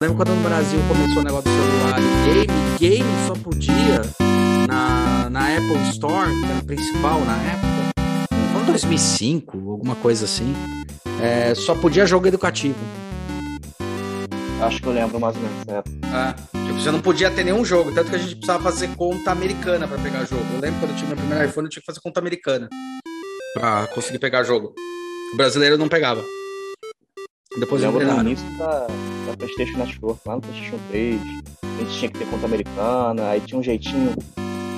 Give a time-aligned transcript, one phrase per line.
[0.00, 4.02] Lembro quando no Brasil começou o negócio do celular e game, game só podia
[4.68, 10.54] na, na Apple Store, que era o principal na época, em 2005, alguma coisa assim,
[11.20, 12.78] é, só podia jogo educativo.
[14.62, 15.96] Acho que eu lembro mais ou menos dessa época.
[16.06, 19.32] É, tipo, você não podia ter nenhum jogo, tanto que a gente precisava fazer conta
[19.32, 20.44] americana para pegar jogo.
[20.54, 22.68] Eu lembro quando eu tinha meu primeiro iPhone, eu tinha que fazer conta americana
[23.52, 24.72] para conseguir pegar jogo.
[25.34, 26.22] O brasileiro não pegava.
[27.58, 28.86] Depois eu lembro no início da
[29.38, 31.20] PlayStation Network, lá no PlayStation 3,
[31.62, 34.14] a gente tinha que ter conta americana, aí tinha um jeitinho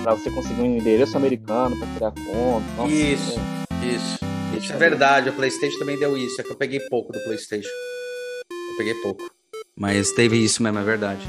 [0.03, 2.67] pra você conseguir um endereço americano pra criar conta.
[2.77, 3.39] Nossa, Isso.
[3.39, 4.19] é, Isso.
[4.59, 6.39] Isso é verdade, o PlayStation também deu isso.
[6.41, 7.69] É que eu peguei pouco do PlayStation.
[7.69, 9.31] Eu peguei pouco.
[9.77, 11.27] Mas teve isso mesmo, é verdade.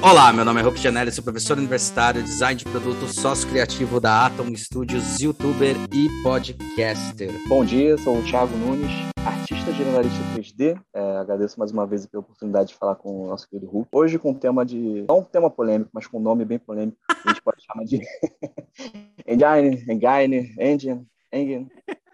[0.00, 4.26] Olá, meu nome é Hope Janelli, sou professor universitário, design de produto, sócio criativo da
[4.26, 7.32] Atom Studios, youtuber e podcaster.
[7.48, 8.92] Bom dia, sou o Thiago Nunes,
[9.26, 10.80] artista generalista 3D.
[10.94, 13.88] É, agradeço mais uma vez pela oportunidade de falar com o nosso querido Hulk.
[13.90, 15.04] Hoje com um tema de.
[15.08, 16.96] não um tema polêmico, mas com um nome bem polêmico.
[17.10, 18.00] A gente pode chamar de
[19.26, 21.68] Engine, Engine, Engine, Engine.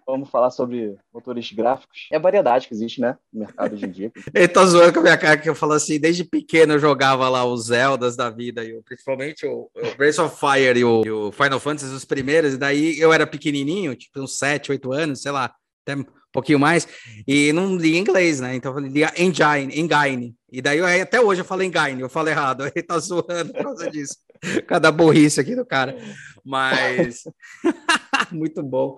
[0.07, 2.09] Vamos falar sobre motores gráficos.
[2.13, 3.17] É a variedade que existe, né?
[3.33, 4.13] No mercado hoje em dia.
[4.35, 7.29] Ele tá zoando com a minha cara que eu falo assim, desde pequeno eu jogava
[7.29, 11.11] lá os Zeldas da vida, e principalmente o, o Breath of Fire e o, e
[11.11, 15.23] o Final Fantasy, os primeiros, e daí eu era pequenininho, tipo uns 7, 8 anos,
[15.23, 15.55] sei lá,
[15.87, 16.87] até um pouquinho mais,
[17.27, 18.55] e não lia inglês, né?
[18.55, 20.35] Então eu lia Engine, Engine.
[20.57, 23.63] E daí eu- até hoje eu falo Engine, eu falo errado, ele tá zoando por
[23.63, 24.17] causa disso.
[24.69, 25.97] Cada burrice aqui do cara.
[26.45, 27.25] Mas
[28.31, 28.97] muito bom.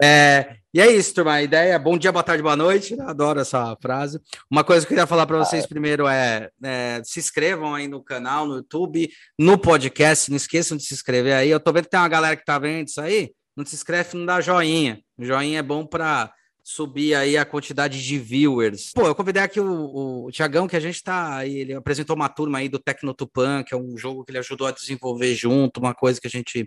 [0.00, 1.34] É, e é isso, turma.
[1.34, 2.96] A ideia é bom dia, boa tarde, boa noite.
[2.96, 3.04] né?
[3.06, 4.20] Adoro essa frase.
[4.50, 8.02] Uma coisa que eu queria falar para vocês primeiro é, é, se inscrevam aí no
[8.02, 10.30] canal, no YouTube, no podcast.
[10.30, 11.50] Não esqueçam de se inscrever aí.
[11.50, 13.32] Eu tô vendo que tem uma galera que tá vendo isso aí.
[13.56, 15.00] Não se inscreve, não dá joinha.
[15.18, 16.32] O joinha é bom para
[16.64, 18.90] subir aí a quantidade de viewers.
[18.94, 22.58] Pô, eu convidei aqui o, o Tiagão, que a gente tá ele apresentou uma turma
[22.58, 26.18] aí do Tecnotupan, que é um jogo que ele ajudou a desenvolver junto, uma coisa
[26.18, 26.66] que a gente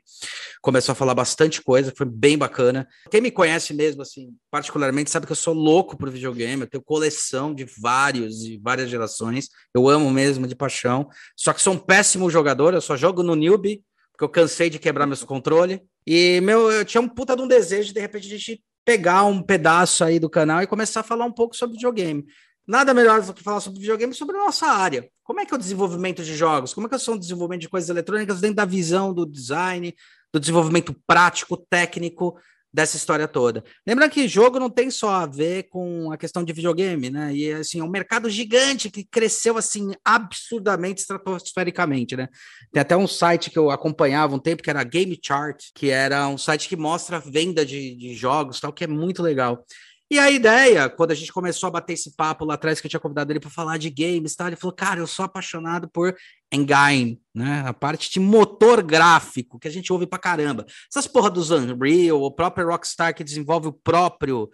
[0.61, 2.87] começou a falar bastante coisa, foi bem bacana.
[3.09, 6.83] Quem me conhece mesmo, assim, particularmente, sabe que eu sou louco por videogame, eu tenho
[6.83, 11.79] coleção de vários e várias gerações, eu amo mesmo de paixão, só que sou um
[11.79, 13.81] péssimo jogador, eu só jogo no newbie,
[14.11, 17.47] porque eu cansei de quebrar meus controles, e meu, eu tinha um puta de um
[17.47, 21.03] desejo de, de repente, a gente pegar um pedaço aí do canal e começar a
[21.03, 22.25] falar um pouco sobre videogame.
[22.65, 25.09] Nada melhor do que falar sobre videogame sobre a nossa área.
[25.25, 26.73] Como é que é o desenvolvimento de jogos?
[26.73, 29.93] Como é que é o desenvolvimento de coisas eletrônicas dentro da visão do design,
[30.33, 32.39] do desenvolvimento prático, técnico
[32.77, 33.63] dessa história toda.
[33.87, 37.33] Lembrando que jogo não tem só a ver com a questão de videogame, né?
[37.33, 42.29] E assim, é um mercado gigante que cresceu assim absurdamente estratosfericamente, né?
[42.71, 46.27] Tem até um site que eu acompanhava um tempo que era Game Chart, que era
[46.27, 49.65] um site que mostra a venda de, de jogos, tal, que é muito legal.
[50.09, 52.89] E a ideia, quando a gente começou a bater esse papo lá atrás, que eu
[52.89, 56.15] tinha convidado ele para falar de games, tal, ele falou: Cara, eu sou apaixonado por
[56.49, 57.63] Engine, né?
[57.67, 60.65] A parte de motor gráfico, que a gente ouve pra caramba.
[60.89, 64.49] Essas porra dos Unreal, o próprio Rockstar que desenvolve o próprio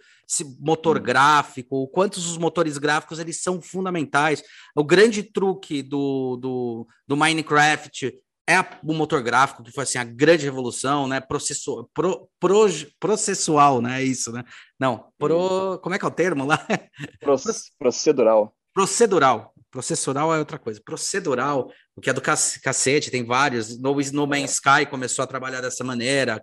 [0.58, 4.42] motor gráfico, o quantos os motores gráficos eles são fundamentais.
[4.74, 8.12] O grande truque do, do, do Minecraft
[8.48, 11.20] é o motor gráfico, que foi assim, a grande revolução, né?
[11.20, 12.66] Processo, pro, pro-
[13.00, 14.02] processual, né?
[14.02, 14.44] É Isso, né?
[14.78, 16.64] Não, pro, como é que é o termo lá?
[17.20, 18.54] Proce- Procedural.
[18.74, 19.54] Procedural.
[19.70, 20.80] Processural é outra coisa.
[20.84, 23.80] Procedural, o que é do cac- cacete, tem vários.
[23.80, 26.40] No, no Man's Sky começou a trabalhar dessa maneira.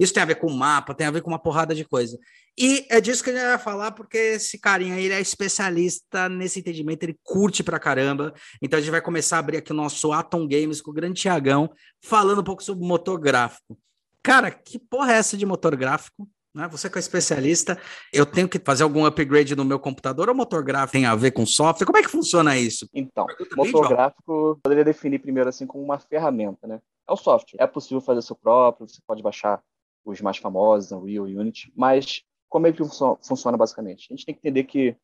[0.00, 2.18] Isso tem a ver com mapa, tem a ver com uma porrada de coisa.
[2.58, 6.28] E é disso que a gente vai falar, porque esse carinha aí ele é especialista
[6.28, 8.32] nesse entendimento, ele curte pra caramba.
[8.62, 11.20] Então a gente vai começar a abrir aqui o nosso Atom Games com o grande
[11.20, 11.68] Tiagão,
[12.02, 13.76] falando um pouco sobre motor gráfico.
[14.22, 16.28] Cara, que porra é essa de motor gráfico?
[16.54, 16.68] Né?
[16.68, 17.76] Você que é especialista,
[18.12, 21.32] eu tenho que fazer algum upgrade no meu computador ou motor gráfico tem a ver
[21.32, 21.84] com software?
[21.84, 22.88] Como é que funciona isso?
[22.94, 23.26] Então,
[23.56, 26.80] motor gráfico eu poderia definir primeiro assim como uma ferramenta, né?
[27.08, 27.58] É um software.
[27.60, 29.60] É possível fazer seu próprio, você pode baixar
[30.04, 32.22] os mais famosos, Unreal, Unity, mas
[32.54, 34.06] como é que funcio- funciona basicamente?
[34.08, 34.96] A gente tem que entender que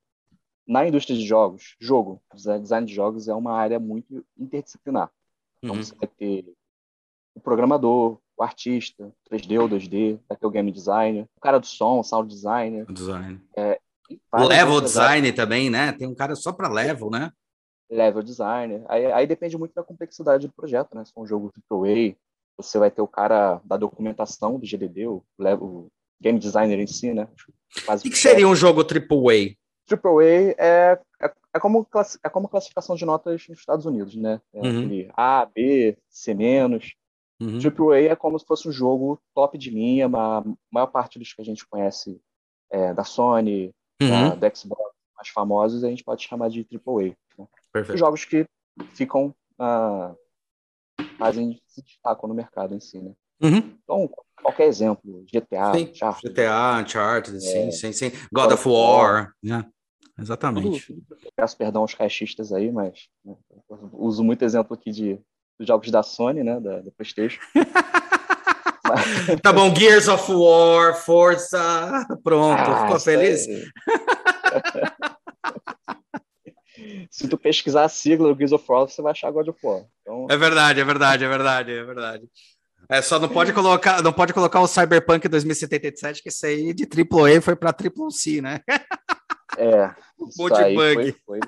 [0.64, 5.10] na indústria de jogos, jogo, design de jogos é uma área muito interdisciplinar.
[5.60, 5.82] Então Uhum.
[5.82, 6.44] você vai ter
[7.34, 11.66] o programador, o artista, 3D ou 2D, vai ter o game designer, o cara do
[11.66, 12.88] som, o sound designer.
[12.88, 13.40] O design.
[14.08, 15.34] e O level outras áreas.
[15.34, 15.90] também, né?
[15.90, 17.32] Tem um cara só para level, né?
[17.90, 18.84] level designer.
[18.88, 21.04] Aí, aí depende muito da complexidade do projeto, né?
[21.04, 22.14] Se for um jogo AAA,
[22.56, 25.88] você vai ter o cara da documentação do GDD, o, level,
[26.20, 27.28] game designer em si, né?
[27.88, 29.56] O que, seria um jogo AAA?
[29.88, 31.86] AAA é, é, é, como,
[32.22, 34.40] é como classificação de notas nos Estados Unidos, né?
[34.52, 35.08] É Uhum.
[35.16, 36.32] A, B, C-.
[37.40, 37.58] Uhum.
[37.58, 41.40] AAA é como se fosse um jogo top de linha, a maior parte dos que
[41.40, 42.20] a gente conhece
[42.70, 43.72] é, da Sony,
[44.02, 44.30] Uhum.
[44.30, 47.14] da, da Xbox, mais famosos, a gente pode chamar de AAA.
[47.38, 47.46] Né?
[47.72, 47.94] Perfeito.
[47.94, 48.46] Os jogos que
[48.94, 50.16] ficam uh,
[51.18, 53.12] fazem se destacam no mercado em si, né?
[53.42, 53.78] Uhum.
[53.82, 54.10] Então,
[54.42, 55.88] qualquer exemplo, GTA, sim.
[55.90, 56.30] Uncharted.
[56.30, 58.12] GTA, Uncharted, é, sim, sim, sim.
[58.32, 59.64] God of War, né?
[60.18, 60.94] Exatamente.
[61.34, 63.34] Peço perdão aos caixistas aí, mas né,
[63.92, 65.18] uso muito exemplo aqui de,
[65.58, 67.40] dos jogos da Sony, né, da, da PlayStation.
[69.42, 73.46] tá bom, Gears of War, Forza, pronto, ah, ficou feliz?
[77.10, 79.84] Se tu pesquisar a sigla do Gears of War, você vai achar God of War.
[80.02, 80.26] Então...
[80.30, 82.28] É verdade, é verdade, é verdade, é verdade.
[82.90, 86.84] É, só não pode colocar, não pode colocar o Cyberpunk 2077, que isso aí de
[86.84, 88.60] AAA foi para Triple C, né?
[89.56, 89.94] É.
[90.36, 90.74] Multibug.
[90.74, 91.40] Foi, foi.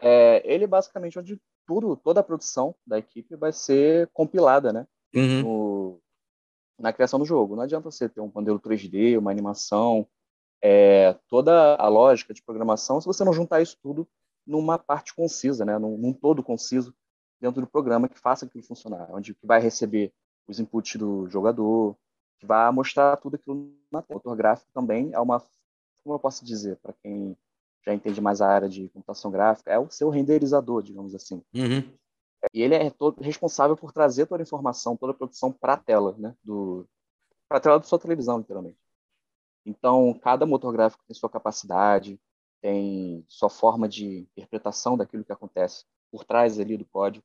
[0.00, 4.86] É, ele basicamente onde tudo, toda a produção da equipe vai ser compilada, né?
[5.14, 5.42] Uhum.
[5.42, 6.00] No,
[6.78, 7.54] na criação do jogo.
[7.54, 10.06] Não adianta você ter um modelo 3D, uma animação,
[10.62, 14.08] é, toda a lógica de programação, se você não juntar isso tudo
[14.46, 15.78] numa parte concisa, né?
[15.78, 16.94] num, num todo conciso
[17.40, 20.12] dentro do programa que faça aquilo funcionar, onde que vai receber
[20.46, 21.96] os inputs do jogador,
[22.38, 24.06] que vai mostrar tudo aquilo na tela.
[24.10, 25.40] O motor gráfico também é uma,
[26.02, 27.36] como eu posso dizer, para quem
[27.84, 31.42] já entende mais a área de computação gráfica, é o seu renderizador, digamos assim.
[31.54, 31.92] Uhum.
[32.52, 35.76] E ele é todo responsável por trazer toda a informação, toda a produção para a
[35.76, 36.34] tela, né?
[36.42, 36.88] Do,
[37.48, 38.78] para a tela da sua televisão, literalmente.
[39.64, 42.20] Então, cada motor gráfico tem sua capacidade,
[42.60, 47.24] tem sua forma de interpretação daquilo que acontece por trás ali do código.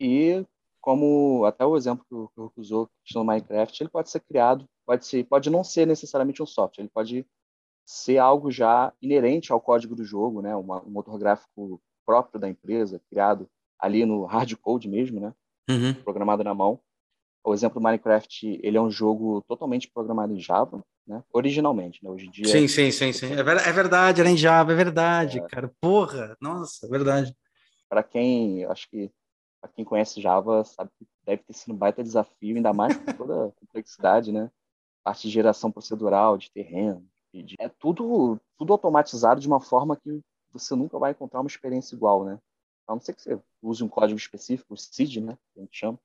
[0.00, 0.44] E
[0.86, 5.04] como até o exemplo que o Hulk usou, no Minecraft, ele pode ser criado, pode
[5.04, 7.26] ser, pode não ser necessariamente um software, ele pode
[7.84, 10.54] ser algo já inerente ao código do jogo, né?
[10.54, 13.48] Uma, um motor gráfico próprio da empresa, criado
[13.80, 15.34] ali no hard code mesmo, né?
[15.68, 15.92] Uhum.
[15.92, 16.78] Programado na mão.
[17.44, 21.20] O exemplo do Minecraft, ele é um jogo totalmente programado em Java, né?
[21.32, 22.08] Originalmente, né?
[22.08, 22.46] Hoje em dia.
[22.46, 23.34] Sim, sim, sim, sim.
[23.34, 25.48] É, é verdade, era em Java, é verdade, é...
[25.48, 25.68] cara.
[25.80, 27.36] Porra, nossa, é verdade.
[27.88, 29.10] Para quem, acho que
[29.60, 33.12] para quem conhece Java, sabe que deve ter sido um baita desafio, ainda mais com
[33.12, 34.50] toda a complexidade, né?
[35.04, 37.54] Parte de geração procedural, de terreno, de...
[37.58, 40.20] é tudo tudo automatizado de uma forma que
[40.52, 42.38] você nunca vai encontrar uma experiência igual, né?
[42.86, 45.36] A não ser que você use um código específico, o SID, né?
[45.52, 45.98] Que a gente chama.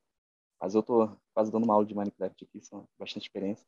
[0.60, 3.66] Mas eu tô quase dando uma aula de Minecraft aqui, são bastante experiência.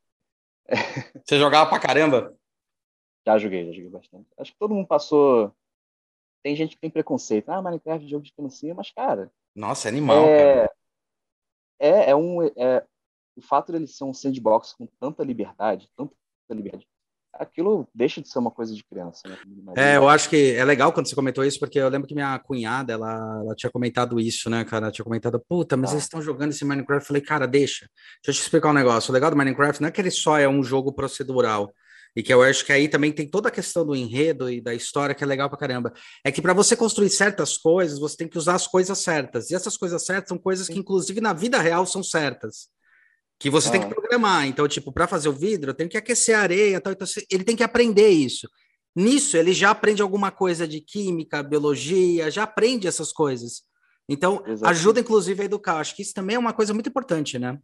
[1.24, 2.36] Você jogava pra caramba?
[3.26, 4.28] Já joguei, já joguei bastante.
[4.38, 5.52] Acho que todo mundo passou.
[6.44, 7.48] Tem gente que tem preconceito.
[7.48, 9.32] Ah, Minecraft é jogo de criancinha, mas, cara.
[9.56, 10.54] Nossa, é animal, é...
[10.54, 10.72] cara.
[11.80, 12.42] É, é um.
[12.42, 12.84] É...
[13.34, 16.14] O fato dele ser um sandbox com tanta liberdade, tanta
[16.50, 16.86] liberdade,
[17.32, 19.22] aquilo deixa de ser uma coisa de criança.
[19.26, 19.36] Né?
[19.76, 22.38] É, eu acho que é legal quando você comentou isso, porque eu lembro que minha
[22.38, 24.86] cunhada, ela, ela tinha comentado isso, né, cara?
[24.86, 25.94] Ela tinha comentado, puta, mas ah.
[25.94, 27.02] eles estão jogando esse Minecraft.
[27.02, 27.88] Eu falei, cara, deixa.
[28.22, 29.10] Deixa eu te explicar um negócio.
[29.10, 31.72] O legal do Minecraft não é que ele só é um jogo procedural.
[32.16, 34.72] E que eu acho que aí também tem toda a questão do enredo e da
[34.72, 35.92] história que é legal pra caramba.
[36.24, 39.50] É que para você construir certas coisas, você tem que usar as coisas certas.
[39.50, 42.68] E essas coisas certas são coisas que, inclusive, na vida real são certas
[43.38, 43.72] que você ah.
[43.72, 44.46] tem que programar.
[44.46, 47.44] Então, tipo, para fazer o vidro, eu tenho que aquecer a areia, tal, então ele
[47.44, 48.48] tem que aprender isso.
[48.96, 53.62] Nisso, ele já aprende alguma coisa de química, biologia, já aprende essas coisas.
[54.08, 54.64] Então, Exatamente.
[54.66, 55.78] ajuda inclusive a educar.
[55.78, 57.58] Acho que isso também é uma coisa muito importante, né?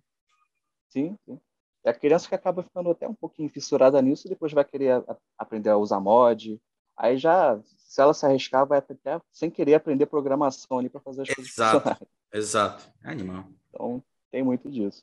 [0.89, 1.39] Sim, sim.
[1.85, 5.03] É a criança que acaba ficando até um pouquinho fissurada nisso, depois vai querer
[5.39, 6.61] aprender a usar mod.
[6.97, 11.23] Aí já, se ela se arriscar, vai até sem querer aprender programação ali para fazer
[11.23, 12.93] as coisas Exato, exato.
[13.03, 13.47] É animal.
[13.71, 15.03] Então, tem muito disso.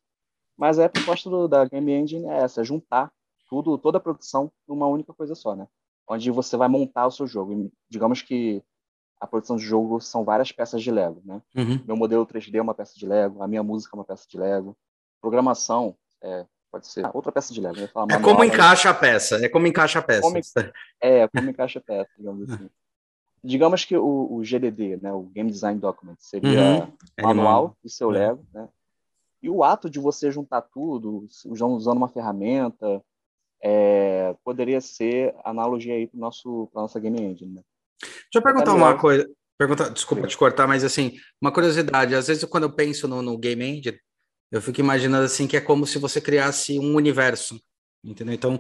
[0.56, 3.12] Mas a proposta do, da Game Engine é essa, juntar
[3.50, 5.68] tudo, toda a produção numa única coisa só, né?
[6.08, 7.54] Onde você vai montar o seu jogo.
[7.54, 8.64] E, digamos que
[9.20, 11.42] a produção de jogo são várias peças de Lego, né?
[11.56, 11.84] Uhum.
[11.86, 14.38] Meu modelo 3D é uma peça de Lego, a minha música é uma peça de
[14.38, 14.78] Lego,
[15.20, 16.46] programação é,
[16.78, 17.88] pode ser outra peça de Lego.
[17.88, 20.22] Falar, é como encaixa a peça, é como encaixa a peça.
[20.22, 20.38] Como,
[21.02, 22.70] é, como encaixa a peça, digamos assim.
[23.44, 26.94] digamos que o, o, GDD, né, o Game Design Document, seria uhum.
[27.22, 28.10] manual do seu.
[28.10, 28.68] Lego, né?
[29.42, 33.02] E o ato de você juntar tudo, usando uma ferramenta,
[33.62, 37.56] é, poderia ser analogia aí para nosso para nossa game engine.
[37.56, 37.62] Né?
[38.02, 39.30] Deixa eu perguntar uma coisa.
[39.58, 40.30] Pergunta, desculpa Sim.
[40.30, 42.14] te cortar, mas assim, uma curiosidade.
[42.14, 44.00] Às vezes, quando eu penso no, no game engine,
[44.52, 47.60] eu fico imaginando assim que é como se você criasse um universo,
[48.04, 48.34] entendeu?
[48.34, 48.60] Então,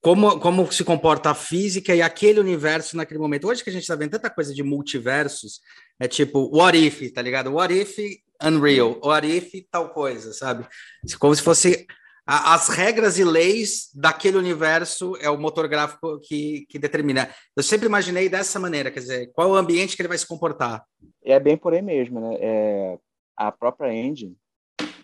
[0.00, 3.46] como, como se comporta a física e aquele universo naquele momento.
[3.46, 5.60] Hoje que a gente está vendo tanta coisa de multiversos,
[5.98, 7.52] é tipo, what if, tá ligado?
[7.52, 7.96] What if
[8.42, 10.66] Unreal, what if tal coisa, sabe?
[11.18, 11.86] Como se fosse
[12.26, 17.28] a, as regras e leis daquele universo é o motor gráfico que, que determina.
[17.54, 20.26] Eu sempre imaginei dessa maneira, quer dizer, qual é o ambiente que ele vai se
[20.26, 20.82] comportar.
[21.22, 22.36] É bem por aí mesmo, né?
[22.40, 22.98] É,
[23.36, 24.36] a própria engine,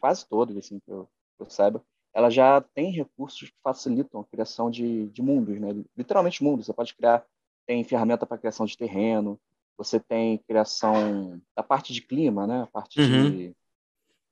[0.06, 1.82] quase todas, assim, que eu, que eu saiba,
[2.14, 5.68] ela já tem recursos que facilitam a criação de, de mundos, né?
[5.96, 6.66] Literalmente mundos.
[6.66, 7.24] Você pode criar,
[7.66, 9.38] tem ferramenta para criação de terreno,
[9.76, 12.62] Você tem criação da parte de clima, né?
[12.62, 13.30] A parte uhum.
[13.30, 13.56] de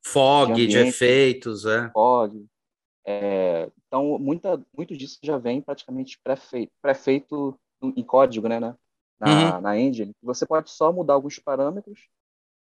[0.06, 1.90] fog, de, de efeitos, é.
[1.90, 2.46] Fog.
[3.04, 8.60] É, então, muita, muito disso já vem praticamente pré-feito, pré-feito em código, né?
[8.60, 8.76] Na,
[9.26, 9.60] uhum.
[9.60, 10.12] na engine.
[10.22, 12.08] Você pode só mudar alguns parâmetros.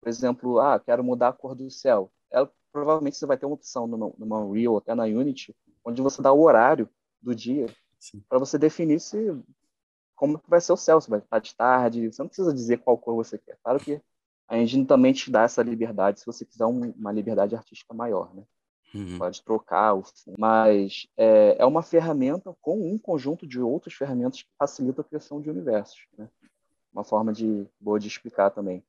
[0.03, 2.11] Por exemplo, ah, quero mudar a cor do céu.
[2.33, 5.55] É, provavelmente você vai ter uma opção numa, numa Unreal, até na Unity,
[5.85, 6.89] onde você dá o horário
[7.23, 7.67] do dia
[8.29, 9.33] para você definir se
[10.17, 12.13] como vai ser o céu, se vai estar de tarde.
[12.13, 13.57] Você não precisa dizer qual cor você quer.
[13.63, 14.01] Claro que
[14.49, 18.35] a engine também te dá essa liberdade se você quiser um, uma liberdade artística maior,
[18.35, 18.43] né?
[18.95, 19.19] Uhum.
[19.19, 19.95] Pode trocar
[20.37, 25.41] mas é, é uma ferramenta com um conjunto de outras ferramentas que facilita a criação
[25.41, 26.29] de universos, né?
[26.93, 28.85] Uma forma de boa de explicar também,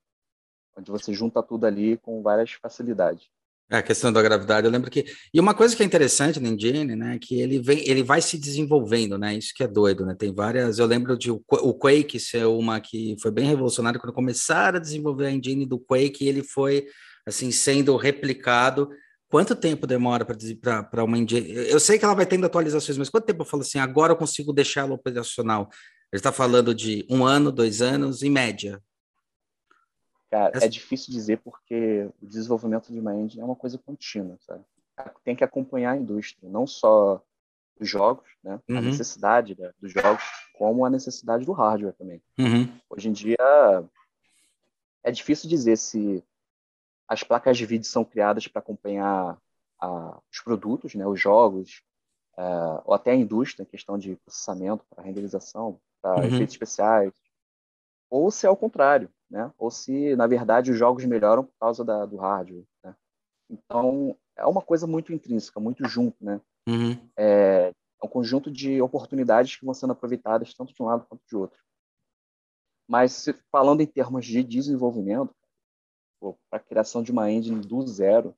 [0.78, 3.28] onde você junta tudo ali com várias facilidades.
[3.70, 5.06] É, a questão da gravidade, eu lembro que.
[5.34, 8.38] E uma coisa que é interessante no Engine, né, que ele vem, ele vai se
[8.38, 9.36] desenvolvendo, né?
[9.36, 10.14] Isso que é doido, né?
[10.14, 10.80] Tem várias.
[10.80, 11.40] Eu lembro de o,
[11.74, 16.28] Quake ser uma que foi bem revolucionária quando começaram a desenvolver a engine do Quake,
[16.28, 16.86] ele foi
[17.26, 18.90] assim sendo replicado.
[19.30, 21.50] Quanto tempo demora para uma engine?
[21.52, 24.18] Eu sei que ela vai tendo atualizações, mas quanto tempo eu falo assim, agora eu
[24.18, 25.70] consigo deixar ela operacional?
[26.12, 28.80] Ele está falando de um ano, dois anos, em média.
[30.34, 30.66] Cara, Essa...
[30.66, 34.64] é difícil dizer porque o desenvolvimento de uma engine é uma coisa contínua, sabe?
[35.24, 37.22] Tem que acompanhar a indústria, não só
[37.80, 38.60] os jogos, né?
[38.68, 38.80] Uhum.
[38.80, 40.24] A necessidade né, dos jogos,
[40.58, 42.20] como a necessidade do hardware também.
[42.40, 42.68] Uhum.
[42.90, 43.38] Hoje em dia
[45.04, 46.24] é difícil dizer se
[47.08, 49.38] as placas de vídeo são criadas para acompanhar
[49.80, 51.06] a, os produtos, né?
[51.06, 51.84] Os jogos,
[52.36, 52.44] é,
[52.86, 56.26] ou até a indústria, questão de processamento, para renderização, para uhum.
[56.26, 57.14] efeitos especiais,
[58.10, 59.52] ou se é o contrário, né?
[59.58, 62.96] Ou se, na verdade, os jogos melhoram por causa da, do hardware, né?
[63.50, 66.40] Então, é uma coisa muito intrínseca, muito junto, né?
[66.70, 66.92] Uhum.
[67.18, 71.24] É, é um conjunto de oportunidades que vão sendo aproveitadas tanto de um lado quanto
[71.28, 71.60] de outro.
[72.88, 75.34] Mas, falando em termos de desenvolvimento,
[76.22, 78.36] para a criação de uma engine do zero,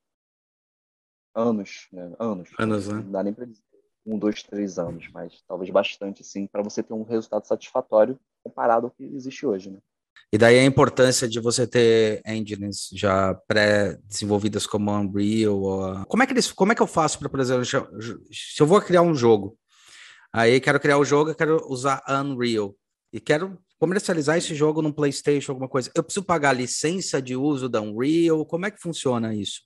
[1.35, 2.15] anos, né?
[2.17, 2.49] Anos.
[2.57, 3.01] Anos, né?
[3.01, 3.61] Não dá nem para dizer
[4.05, 8.87] um, dois, três anos, mas talvez bastante, sim, para você ter um resultado satisfatório comparado
[8.87, 9.79] ao que existe hoje, né?
[10.33, 15.61] E daí a importância de você ter engines já pré-desenvolvidas como a Unreal.
[15.61, 16.05] Ou...
[16.05, 18.81] Como, é que eles, como é que eu faço para, por exemplo, se eu vou
[18.81, 19.57] criar um jogo,
[20.33, 22.75] aí quero criar o jogo, eu quero usar Unreal
[23.13, 25.91] e quero comercializar esse jogo no PlayStation, alguma coisa.
[25.95, 28.45] Eu preciso pagar licença de uso da Unreal?
[28.45, 29.61] Como é que funciona isso?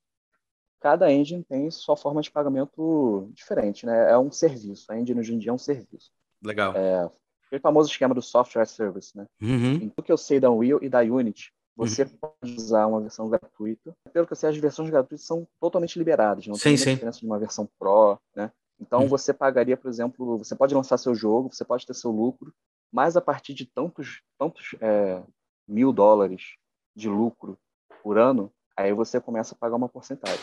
[0.79, 4.11] Cada engine tem sua forma de pagamento diferente, né?
[4.11, 4.91] É um serviço.
[4.91, 6.11] A engine hoje em dia é um serviço.
[6.43, 6.73] Legal.
[6.75, 7.09] É,
[7.49, 9.25] aquele famoso esquema do software service, né?
[9.41, 9.73] Uhum.
[9.75, 12.09] Então, que eu sei da Unreal e da Unity, você uhum.
[12.21, 13.95] pode usar uma versão gratuita.
[14.13, 16.93] Pelo que eu sei, as versões gratuitas são totalmente liberadas, não sim, tem sim.
[16.93, 18.51] diferença de uma versão Pro, né?
[18.79, 19.07] Então, uhum.
[19.07, 22.53] você pagaria, por exemplo, você pode lançar seu jogo, você pode ter seu lucro,
[22.91, 25.21] mas a partir de tantos, tantos é,
[25.67, 26.55] mil dólares
[26.95, 27.57] de lucro
[28.01, 30.39] por ano, aí você começa a pagar uma porcentagem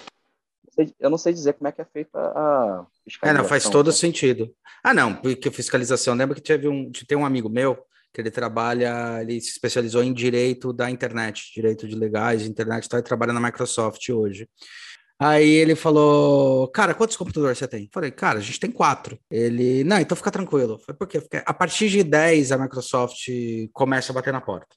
[0.99, 3.41] eu não sei dizer como é que é feita a fiscalização.
[3.41, 3.93] É, não, faz todo né?
[3.93, 4.55] sentido.
[4.83, 7.79] Ah, não, porque fiscalização, lembra que teve um, tem um amigo meu
[8.13, 12.99] que ele trabalha, ele se especializou em direito da internet, direito de legais, internet, tá,
[12.99, 14.49] e trabalha na Microsoft hoje.
[15.19, 17.89] Aí ele falou, cara, quantos computadores você tem?
[17.93, 19.19] Falei, cara, a gente tem quatro.
[19.31, 20.79] Ele, não, então fica tranquilo.
[20.79, 21.21] Falei, por quê?
[21.21, 23.29] Porque a partir de 10 a Microsoft
[23.73, 24.77] começa a bater na porta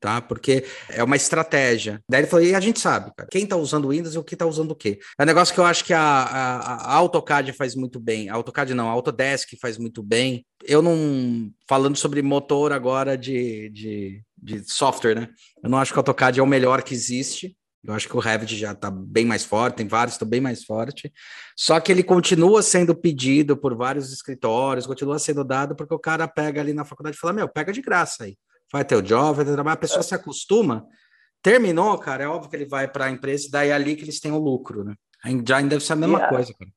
[0.00, 0.20] tá?
[0.20, 2.02] Porque é uma estratégia.
[2.08, 4.34] Daí ele falou, e a gente sabe, cara, quem tá usando Windows e o que
[4.34, 4.98] tá usando o quê?
[5.18, 8.34] É um negócio que eu acho que a, a, a AutoCAD faz muito bem, a
[8.34, 10.44] AutoCAD não, a Autodesk faz muito bem.
[10.64, 15.28] Eu não, falando sobre motor agora de, de, de software, né?
[15.62, 18.20] Eu não acho que o AutoCAD é o melhor que existe, eu acho que o
[18.20, 21.10] Revit já está bem mais forte, tem vários que estão bem mais forte.
[21.56, 26.28] Só que ele continua sendo pedido por vários escritórios, continua sendo dado porque o cara
[26.28, 28.36] pega ali na faculdade e fala: Meu, pega de graça aí
[28.72, 30.86] vai ter o job, vai ter o trabalho, a pessoa se acostuma.
[31.42, 34.02] Terminou, cara, é óbvio que ele vai para a empresa e daí é ali que
[34.02, 34.94] eles têm o lucro, né?
[35.24, 36.70] A Engine deve ser a mesma coisa, cara.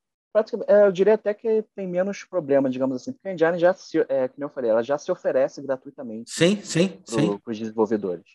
[0.68, 4.00] É, eu diria até que tem menos problema, digamos assim, porque a Engine já, se,
[4.10, 7.38] é, como eu falei, ela já se oferece gratuitamente sim, sim, sim.
[7.38, 8.26] para os desenvolvedores.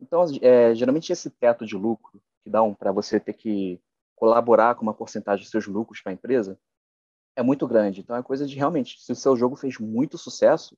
[0.00, 3.80] Então, é, geralmente esse teto de lucro que dá um para você ter que
[4.14, 6.58] colaborar com uma porcentagem dos seus lucros para a empresa
[7.36, 8.00] é muito grande.
[8.00, 10.76] Então é coisa de realmente, se o seu jogo fez muito sucesso,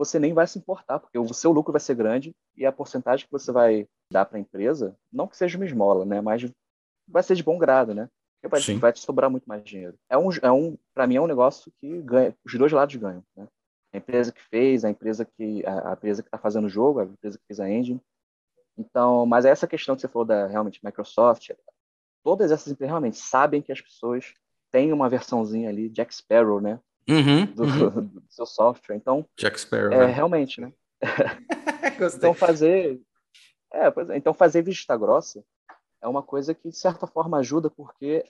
[0.00, 3.26] você nem vai se importar, porque o seu lucro vai ser grande e a porcentagem
[3.26, 6.50] que você vai dar para a empresa, não que seja uma esmola, né, mas
[7.06, 8.08] vai ser de bom grado, né?
[8.42, 9.94] Vai, vai, te sobrar muito mais dinheiro.
[10.08, 13.22] É um, é um para mim é um negócio que ganha, os dois lados ganham,
[13.36, 13.46] né?
[13.92, 17.00] A empresa que fez, a empresa que a, a empresa que está fazendo o jogo,
[17.00, 18.00] a empresa que fez a engine.
[18.78, 21.50] Então, mas essa questão que você falou da realmente Microsoft,
[22.24, 24.32] todas essas empresas realmente sabem que as pessoas
[24.70, 26.80] têm uma versãozinha ali, Jack Sparrow, né?
[27.08, 28.06] Uhum, do, uhum.
[28.06, 28.96] do, seu software.
[28.96, 29.92] Então, Jack Sparrow.
[29.92, 30.12] É, né?
[30.12, 30.72] realmente, né?
[32.14, 33.00] então, fazer,
[33.72, 35.44] É, é, então fazer vista grossa
[36.02, 38.24] é uma coisa que, de certa forma, ajuda, porque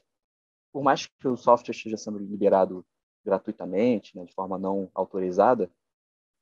[0.73, 2.85] por mais que o software esteja sendo liberado
[3.25, 5.71] gratuitamente, né, de forma não autorizada,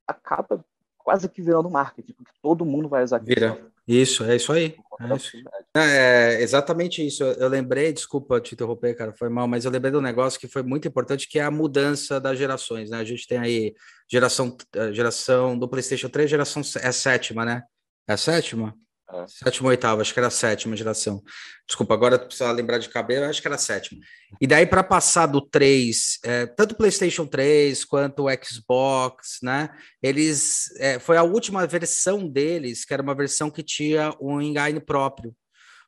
[0.06, 0.64] acaba
[0.96, 3.70] quase que virando marketing, porque todo mundo vai usar Vira.
[3.88, 4.76] Isso, é isso aí.
[5.00, 5.36] É, isso.
[5.74, 7.24] é, exatamente isso.
[7.24, 10.46] Eu, lembrei, desculpa te interromper, cara, foi mal, mas eu lembrei de um negócio que
[10.46, 12.98] foi muito importante, que é a mudança das gerações, né?
[12.98, 13.74] A gente tem aí
[14.10, 14.54] geração,
[14.92, 17.62] geração do PlayStation 3, geração é a sétima, né?
[18.06, 18.74] É a sétima?
[19.10, 19.24] É.
[19.26, 21.22] Sétima ou oitava, acho que era a sétima geração.
[21.66, 24.00] Desculpa, agora precisa lembrar de cabelo, acho que era a sétima.
[24.38, 29.70] E daí, para passar do 3, é, tanto o PlayStation 3 quanto o Xbox, né?
[30.02, 30.70] Eles.
[30.76, 35.34] É, foi a última versão deles, que era uma versão que tinha um engine próprio.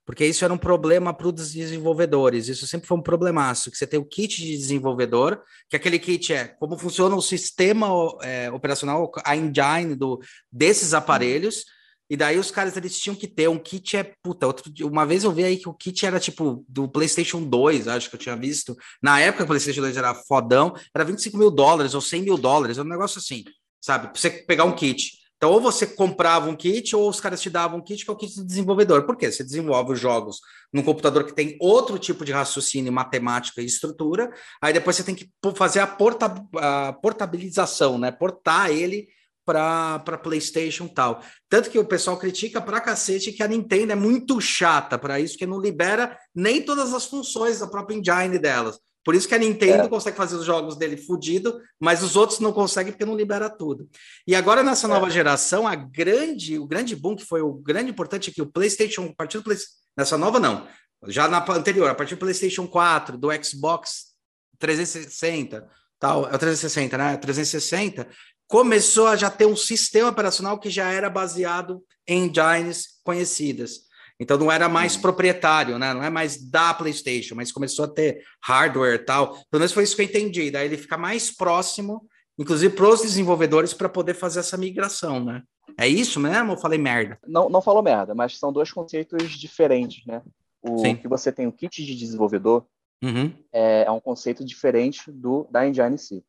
[0.05, 2.49] Porque isso era um problema para os desenvolvedores.
[2.49, 6.33] Isso sempre foi um problemaço, que você tem o kit de desenvolvedor, que aquele kit
[6.33, 7.87] é como funciona o sistema
[8.23, 10.19] é, operacional, a engine do,
[10.51, 11.65] desses aparelhos.
[12.11, 15.23] E daí os caras eles tinham que ter um kit é puta, outro, uma vez
[15.23, 18.37] eu vi aí que o kit era tipo do PlayStation 2, acho que eu tinha
[18.37, 18.77] visto.
[19.01, 22.79] Na época o PlayStation 2 era fodão, era 25 mil dólares ou 100 mil dólares,
[22.79, 23.45] era um negócio assim,
[23.81, 24.09] sabe?
[24.09, 25.21] Pra você pegar um kit.
[25.37, 28.13] Então, ou você comprava um kit, ou os caras te davam um kit que é
[28.13, 29.07] o kit de desenvolvedor.
[29.07, 29.31] Por quê?
[29.31, 30.41] Você desenvolve os jogos
[30.71, 35.15] num computador que tem outro tipo de raciocínio, matemática e estrutura, aí depois você tem
[35.15, 36.27] que fazer a, porta,
[36.57, 38.11] a portabilização, né?
[38.11, 39.09] Portar ele
[39.51, 41.23] para PlayStation tal.
[41.49, 45.37] Tanto que o pessoal critica pra cacete que a Nintendo é muito chata para isso,
[45.37, 48.79] que não libera nem todas as funções da própria engine delas.
[49.05, 49.89] Por isso que a Nintendo é.
[49.89, 53.89] consegue fazer os jogos dele fudido, mas os outros não conseguem porque não libera tudo.
[54.27, 55.11] E agora nessa nova é.
[55.11, 59.07] geração, a grande, o grande boom que foi o grande importante é que o PlayStation,
[59.07, 59.57] a partir do Play,
[59.97, 60.69] nessa nova não,
[61.09, 64.11] já na anterior, a partir do PlayStation 4, do Xbox
[64.59, 65.67] 360,
[65.99, 67.17] tal, é o 360, né?
[67.17, 68.07] 360,
[68.51, 73.89] começou a já ter um sistema operacional que já era baseado em engines conhecidas.
[74.19, 75.95] Então não era mais proprietário, né?
[75.95, 79.35] Não é mais da PlayStation, mas começou a ter hardware e tal.
[79.49, 80.51] Pelo menos foi isso que eu entendi.
[80.51, 82.05] Daí ele fica mais próximo,
[82.37, 85.45] inclusive para os desenvolvedores, para poder fazer essa migração, né?
[85.79, 87.21] É isso mesmo ou falei merda?
[87.25, 90.23] Não, não falou merda, mas são dois conceitos diferentes, né?
[90.61, 90.97] O Sim.
[90.97, 92.67] que você tem o kit de desenvolvedor
[93.01, 93.33] uhum.
[93.53, 96.25] é, é, um conceito diferente do da engine em si.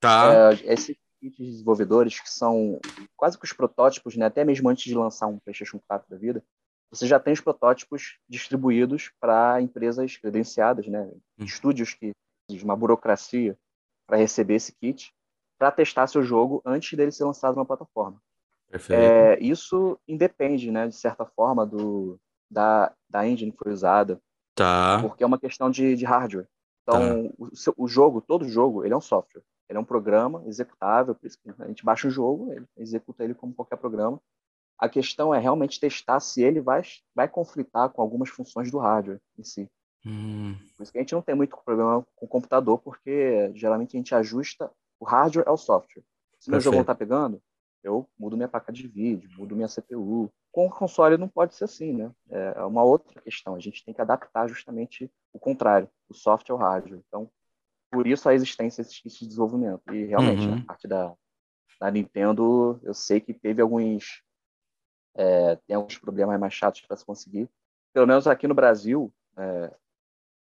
[0.00, 0.52] Tá.
[0.64, 0.98] É, esse
[1.30, 2.78] de desenvolvedores que são
[3.16, 4.26] quase que os protótipos, né?
[4.26, 6.42] até mesmo antes de lançar um PlayStation 4 da vida,
[6.90, 11.10] você já tem os protótipos distribuídos para empresas credenciadas, né?
[11.38, 11.44] Hum.
[11.44, 12.12] estúdios que
[12.62, 13.58] uma burocracia
[14.06, 15.12] para receber esse kit
[15.58, 18.20] para testar seu jogo antes dele ser lançado na plataforma.
[18.90, 22.18] É, isso independe, né, de certa forma, do,
[22.50, 24.20] da, da engine que foi usada,
[24.54, 24.98] tá.
[25.00, 26.46] porque é uma questão de, de hardware.
[26.82, 27.34] Então, tá.
[27.38, 29.42] o, o jogo, todo jogo, ele é um software.
[29.68, 33.24] Ele é um programa executável, por isso que a gente baixa o jogo, ele executa
[33.24, 34.20] ele como qualquer programa.
[34.78, 36.82] A questão é realmente testar se ele vai,
[37.14, 39.68] vai conflitar com algumas funções do hardware em si.
[40.04, 40.54] Hum.
[40.76, 43.98] Por isso que a gente não tem muito problema com o computador, porque geralmente a
[43.98, 46.04] gente ajusta o hardware ao software.
[46.38, 47.42] Se meu jogo não está pegando,
[47.82, 50.30] eu mudo minha placa de vídeo, mudo minha CPU.
[50.52, 52.10] Com o console não pode ser assim, né?
[52.28, 53.54] É uma outra questão.
[53.54, 57.00] A gente tem que adaptar justamente o contrário, o software ao hardware.
[57.06, 57.30] Então,
[57.90, 59.82] por isso a existência desses kits de desenvolvimento.
[59.92, 60.58] E realmente, uhum.
[60.58, 61.14] a parte da,
[61.80, 64.22] da Nintendo, eu sei que teve alguns.
[65.14, 67.48] É, tem alguns problemas mais chatos para se conseguir.
[67.92, 69.74] Pelo menos aqui no Brasil, é,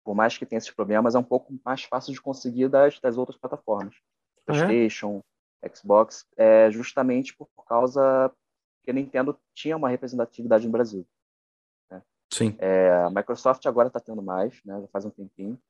[0.05, 3.17] por mais que tenha esses problemas, é um pouco mais fácil de conseguir das, das
[3.17, 3.95] outras plataformas.
[4.47, 4.53] É?
[4.53, 5.23] PlayStation,
[5.75, 8.33] Xbox, é, justamente por causa
[8.83, 11.07] que a Nintendo tinha uma representatividade no Brasil.
[11.91, 12.03] Né?
[12.33, 12.57] Sim.
[12.59, 15.61] É, a Microsoft agora está tendo mais, né, já faz um tempinho.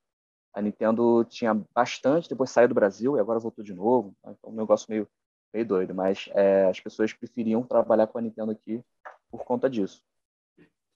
[0.52, 4.14] A Nintendo tinha bastante, depois saiu do Brasil e agora voltou de novo.
[4.26, 5.08] Então, um negócio meio,
[5.52, 5.94] meio doido.
[5.94, 8.82] Mas é, as pessoas preferiam trabalhar com a Nintendo aqui
[9.30, 10.02] por conta disso.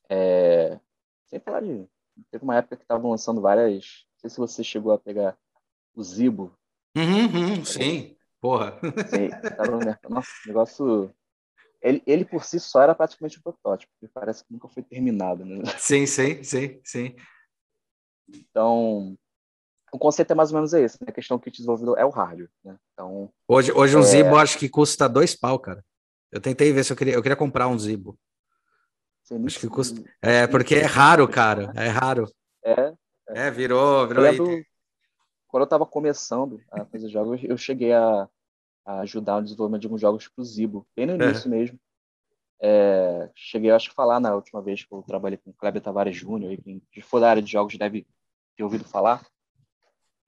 [0.08, 0.78] É,
[1.26, 1.86] sem falar de.
[2.30, 4.04] Teve uma época que estavam lançando várias.
[4.14, 5.36] Não sei se você chegou a pegar
[5.94, 6.52] o Zibo.
[6.96, 8.78] Uhum, uhum, sim, porra.
[9.06, 9.28] Sim,
[10.08, 11.14] Nossa, negócio.
[11.80, 15.44] Ele, ele por si só era praticamente um protótipo, porque parece que nunca foi terminado,
[15.44, 15.62] né?
[15.78, 17.16] Sim, sim, sim, sim.
[18.28, 19.16] Então,
[19.92, 21.09] o conceito é mais ou menos esse, né?
[21.11, 22.76] A questão que o desenvolvedor é o hardware, né?
[22.92, 24.05] Então, hoje, hoje um é...
[24.05, 25.85] Zibo acho que custa dois pau, cara.
[26.31, 28.18] Eu tentei ver se eu queria, eu queria comprar um Zibo.
[29.46, 30.02] Acho que custa.
[30.20, 31.72] É, porque é raro, cara.
[31.76, 32.26] É raro.
[32.64, 32.94] É.
[33.28, 34.64] É, é virou, virou eu
[35.46, 38.28] Quando eu estava começando a fazer jogos, eu cheguei a,
[38.85, 41.50] a, ajudar no desenvolvimento de alguns jogos pro Zibo, bem no início é.
[41.50, 41.78] mesmo.
[42.64, 46.16] É, cheguei, acho que falar na última vez que eu trabalhei com o Kleber Tavares
[46.16, 48.07] Júnior, e quem for da área de jogos deve
[48.57, 49.26] ter ouvido falar.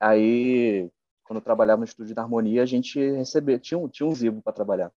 [0.00, 0.90] Aí,
[1.24, 4.42] quando eu trabalhava no estúdio da Harmonia, a gente recebia, tinha um, tinha um Zibo
[4.42, 4.92] para trabalhar,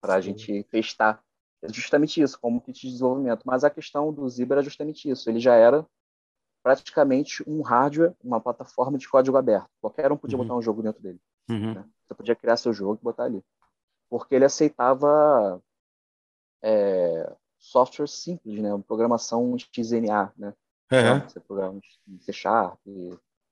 [0.00, 1.22] para a gente testar
[1.62, 3.42] É justamente isso, como kit de desenvolvimento.
[3.44, 5.28] Mas a questão do Zebra é justamente isso.
[5.28, 5.86] Ele já era
[6.62, 9.70] praticamente um hardware, uma plataforma de código aberto.
[9.80, 10.44] Qualquer um podia uhum.
[10.44, 11.20] botar um jogo dentro dele.
[11.48, 11.74] Uhum.
[11.74, 11.84] Né?
[12.06, 13.42] Você podia criar seu jogo e botar ali.
[14.08, 15.62] Porque ele aceitava
[16.62, 18.70] é, software simples, né?
[18.86, 20.54] Programação XNA, né?
[20.92, 21.28] Uhum.
[21.28, 21.80] Você programa
[22.20, 22.78] C Sharp,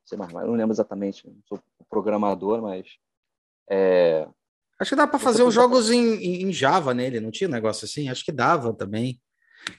[0.04, 2.86] C++, não lembro exatamente, não sou programador, mas...
[3.68, 4.28] É,
[4.80, 7.84] Acho que dá para fazer os jogos em, em, Java nele, não tinha um negócio
[7.84, 8.08] assim?
[8.08, 9.20] Acho que dava também.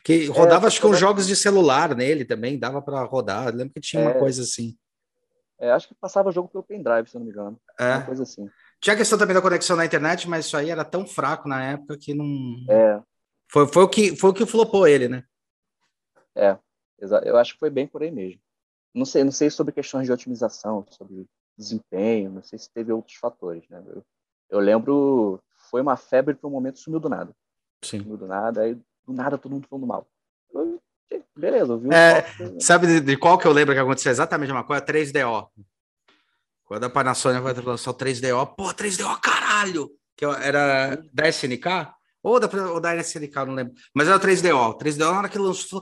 [0.03, 3.47] Que é, rodava, é, acho que uns jogos de celular nele também, dava para rodar.
[3.47, 4.75] Eu lembro que tinha é, uma coisa assim.
[5.59, 7.59] É, acho que passava jogo pelo pendrive, se eu não me engano.
[7.79, 7.95] É.
[7.95, 8.49] Uma coisa assim.
[8.81, 11.63] Tinha a questão também da conexão na internet, mas isso aí era tão fraco na
[11.71, 12.25] época que não.
[12.69, 13.01] É.
[13.51, 15.23] Foi, foi, o, que, foi o que flopou ele, né?
[16.35, 16.57] É,
[16.99, 18.41] eu acho que foi bem por aí mesmo.
[18.95, 21.27] Não sei, não sei sobre questões de otimização, sobre
[21.57, 23.83] desempenho, não sei se teve outros fatores, né?
[23.85, 24.05] Eu,
[24.49, 27.35] eu lembro, foi uma febre por um momento sumiu do nada.
[27.83, 27.99] Sim.
[27.99, 30.07] Sumiu do nada, aí do nada todo mundo falando mal.
[30.53, 30.81] Eu,
[31.35, 32.25] beleza, eu vi é,
[32.59, 34.85] Sabe de, de, qual que eu lembro que aconteceu exatamente uma coisa?
[34.85, 35.49] 3DO.
[36.63, 39.91] Quando a Panasonic vai lançar o 3DO, pô, 3DO, caralho!
[40.15, 41.93] Que era da SNK?
[42.23, 43.73] Ou da, ou da SNK, não lembro.
[43.93, 44.79] Mas era o 3DO.
[44.79, 45.81] 3DO, na hora que lançou,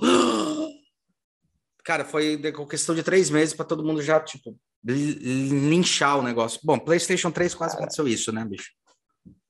[1.83, 6.59] Cara, foi com questão de três meses para todo mundo já, tipo, linchar o negócio.
[6.63, 8.71] Bom, PlayStation 3 quase aconteceu isso, né, bicho?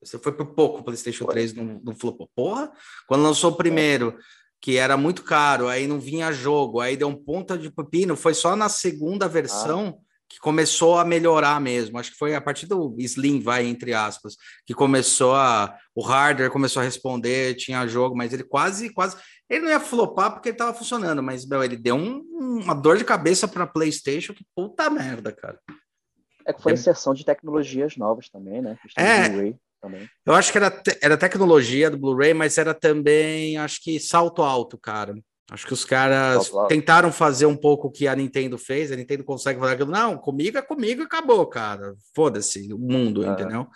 [0.02, 2.28] Você foi por pouco o PlayStation 3 não, não flopou.
[2.34, 2.70] Porra,
[3.06, 4.16] quando lançou o primeiro,
[4.60, 8.34] que era muito caro, aí não vinha jogo, aí deu um ponta de pepino, foi
[8.34, 10.04] só na segunda versão ah.
[10.28, 11.98] que começou a melhorar mesmo.
[11.98, 15.76] Acho que foi a partir do Slim, vai, entre aspas, que começou a.
[15.94, 19.16] O hardware começou a responder, tinha jogo, mas ele quase, quase.
[19.54, 22.20] Ele não ia flopar porque ele tava funcionando, mas meu, ele deu um,
[22.62, 25.58] uma dor de cabeça para PlayStation que puta merda, cara.
[26.44, 26.74] É que foi é...
[26.74, 28.76] inserção de tecnologias novas também, né?
[28.98, 29.54] É.
[30.26, 34.76] Eu acho que era, era tecnologia do Blu-ray, mas era também, acho que salto alto,
[34.78, 35.14] cara.
[35.50, 38.90] Acho que os caras tentaram fazer um pouco o que a Nintendo fez.
[38.90, 39.90] A Nintendo consegue fazer aquilo.
[39.90, 41.94] Não, comigo é comigo acabou, cara.
[42.14, 43.68] Foda-se o mundo, entendeu?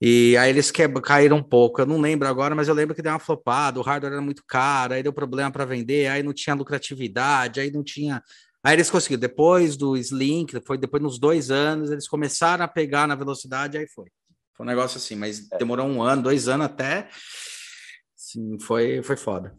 [0.00, 0.86] E aí eles que...
[1.00, 1.80] caíram um pouco.
[1.80, 3.78] Eu não lembro agora, mas eu lembro que deu uma flopada.
[3.78, 7.70] O hardware era muito caro, aí deu problema para vender, aí não tinha lucratividade, aí
[7.70, 8.22] não tinha.
[8.62, 9.20] Aí eles conseguiram.
[9.20, 13.86] Depois do Slim, foi depois nos dois anos, eles começaram a pegar na velocidade, aí
[13.88, 14.06] foi.
[14.54, 15.58] Foi um negócio assim, mas é.
[15.58, 17.08] demorou um ano, dois anos até.
[18.14, 19.54] Sim, foi, foi foda.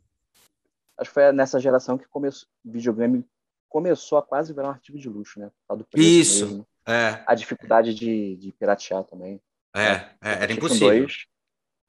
[0.97, 3.23] Acho que foi nessa geração que começou, o videogame
[3.69, 5.51] começou a quase virar um artigo de luxo, né?
[5.95, 6.47] Isso.
[6.47, 6.67] Mesmo.
[6.87, 7.23] É.
[7.27, 9.39] A dificuldade de, de piratear também.
[9.77, 10.89] É, é, é era impossível.
[10.89, 11.25] Dois,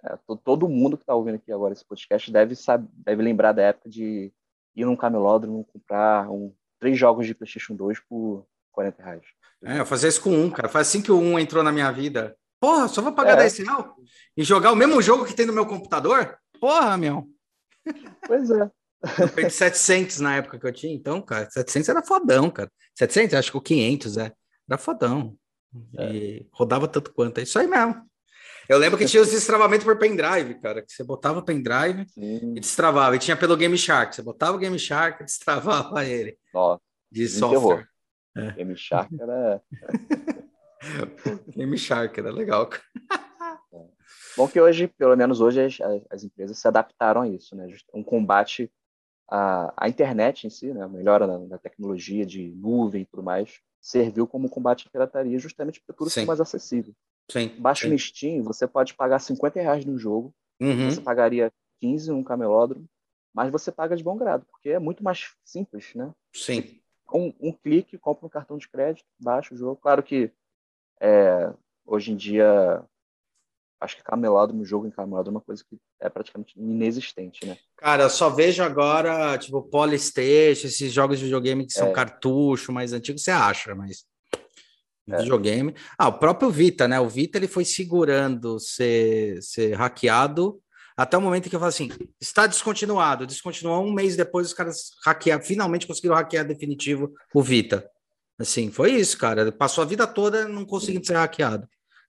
[0.04, 3.62] é, todo mundo que está ouvindo aqui agora esse podcast deve, saber, deve lembrar da
[3.62, 4.32] época de
[4.76, 9.24] ir num camelódromo comprar um, três jogos de PlayStation 2 por 40 reais.
[9.64, 10.68] É, eu fazia isso com um, cara.
[10.68, 12.36] Foi assim que o um entrou na minha vida.
[12.60, 13.36] Porra, só vou pagar é.
[13.42, 13.84] 10 reais
[14.36, 16.38] e jogar o mesmo jogo que tem no meu computador?
[16.60, 17.28] Porra, meu.
[18.26, 18.70] Pois é.
[19.20, 22.70] Eu peguei 700 na época que eu tinha, então, cara, 700 era fodão, cara.
[22.96, 24.32] 700, acho que o 500, é.
[24.68, 25.36] Era fodão.
[25.96, 26.12] É.
[26.12, 27.38] E rodava tanto quanto.
[27.38, 28.08] É isso aí mesmo.
[28.68, 30.82] Eu lembro que tinha os destravamentos por pendrive, cara.
[30.82, 32.54] Que você botava o pendrive Sim.
[32.54, 33.16] e destravava.
[33.16, 34.14] E tinha pelo Game Shark.
[34.14, 36.38] Você botava o Game Shark e destravava ele.
[36.52, 36.82] Nossa.
[37.10, 37.88] De software.
[38.36, 38.52] É.
[38.52, 39.62] Game Shark era.
[41.48, 42.68] Game Shark era legal.
[44.36, 47.66] Bom que hoje, pelo menos hoje, as, as, empresas se adaptaram a isso, né?
[47.92, 48.70] Um combate
[49.28, 50.84] à, à internet em si, né?
[50.84, 55.38] A melhora da, da, tecnologia de nuvem e tudo mais, serviu como combate à pirataria
[55.38, 56.94] justamente para tudo ser mais acessível.
[57.30, 57.48] Sim.
[57.58, 57.92] Baixa sim.
[57.92, 60.90] no Steam, você pode pagar 50 reais no jogo, uhum.
[60.90, 62.86] você pagaria 15 num camelódromo,
[63.34, 66.12] mas você paga de bom grado, porque é muito mais simples, né?
[66.34, 66.80] Sim.
[67.12, 69.76] Um, um clique, compra um cartão de crédito, baixa o jogo.
[69.76, 70.30] Claro que
[71.00, 71.52] é,
[71.86, 72.82] hoje em dia,
[73.80, 77.56] acho que camelódromo, jogo em camelódromo é uma coisa que é praticamente inexistente, né?
[77.76, 81.92] Cara, eu só vejo agora, tipo, Polystation, esses jogos de videogame que são é.
[81.92, 84.04] cartucho mais antigos, você acha, mas
[85.08, 85.18] é.
[85.18, 85.74] videogame.
[85.96, 86.98] Ah, o próprio Vita, né?
[87.00, 90.60] O Vita ele foi segurando ser, ser hackeado
[90.98, 93.24] até o momento que eu falo assim: está descontinuado.
[93.24, 97.88] Descontinuou um mês depois, os caras hackearam, finalmente conseguiram hackear definitivo o Vita.
[98.36, 99.52] Assim, foi isso, cara.
[99.52, 101.68] Passou a vida toda não conseguindo ser hackeado.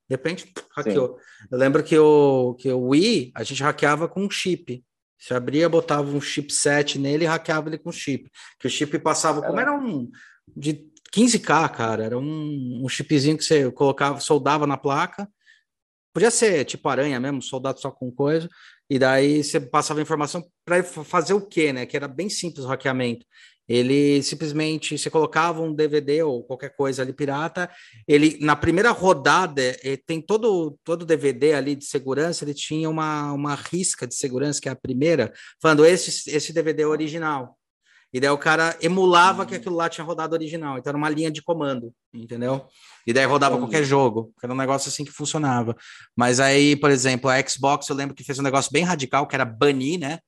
[0.09, 1.09] De repente, hackeou.
[1.19, 1.47] Sim.
[1.51, 4.83] Eu lembro que o, que o Wii, a gente hackeava com um chip.
[5.17, 8.31] Você abria, botava um chipset nele e hackeava ele com chip.
[8.59, 10.09] Que o chip passava, como era um
[10.55, 15.29] de 15K, cara, era um, um chipzinho que você colocava, soldava na placa.
[16.11, 18.49] Podia ser tipo aranha mesmo, soldado só com coisa.
[18.89, 21.85] E daí você passava informação para fazer o quê, né?
[21.85, 23.25] Que era bem simples o hackeamento.
[23.69, 27.69] Ele simplesmente você colocava um DVD ou qualquer coisa ali pirata.
[28.07, 32.43] Ele na primeira rodada eh, tem todo todo DVD ali de segurança.
[32.43, 36.81] Ele tinha uma, uma risca de segurança que é a primeira, falando esse esse DVD
[36.81, 37.59] é original.
[38.11, 39.59] E daí o cara emulava que uhum.
[39.59, 40.77] aquilo lá tinha rodado original.
[40.77, 42.65] Então era uma linha de comando, entendeu?
[43.05, 43.69] E daí rodava Entendi.
[43.69, 44.33] qualquer jogo.
[44.43, 45.75] Era um negócio assim que funcionava.
[46.15, 49.35] Mas aí, por exemplo, a Xbox, eu lembro que fez um negócio bem radical, que
[49.35, 50.19] era banir, né?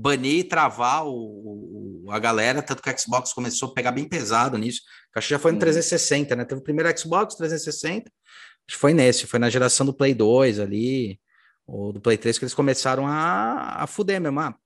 [0.00, 2.62] Banir e travar o, o a galera.
[2.62, 4.82] Tanto que a Xbox começou a pegar bem pesado nisso.
[5.14, 6.44] Acho que já foi no 360, né?
[6.44, 8.08] Teve o primeiro Xbox 360.
[8.08, 8.12] Acho
[8.68, 11.18] que foi nesse, foi na geração do Play 2 ali,
[11.66, 14.38] ou do Play 3, que eles começaram a, a fuder mesmo.
[14.38, 14.56] Ah,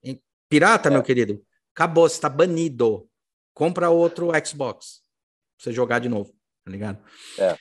[0.48, 0.92] pirata, é.
[0.92, 1.42] meu querido
[1.74, 3.08] Acabou, você está banido.
[3.54, 5.00] Compra outro Xbox.
[5.56, 7.02] Pra você jogar de novo, tá ligado?
[7.38, 7.56] É.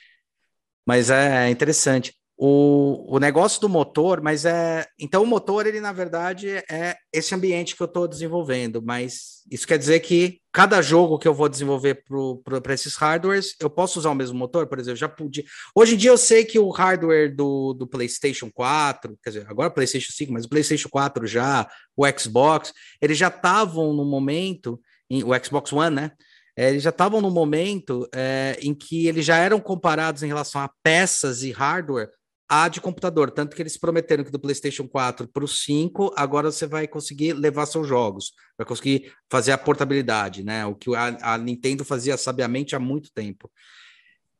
[0.86, 2.14] Mas é interessante.
[2.36, 4.86] O, o negócio do motor, mas é.
[4.98, 8.82] Então, o motor, ele, na verdade, é esse ambiente que eu estou desenvolvendo.
[8.82, 12.04] Mas isso quer dizer que cada jogo que eu vou desenvolver
[12.42, 14.66] para esses hardwares, eu posso usar o mesmo motor?
[14.66, 15.44] Por exemplo, já pude.
[15.74, 19.70] Hoje em dia eu sei que o hardware do, do PlayStation 4, quer dizer, agora
[19.70, 25.22] PlayStation 5, mas o PlayStation 4 já, o Xbox, eles já estavam no momento, em,
[25.22, 26.12] o Xbox One, né?
[26.56, 30.60] É, eles já estavam no momento é, em que eles já eram comparados em relação
[30.60, 32.10] a peças e hardware
[32.54, 36.52] a de computador, tanto que eles prometeram que do PlayStation 4 para o 5, agora
[36.52, 40.66] você vai conseguir levar seus jogos, vai conseguir fazer a portabilidade, né?
[40.66, 43.50] O que a, a Nintendo fazia sabiamente há muito tempo.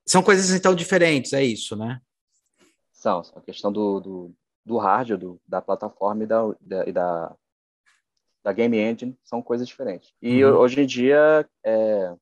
[0.06, 2.02] São coisas então diferentes, é isso, né?
[2.92, 7.34] São, a questão do, do, do hardware, do, da plataforma e da, da, e da,
[8.44, 10.12] da game engine são coisas diferentes.
[10.20, 10.58] E uhum.
[10.58, 12.14] hoje em dia, é,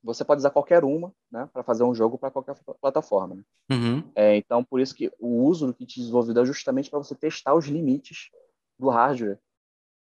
[0.00, 3.36] você pode usar qualquer uma né, para fazer um jogo para qualquer plataforma.
[3.36, 3.42] Né?
[3.70, 4.12] Uhum.
[4.14, 7.54] É, então, por isso que o uso do kit desenvolvido é justamente para você testar
[7.54, 8.30] os limites
[8.78, 9.38] do hardware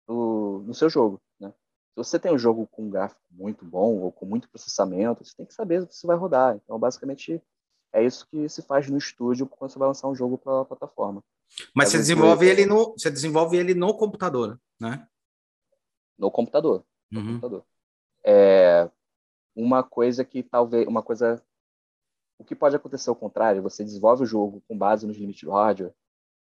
[0.07, 1.20] do, do seu jogo.
[1.40, 1.48] Né?
[1.50, 5.37] Se você tem um jogo com um gráfico muito bom ou com muito processamento, você
[5.37, 6.57] tem que saber se vai rodar.
[6.57, 7.42] Então, basicamente,
[7.92, 10.64] é isso que se faz no estúdio quando você vai lançar um jogo para a
[10.64, 11.22] plataforma.
[11.74, 15.09] Mas você desenvolve, ele no, você desenvolve ele no computador, né?
[16.18, 16.85] No computador.
[17.11, 17.26] No uhum.
[17.26, 17.64] computador.
[18.24, 18.90] É,
[19.54, 21.42] uma coisa que talvez uma coisa
[22.38, 25.50] o que pode acontecer ao contrário, você desenvolve o jogo com base nos limites do
[25.50, 25.92] hardware,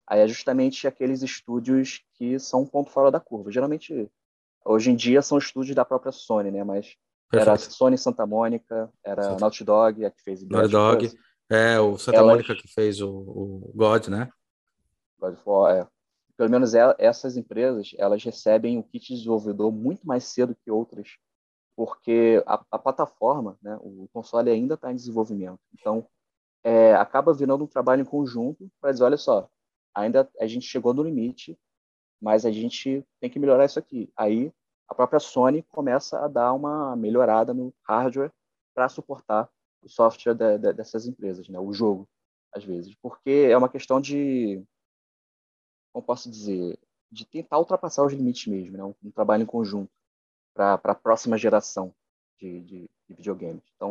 [0.07, 3.51] aí é justamente aqueles estúdios que são um ponto fora da curva.
[3.51, 4.09] Geralmente,
[4.65, 6.63] hoje em dia, são estúdios da própria Sony, né?
[6.63, 6.95] Mas
[7.29, 7.49] Perfeito.
[7.49, 11.11] era Sony Santa Mônica, era Naughty Dog, a que fez Naughty Dog,
[11.49, 12.31] é, o Santa Elas...
[12.31, 14.29] Mônica que fez o, o God, né?
[15.19, 15.87] God of War, é.
[16.35, 21.17] Pelo menos essas empresas, elas recebem o kit de desenvolvedor muito mais cedo que outras
[21.75, 25.59] porque a, a plataforma, né, o console ainda está em desenvolvimento.
[25.73, 26.07] Então,
[26.63, 29.49] é, acaba virando um trabalho em conjunto para dizer, olha só,
[29.93, 31.57] ainda a gente chegou no limite,
[32.21, 34.11] mas a gente tem que melhorar isso aqui.
[34.15, 34.51] Aí
[34.87, 38.31] a própria Sony começa a dar uma melhorada no hardware
[38.73, 39.49] para suportar
[39.81, 42.07] o software de, de, dessas empresas, né, o jogo,
[42.53, 44.63] às vezes, porque é uma questão de,
[45.91, 46.79] como posso dizer,
[47.11, 49.91] de tentar ultrapassar os limites mesmo, né, um, um trabalho em conjunto
[50.53, 51.93] para a próxima geração
[52.39, 53.63] de, de, de, videogames.
[53.75, 53.89] Então,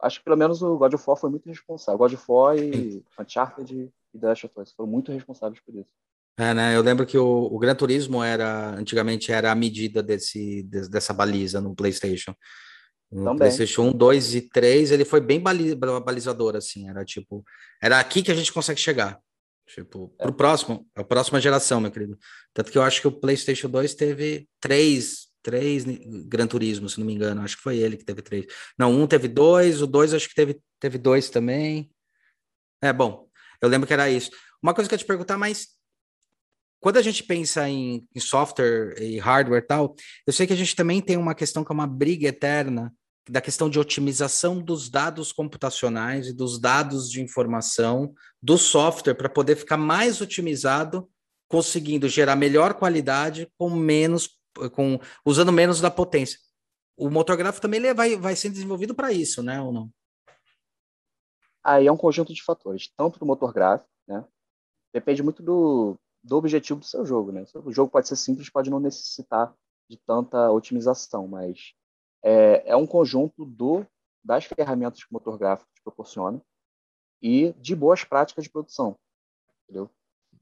[0.00, 1.98] acho que pelo menos o God of War foi muito responsável.
[1.98, 5.92] God of War e Uncharted e The Last of Us foram muito responsáveis por isso.
[6.38, 6.74] É, né?
[6.74, 11.60] Eu lembro que o, o Gran Turismo era, antigamente, era a medida desse, dessa baliza
[11.60, 12.34] no PlayStation.
[13.10, 13.38] No Também.
[13.38, 16.88] PlayStation 1, 2 e 3, ele foi bem balizador, assim.
[16.88, 17.44] Era tipo,
[17.82, 19.20] era aqui que a gente consegue chegar.
[19.66, 20.24] Tipo, é.
[20.24, 22.18] pro próximo, a próxima geração, meu querido.
[22.54, 25.84] Tanto que eu acho que o PlayStation 2 teve três três
[26.26, 27.42] Gran Turismo, se não me engano.
[27.42, 28.46] Acho que foi ele que teve três.
[28.78, 31.90] Não, um teve dois, o dois acho que teve, teve dois também.
[32.80, 33.28] É, bom,
[33.60, 34.30] eu lembro que era isso.
[34.62, 35.68] Uma coisa que eu te perguntar, mas
[36.80, 39.94] quando a gente pensa em, em software e hardware e tal,
[40.26, 42.92] eu sei que a gente também tem uma questão que é uma briga eterna
[43.28, 49.28] da questão de otimização dos dados computacionais e dos dados de informação do software para
[49.28, 51.08] poder ficar mais otimizado,
[51.46, 54.28] conseguindo gerar melhor qualidade com menos
[54.72, 56.38] com usando menos da potência.
[56.96, 59.60] O motor gráfico também ele vai, vai ser desenvolvido para isso, né?
[59.60, 59.90] Ou não?
[61.64, 64.24] Aí é um conjunto de fatores, tanto do motor gráfico, né?
[64.92, 67.44] Depende muito do, do objetivo do seu jogo, né?
[67.54, 69.54] O jogo pode ser simples, pode não necessitar
[69.88, 71.72] de tanta otimização, mas
[72.22, 73.86] é, é um conjunto do
[74.24, 76.40] das ferramentas que o motor gráfico te proporciona
[77.20, 78.96] e de boas práticas de produção,
[79.64, 79.90] entendeu?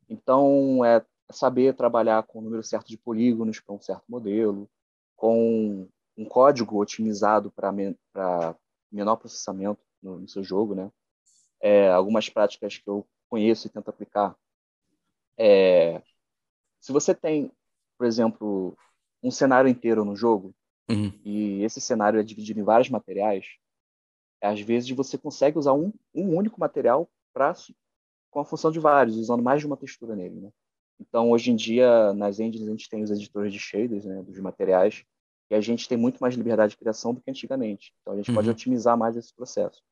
[0.09, 4.69] Então, é saber trabalhar com o número certo de polígonos para um certo modelo,
[5.17, 7.97] com um código otimizado para men
[8.91, 10.91] menor processamento no, no, seu jogo, né?
[11.61, 14.35] É, algumas práticas que eu conheço e tento aplicar
[15.39, 16.03] é
[16.81, 17.53] se você tem,
[17.99, 18.77] por exemplo,
[19.23, 20.55] um cenário inteiro no jogo,
[20.91, 21.13] Uhum.
[21.25, 23.47] e esse cenário é dividido em vários materiais,
[24.43, 27.09] às vezes você consegue usar um, um único material
[28.31, 30.41] com a função de vários, usando mais de uma textura nele.
[30.41, 30.51] Né?
[31.01, 34.39] Então, hoje em dia, nas engines, a gente tem os editores de shaders, né, dos
[34.39, 35.05] materiais,
[35.51, 37.93] e a gente tem muito mais liberdade de criação do que antigamente.
[38.03, 38.53] Então, a gente pode Uhum.
[38.53, 39.83] otimizar mais esse processo.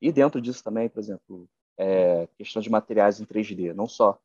[0.00, 4.18] E dentro disso também, por exemplo, é, questão de materiais em 3D, não só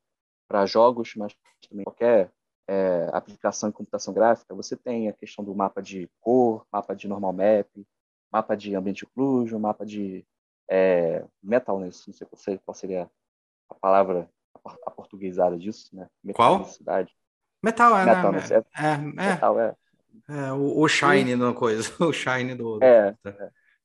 [0.48, 1.36] para jogos, mas
[1.70, 2.32] também qualquer
[2.67, 7.08] é, aplicação em computação gráfica, você tem a questão do mapa de cor, mapa de
[7.08, 7.67] normal map,
[8.32, 10.26] mapa de ambient occlusion, mapa de
[10.70, 13.10] é, metalness, não sei qual seria
[13.70, 14.30] a palavra
[14.63, 16.08] a portuguesada disso, né?
[16.34, 16.58] Qual?
[16.60, 17.15] Metalicidade.
[17.63, 18.58] Metal, é, Metalness, né?
[18.58, 19.76] é, É, é, metal, é.
[20.30, 22.80] é, o, o shine da coisa, o shine do...
[22.80, 23.15] do- É,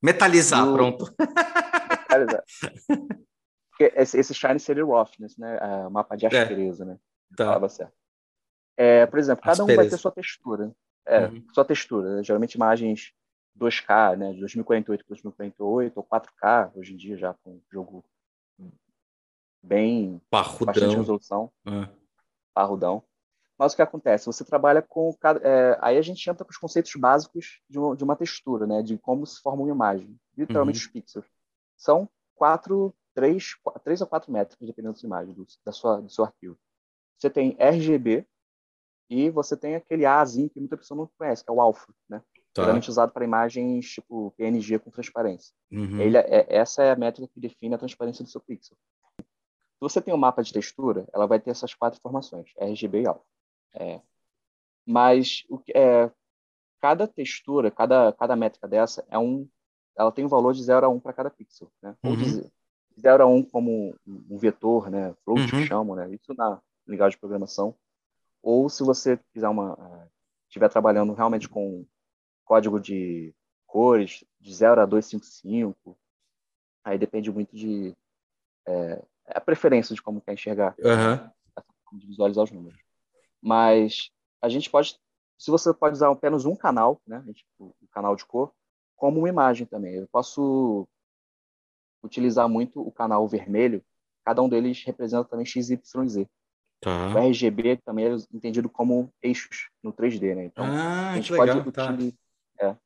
[0.02, 1.14] Metalizar, Do- pronto.
[1.18, 2.42] metalizar.
[3.70, 5.58] Porque esse, esse shine seria o roughness, né?
[5.60, 6.98] É, o mapa de aspereza, né?
[7.36, 7.44] Tá.
[7.46, 7.92] Falava certo.
[8.76, 9.96] É, por exemplo, cada um vai Aspereza.
[9.96, 10.72] ter sua textura.
[11.06, 11.44] É, Uhum.
[11.52, 12.16] sua textura.
[12.16, 12.22] né?
[12.24, 13.12] Geralmente imagens
[13.58, 14.32] 2K, né?
[14.32, 18.02] De 2048 para 2048, ou 4K, hoje em dia, já com jogo
[19.66, 20.96] bem bastante Parrudão.
[20.96, 21.88] resolução, É.
[22.54, 23.02] parrudão.
[23.58, 24.26] Mas o que acontece?
[24.26, 25.16] Você trabalha com.
[25.42, 28.82] é, aí a gente entra com os conceitos básicos de uma, de uma textura, né?
[28.82, 30.14] De como se forma uma imagem.
[30.36, 30.86] Literalmente Uhum.
[30.86, 31.26] os pixels.
[31.76, 36.10] São quatro, três, três a quatro métricas, dependendo da sua imagem, do, da sua, do
[36.10, 36.58] seu arquivo.
[37.18, 38.26] Você tem RGB
[39.08, 42.22] e você tem aquele Azinho que muita pessoa não conhece, que é o alpha, né?
[42.52, 42.62] Tá.
[42.62, 45.54] Geralmente usado para imagens tipo PNG com transparência.
[45.72, 45.98] Uhum.
[45.98, 48.76] Ele é, é- essa é a métrica que define a transparência do seu pixel.
[49.76, 53.06] Se você tem um mapa de textura, ela vai ter essas quatro informações, RGB e
[53.06, 53.24] alpha.
[53.74, 54.00] É,
[54.86, 56.10] mas o que- é,
[56.80, 59.46] cada textura, cada, cada métrica dessa é um,
[59.96, 61.96] ela tem um valor de 0 a 1 para cada pixel, né?
[62.02, 62.16] Ou Uhum.
[62.18, 62.50] de
[62.98, 65.14] 0 a 1 como um um vetor, né?
[65.24, 65.60] Float Uhum.
[65.60, 66.08] que chamam, né?
[66.14, 67.74] Isso na linguagem de programação.
[68.42, 70.08] Ou se você quiser uma eh,
[70.48, 71.84] estiver trabalhando realmente com
[72.44, 73.34] código de
[73.66, 75.98] cores de 0 a 255,
[76.84, 77.94] aí depende muito de
[78.66, 81.30] é, a preferência de como quer enxergar Aham.
[81.92, 82.78] de visualizar os números.
[83.40, 84.10] Mas
[84.42, 84.98] a gente pode,
[85.38, 87.24] se você pode usar apenas um canal, né,
[87.58, 88.52] o canal de cor,
[88.96, 89.94] como uma imagem também.
[89.94, 90.88] Eu posso
[92.02, 93.84] utilizar muito o canal vermelho,
[94.24, 96.22] cada um deles representa também x, y, z.
[96.22, 96.28] O
[96.80, 97.20] Tá.
[97.20, 100.44] RGB também é entendido como eixos no 3D, né?
[100.44, 101.62] Então, Ah, a que gente legal.
[101.62, 101.90] pode Tá.
[101.90, 102.18] utilizar.
[102.60, 102.76] é.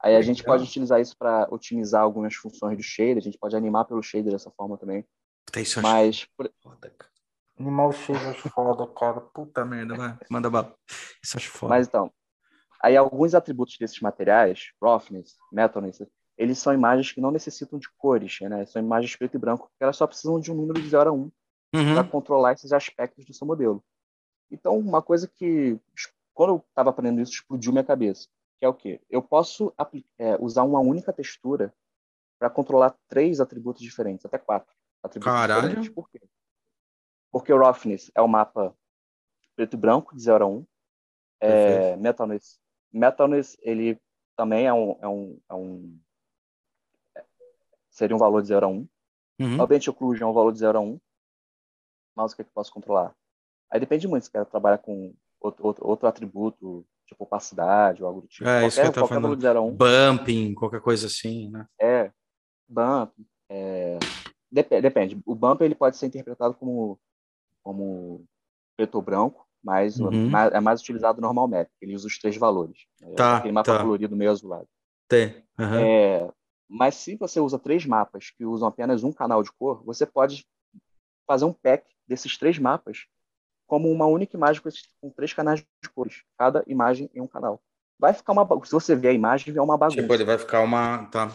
[0.00, 0.56] Aí a gente Legal.
[0.56, 4.32] pode utilizar isso para otimizar algumas funções do shader, a gente pode animar pelo shader
[4.32, 5.04] dessa forma também.
[5.82, 7.12] Mas, por- foda, cara.
[7.58, 9.20] Animal cheio, eu acho foda, cara.
[9.20, 10.18] Puta merda, vai.
[10.28, 10.74] Manda bala.
[11.22, 11.70] Isso acho foda.
[11.74, 12.12] Mas então,
[12.82, 16.04] aí alguns atributos desses materiais, roughness, metalness,
[16.36, 18.66] eles são imagens que não necessitam de cores, né?
[18.66, 21.12] São imagens preto e branco, porque elas só precisam de um número de 0 a
[21.12, 21.30] 1
[21.72, 21.94] Uhum.
[21.94, 23.84] para controlar esses aspectos do seu modelo.
[24.48, 25.76] Então, uma coisa que,
[26.32, 28.28] quando eu estava aprendendo isso, explodiu minha cabeça,
[28.58, 29.00] que é o quê?
[29.10, 29.74] Eu posso
[30.16, 31.74] é, usar uma única textura
[32.38, 34.72] para controlar três atributos diferentes, até quatro
[35.04, 35.62] atributos Caralho.
[35.68, 35.94] diferentes.
[35.94, 36.20] Por quê?
[37.30, 38.74] Porque o roughness é o mapa
[39.56, 40.66] preto e branco, de 0 a 1.
[41.40, 42.58] É, metalness,
[42.92, 44.00] metalness, ele
[44.36, 46.00] também é um, é um, é um-
[47.90, 48.88] seria um valor de 0 a 1.
[49.40, 49.60] Uhum.
[49.62, 51.00] Ambient Occlusion é um valor de 0 a 1.
[52.16, 53.14] Mas o que, é que eu posso controlar?
[53.70, 58.20] Aí depende muito, se quer trabalhar com outro, outro, outro atributo, tipo opacidade ou algo
[58.22, 58.48] do tipo.
[58.48, 59.36] É, isso que eu qualquer, tava qualquer falando.
[59.36, 61.66] de 0 a 1 Bumping, qualquer coisa assim, né?
[61.80, 62.12] é
[62.68, 63.12] bump.
[63.48, 63.98] É,
[64.54, 65.20] dep- depende.
[65.26, 66.98] O bump ele pode ser interpretado como,
[67.62, 68.24] como
[68.76, 70.30] preto ou branco, mas Uhum.
[70.52, 71.68] é mais utilizado no normal map.
[71.80, 72.86] Ele usa os três valores.
[73.02, 73.82] É Tá, aquele mapa tá.
[73.82, 74.68] colorido meio azulado.
[75.08, 75.42] Tem.
[75.58, 75.80] Aham.
[75.80, 76.30] É,
[76.68, 80.46] mas se você usa três mapas que usam apenas um canal de cor, você pode
[81.26, 83.06] fazer um pack desses três mapas
[83.66, 87.26] como uma única imagem com, esses- com três canais de cores, cada imagem em um
[87.26, 87.62] canal.
[87.98, 90.00] Vai ficar uma ba- se você ver a imagem, é uma bagunça.
[90.02, 91.06] Tipo, ele vai ficar uma.
[91.06, 91.30] Tá.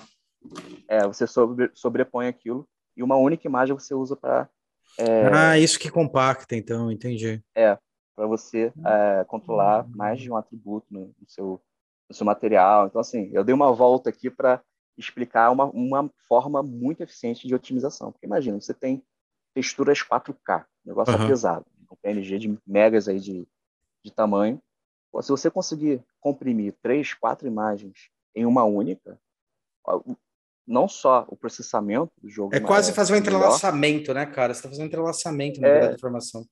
[0.88, 2.68] É, você sobre, sobrepõe aquilo
[3.00, 4.50] e uma única imagem você usa para
[5.32, 7.42] Ah, isso que compacta, então, entendi.
[8.14, 11.62] para você é, controlar mais de um atributo no, no seu,
[12.10, 12.88] no seu material.
[12.88, 14.62] Então, assim, eu dei uma volta aqui para
[14.98, 18.12] explicar uma, uma forma muito eficiente de otimização.
[18.12, 19.02] Porque imagina, você tem
[19.54, 23.48] texturas 4K, o negócio é pesado, um PNG de megas aí de,
[24.04, 24.62] de tamanho.
[25.10, 29.18] Pô, se você conseguir comprimir três, quatro imagens em uma única,
[30.70, 34.54] não só o processamento do jogo É quase fazer um melhor, entrelaçamento, né, cara?
[34.54, 35.72] Você tá fazendo um entrelaçamento na É.
[35.72, 36.46] verdade, da informação.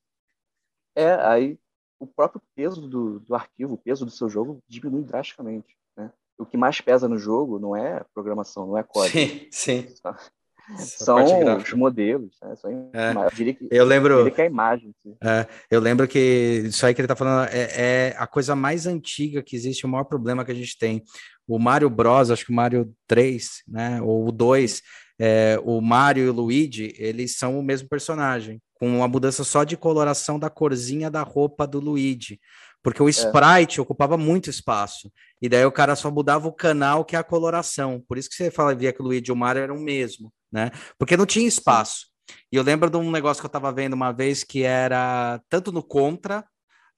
[0.96, 1.58] É, aí
[2.00, 5.76] o próprio peso do, do arquivo, o peso do seu jogo diminui drasticamente.
[5.96, 6.10] Né?
[6.36, 9.16] O que mais pesa no jogo não é programação, não é código.
[9.16, 9.86] Sim, sim.
[10.76, 12.54] São os modelos, né?
[12.56, 13.12] São é.
[13.14, 14.30] eu, diria que, eu lembro.
[14.30, 14.94] Que é a imagem.
[15.22, 18.86] É, eu lembro que isso aí que ele está falando é, é, a coisa mais
[18.86, 21.02] antiga que existe, o maior problema que a gente tem.
[21.48, 24.00] O Mario Bros, acho que o Mario 3, né?
[24.02, 24.82] Ou o 2,
[25.18, 29.64] é, o Mario e o Luigi, eles são o mesmo personagem, com uma mudança só
[29.64, 32.38] de coloração da corzinha da roupa do Luigi
[32.82, 33.10] porque o é.
[33.10, 33.82] sprite é.
[33.82, 35.12] ocupava muito espaço.
[35.40, 38.02] E daí o cara só mudava o canal, que é a coloração.
[38.08, 40.32] Por isso que você fala, via que o Luigi e o Mario eram o mesmo,
[40.50, 40.70] né?
[40.98, 42.06] Porque não tinha espaço.
[42.52, 45.72] E eu lembro de um negócio que eu estava vendo uma vez que era tanto
[45.72, 46.44] no Contra,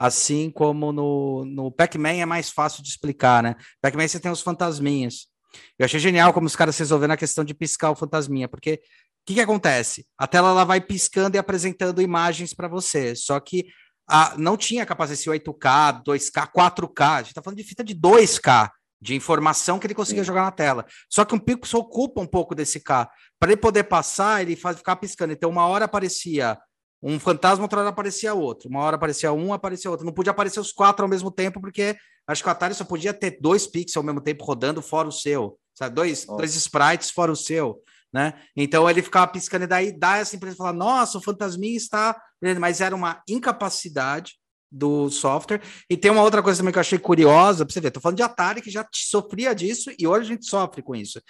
[0.00, 3.54] assim como no, no Pac-Man é mais fácil de explicar, né?
[3.82, 5.26] Pac-Man você tem os fantasminhas.
[5.78, 9.26] Eu achei genial como os caras resolveram a questão de piscar o fantasminha, porque o
[9.26, 10.06] que, que acontece?
[10.16, 13.66] A tela ela vai piscando e apresentando imagens para você, só que
[14.08, 17.06] a, não tinha capacidade de 8K, 2K, 4K.
[17.06, 18.70] A gente está falando de fita de 2K
[19.02, 20.28] de informação que ele conseguia Sim.
[20.28, 20.86] jogar na tela.
[21.08, 23.08] Só que um pixel ocupa um pouco desse K.
[23.38, 25.32] Para ele poder passar, ele faz ficar piscando.
[25.32, 26.58] Então, uma hora aparecia
[27.02, 28.68] um fantasma, outra hora aparecia outro.
[28.68, 30.04] Uma hora aparecia um, aparecia outro.
[30.04, 31.96] Não podia aparecer os quatro ao mesmo tempo, porque
[32.26, 35.12] acho que o Atari só podia ter dois pixels ao mesmo tempo rodando fora o
[35.12, 35.58] seu.
[35.74, 35.94] Sabe?
[35.94, 37.82] Dois, dois sprites fora o seu.
[38.12, 38.34] Né?
[38.56, 42.20] Então ele ficava piscando e daí dá essa de falar, nossa, o fantasminha está
[42.58, 44.34] mas era uma incapacidade
[44.70, 45.60] do software.
[45.88, 48.16] E tem uma outra coisa também que eu achei curiosa, para você ver, tô falando
[48.16, 51.20] de Atari que já sofria disso e hoje a gente sofre com isso,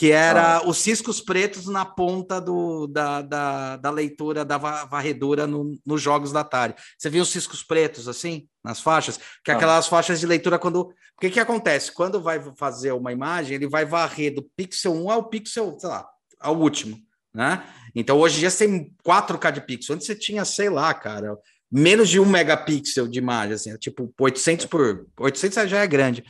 [0.00, 0.66] que era ah.
[0.66, 6.32] os ciscos pretos na ponta do, da, da, da leitura da varredura no, nos jogos
[6.32, 6.74] da Atari.
[6.96, 9.20] Você viu os ciscos pretos assim, nas faixas?
[9.44, 9.58] Que é ah.
[9.58, 10.84] aquelas faixas de leitura quando...
[10.84, 11.92] O que que acontece?
[11.92, 16.08] Quando vai fazer uma imagem, ele vai varrer do pixel 1 ao pixel, sei lá,
[16.40, 16.98] ao último
[17.34, 17.62] né?
[17.94, 19.96] Então hoje em dia você tem 4K de pixel.
[19.96, 21.36] Antes você tinha, sei lá, cara,
[21.70, 26.24] menos de um megapixel de imagem, assim, tipo 800 por 800 já é grande.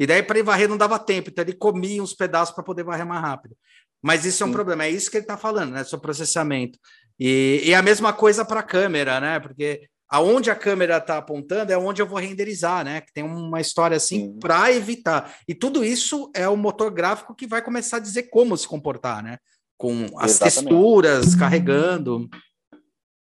[0.00, 2.82] E daí para ele varrer não dava tempo, então ele comia uns pedaços para poder
[2.82, 3.54] varrer mais rápido.
[4.02, 4.54] Mas isso é um Sim.
[4.54, 5.84] problema, é isso que ele está falando, né?
[5.84, 6.78] Sobre processamento.
[7.18, 9.38] E, e a mesma coisa para a câmera, né?
[9.38, 13.02] Porque aonde a câmera está apontando é onde eu vou renderizar, né?
[13.02, 15.36] Que tem uma história assim para evitar.
[15.46, 19.22] E tudo isso é o motor gráfico que vai começar a dizer como se comportar,
[19.22, 19.36] né?
[19.80, 20.42] com as Exatamente.
[20.42, 22.28] texturas carregando.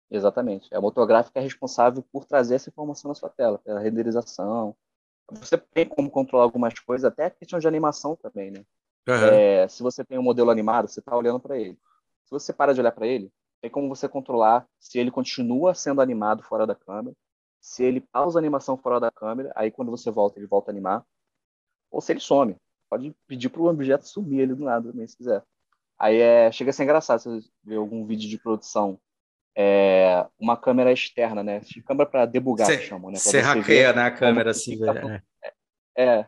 [0.10, 0.74] Exatamente.
[0.74, 4.74] A motográfica é responsável por trazer essa informação na sua tela, pela renderização.
[5.32, 8.64] Você tem como controlar algumas coisas, até a questão de animação também, né?
[9.08, 9.16] Uhum.
[9.16, 11.78] É, se você tem um modelo animado, você está olhando para ele.
[12.26, 16.02] Se você para de olhar para ele, tem como você controlar se ele continua sendo
[16.02, 17.16] animado fora da câmera,
[17.60, 20.74] se ele pausa a animação fora da câmera, aí quando você volta, ele volta a
[20.74, 21.04] animar,
[21.90, 22.56] ou se ele some.
[22.90, 25.44] Pode pedir para o objeto sumir ele do nada também, se quiser.
[25.98, 29.00] Aí é, chega a ser engraçado você ver algum vídeo de produção.
[29.58, 31.62] É, uma câmera externa, né?
[31.86, 33.18] Câmera para debugar, cê, chamam, né?
[33.18, 35.22] Você hackeia né, a câmera assim, tá,
[35.95, 36.03] é.
[36.03, 36.26] é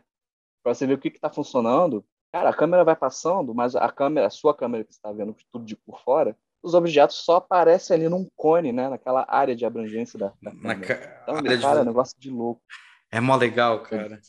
[0.62, 2.04] para você ver o que está funcionando.
[2.32, 5.64] Cara, a câmera vai passando, mas a câmera, a sua câmera que está vendo tudo
[5.64, 8.88] de por fora, os objetos só aparecem ali num cone, né?
[8.88, 10.80] Naquela área de abrangência da, da câmera.
[10.80, 11.20] Ca...
[11.22, 11.80] Então, cara, de...
[11.80, 12.62] é negócio de louco.
[13.10, 14.20] É mó legal, cara.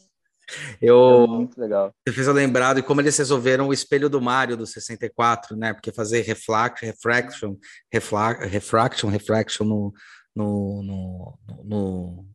[0.82, 1.94] Eu, é muito legal.
[2.08, 5.74] Você fez eu lembrar de como eles resolveram o espelho do Mario do 64, né?
[5.74, 7.56] Porque fazer reflect, refraction,
[7.92, 9.94] refla, refraction, refraction no,
[10.36, 12.26] no, no, no,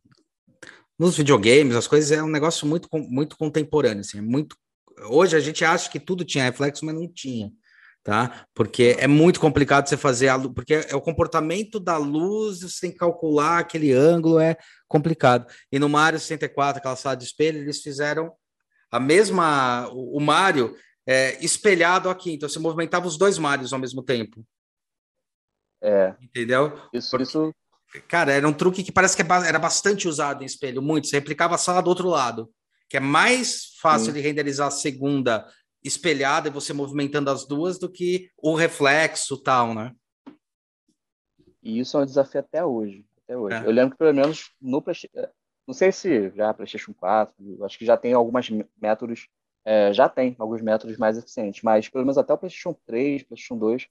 [0.97, 4.55] nos videogames, as coisas é um negócio muito, muito contemporâneo, assim, é muito.
[5.09, 7.51] Hoje a gente acha que tudo tinha reflexo, mas não tinha
[8.05, 8.45] tá?
[8.53, 12.81] Porque é muito complicado você fazer a luz, porque é o comportamento da luz, você
[12.81, 14.55] tem que calcular aquele ângulo, é
[14.87, 15.51] complicado.
[15.71, 18.31] E no Mario 64, aquela sala de espelho, eles fizeram
[18.91, 24.03] a mesma, o, Mario é, espelhado aqui, então você movimentava os dois Marios ao mesmo
[24.03, 24.45] tempo.
[25.81, 26.13] É.
[26.21, 26.79] Entendeu?
[26.93, 27.51] Isso, porque, isso...
[28.07, 31.07] Cara, era um truque que parece que é era bastante usado em espelho, muito.
[31.07, 32.51] Você replicava a sala do outro lado,
[32.87, 34.13] que é mais fácil Sim.
[34.13, 35.43] de renderizar a segunda
[35.85, 39.93] espelhada e você movimentando as duas do que o reflexo tal, né?
[41.61, 43.05] E isso é um desafio até hoje.
[43.23, 43.55] Até hoje.
[43.55, 43.65] É.
[43.65, 45.27] Eu lembro que pelo menos no PlayStation,
[45.67, 49.27] não sei se já PlayStation 4, acho que já tem alguns métodos,
[49.65, 53.57] é, já tem alguns métodos mais eficientes, mas pelo menos até o PlayStation 3, PlayStation
[53.57, 53.87] 2,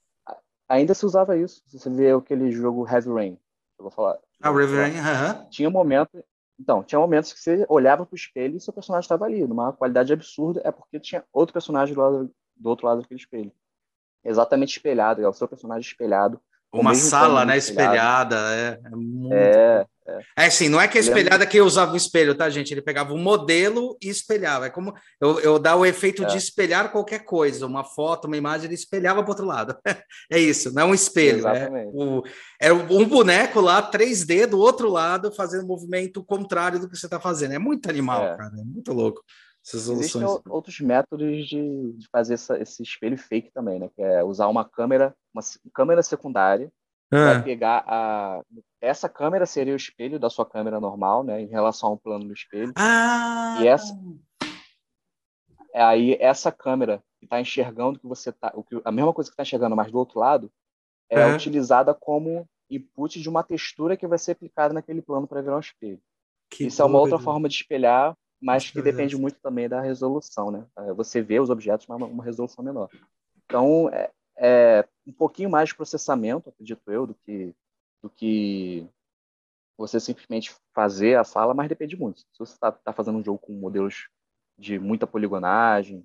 [0.68, 1.62] ainda se usava isso.
[1.66, 3.38] Você vê aquele jogo Heavy Rain,
[3.78, 4.18] eu vou falar.
[4.40, 5.46] Ah, Heavy Rain, aham.
[5.50, 6.24] Tinha um momento,
[6.58, 9.72] então, tinha momentos que você olhava para o espelho e seu personagem estava ali, numa
[9.72, 13.52] qualidade absurda, é porque tinha outro personagem do, lado, do outro lado daquele espelho.
[14.24, 16.40] Exatamente espelhado, é o seu personagem espelhado
[16.80, 19.34] uma sala, né, espelhada, é, é muito...
[19.34, 20.44] É, é.
[20.44, 22.72] é assim, não é que a espelhada que usava o espelho, tá, gente?
[22.72, 24.66] Ele pegava um modelo e espelhava.
[24.66, 26.26] É como eu, eu dar o efeito é.
[26.26, 29.76] de espelhar qualquer coisa, uma foto, uma imagem, ele espelhava para outro lado.
[30.30, 31.46] é isso, não é um espelho.
[31.48, 32.22] É, o,
[32.60, 37.18] é um boneco lá, 3D do outro lado, fazendo movimento contrário do que você está
[37.18, 37.54] fazendo.
[37.54, 38.36] É muito animal, é.
[38.36, 39.22] cara, é muito louco.
[39.72, 43.88] Existem outros métodos de, de fazer essa, esse espelho fake também, né?
[43.94, 45.42] Que é usar uma câmera, uma
[45.72, 46.70] câmera secundária,
[47.10, 47.24] ah.
[47.24, 48.42] vai pegar a
[48.78, 51.40] essa câmera seria o espelho da sua câmera normal, né?
[51.40, 52.74] Em relação ao plano do espelho.
[52.76, 53.56] Ah.
[53.60, 53.96] E essa
[55.74, 59.32] aí essa câmera que está enxergando que você tá, o que a mesma coisa que
[59.32, 60.52] está enxergando, mas do outro lado,
[61.08, 65.40] é, é utilizada como input de uma textura que vai ser aplicada naquele plano para
[65.40, 66.00] virar um espelho.
[66.50, 68.14] Que Isso é uma outra forma de espelhar
[68.44, 70.66] mas que depende muito também da resolução, né?
[70.76, 72.90] É, você vê os objetos com uma resolução menor.
[73.42, 77.54] Então, é, é, um pouquinho mais de processamento, acredito eu, do que,
[78.02, 78.86] do que
[79.78, 82.20] você simplesmente fazer a sala, mas depende muito.
[82.20, 84.10] Se você está tá fazendo um jogo com modelos
[84.58, 86.04] de muita poligonagem,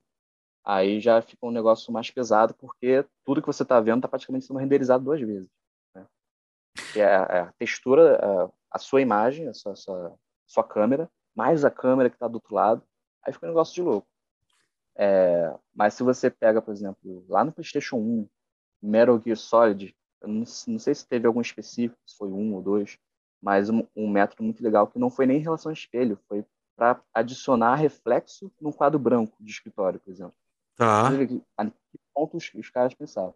[0.64, 4.46] aí já fica um negócio mais pesado, porque tudo que você está vendo está praticamente
[4.46, 5.50] sendo renderizado duas vezes.
[5.94, 6.08] Né?
[6.96, 10.18] É, é a textura, a, a sua imagem, a sua, a sua, a
[10.48, 12.84] sua câmera, mais a câmera que está do outro lado,
[13.24, 14.06] aí fica um negócio de louco.
[14.94, 18.28] É, mas se você pega, por exemplo, lá no PlayStation 1,
[18.82, 22.62] Metal Gear Solid, eu não, não sei se teve algum específico, se foi um ou
[22.62, 23.00] dois,
[23.42, 26.46] mas um, um método muito legal que não foi nem em relação ao espelho, foi
[26.76, 30.36] para adicionar reflexo num quadro branco de escritório, por exemplo.
[30.76, 31.08] Tá.
[31.58, 33.34] A que pontos os caras pensavam?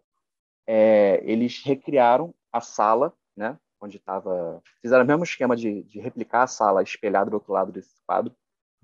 [0.66, 3.58] É, eles recriaram a sala, né?
[3.84, 4.62] Onde estava.
[4.80, 8.34] Fizeram o mesmo esquema de, de, replicar a sala espelhada do outro lado desse quadro,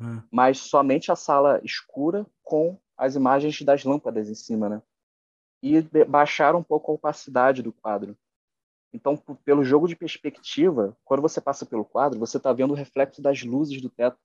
[0.00, 0.22] hum.
[0.30, 4.82] mas somente a sala escura com as imagens das lâmpadas em cima, né?
[5.62, 8.16] E baixaram um pouco a opacidade do quadro.
[8.92, 13.22] Então, pelo jogo de perspectiva, quando você passa pelo quadro, você está vendo o reflexo
[13.22, 14.18] das luzes do teto.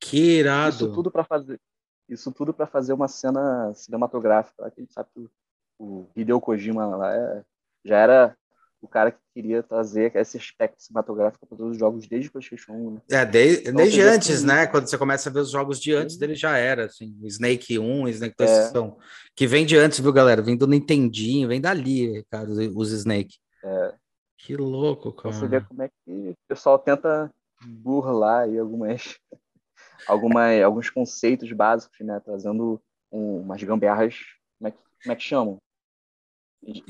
[0.00, 0.74] Que irado!
[0.74, 1.60] Isso tudo para fazer,
[2.08, 4.66] isso tudo para fazer uma cena cinematográfica.
[4.66, 5.30] A gente sabe que
[5.78, 7.44] o Hideo Kojima lá é,
[7.84, 8.36] já era
[8.82, 12.72] o cara que queria trazer esse aspecto cinematográfico para todos os jogos desde o PlayStation
[12.72, 12.90] 1.
[12.90, 13.00] Né?
[13.10, 14.66] É, desde, então, desde antes, né?
[14.66, 18.08] Quando você começa a ver os jogos de antes, dele já era, assim, Snake 1,
[18.08, 18.62] Snake 2, é.
[18.70, 18.98] são,
[19.36, 20.42] que vem de antes, viu, galera?
[20.42, 23.36] Vem do Nintendinho, vem dali, cara, os Snake.
[23.64, 23.94] É.
[24.36, 25.32] Que louco, cara.
[25.32, 27.32] Você vê como é que o pessoal tenta
[27.64, 29.16] burlar aí algumas,
[30.08, 32.20] algumas alguns conceitos básicos, né?
[32.24, 34.16] Trazendo um, umas gambiarras,
[34.58, 35.58] como é que, como é que chamam?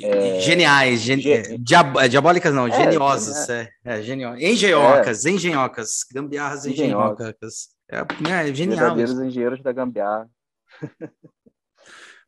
[0.00, 0.40] É...
[0.40, 1.20] Geniais, gen...
[1.26, 1.98] É, diab...
[1.98, 4.36] É, diabólicas não, é, geniosas, é, é, genio...
[4.36, 7.68] engenhocas, engenhocas, gambiarras engenhocas.
[7.90, 8.78] É, é genial.
[8.78, 10.28] Verdadeiros engenheiros da gambiarra.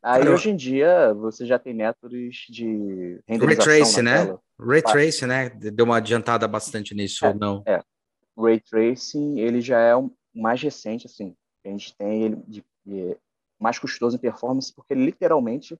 [0.02, 4.38] Aí Cara, hoje em dia você já tem métodos de renderização Ray Trace, né?
[4.60, 5.48] Ray Trace, né?
[5.48, 7.62] Deu uma adiantada bastante nisso, é, ou não?
[7.66, 7.82] É.
[8.36, 11.34] Ray Tracing, ele já é o mais recente, assim.
[11.64, 13.16] A gente tem ele de, de
[13.58, 15.74] mais custoso em performance, porque ele literalmente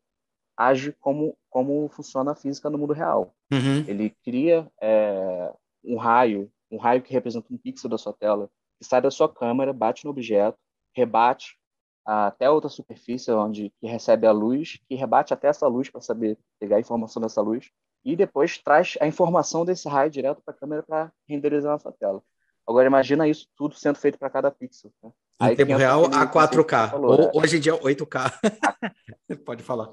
[0.56, 3.34] age como, como funciona a física no mundo real.
[3.52, 3.84] Uhum.
[3.86, 5.52] Ele cria é,
[5.84, 9.28] um raio, um raio que representa um pixel da sua tela, que sai da sua
[9.28, 10.58] câmera, bate no objeto,
[10.94, 11.56] rebate
[12.04, 16.38] até outra superfície onde que recebe a luz, que rebate até essa luz para saber
[16.58, 17.70] pegar a informação dessa luz
[18.04, 21.92] e depois traz a informação desse raio direto para a câmera para renderizar na sua
[21.92, 22.22] tela.
[22.66, 24.92] Agora imagina isso tudo sendo feito para cada pixel.
[25.02, 25.10] Né?
[25.40, 26.90] Em Aí tempo real a 4K.
[26.90, 27.30] Falou, Ou, né?
[27.34, 28.32] Hoje em dia 8K.
[29.44, 29.92] Pode falar.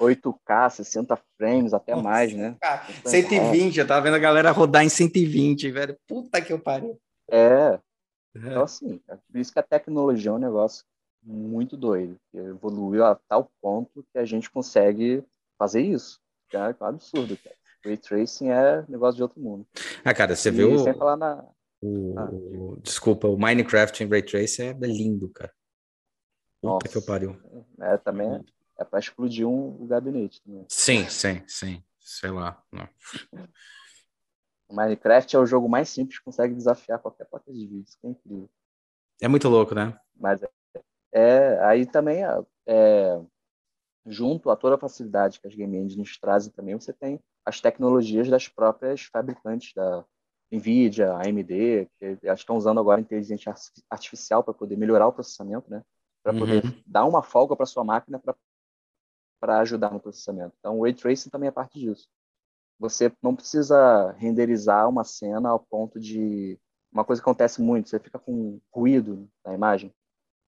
[0.00, 2.56] 8K, 60 frames, até Nossa, mais, né?
[2.60, 5.96] Cara, 120, eu tava vendo a galera rodar em 120, velho.
[6.06, 6.98] Puta que eu pariu.
[7.28, 7.80] É.
[8.34, 10.84] Então, assim, é por isso que a tecnologia é um negócio
[11.22, 12.16] muito doido.
[12.30, 15.24] Que evoluiu a tal ponto que a gente consegue
[15.58, 16.20] fazer isso.
[16.52, 17.56] É um absurdo, cara.
[17.84, 19.66] Ray Tracing é negócio de outro mundo.
[20.04, 20.78] Ah, cara, você e viu.
[20.78, 21.44] Sem falar na,
[21.82, 22.80] o, ah.
[22.82, 25.52] Desculpa, o Minecraft em Ray Tracing é lindo, cara.
[26.60, 26.88] Puta Nossa.
[26.88, 27.36] que eu pariu.
[27.80, 28.40] É, também é,
[28.78, 30.42] é para explodir um, o gabinete.
[30.42, 30.64] Também.
[30.68, 31.84] Sim, sim, sim.
[32.00, 32.62] Sei lá.
[32.72, 32.88] Não.
[34.70, 37.84] Minecraft é o jogo mais simples que consegue desafiar qualquer placa de vídeo.
[37.86, 38.50] Isso é incrível.
[39.20, 39.98] É muito louco, né?
[40.14, 40.50] Mas é,
[41.12, 43.20] é aí também é, é,
[44.04, 48.28] junto a toda a facilidade que as game engines trazem também, você tem as tecnologias
[48.28, 50.04] das próprias fabricantes da,
[50.50, 53.52] NVIDIA, AMD, que estão usando agora inteligência
[53.90, 55.82] artificial para poder melhorar o processamento, né?
[56.22, 56.38] Para uhum.
[56.38, 58.20] poder dar uma folga para sua máquina
[59.40, 60.54] para ajudar no processamento.
[60.58, 62.08] Então, o Ray Tracing também é parte disso.
[62.78, 66.58] Você não precisa renderizar uma cena ao ponto de...
[66.92, 69.92] Uma coisa que acontece muito, você fica com ruído na imagem.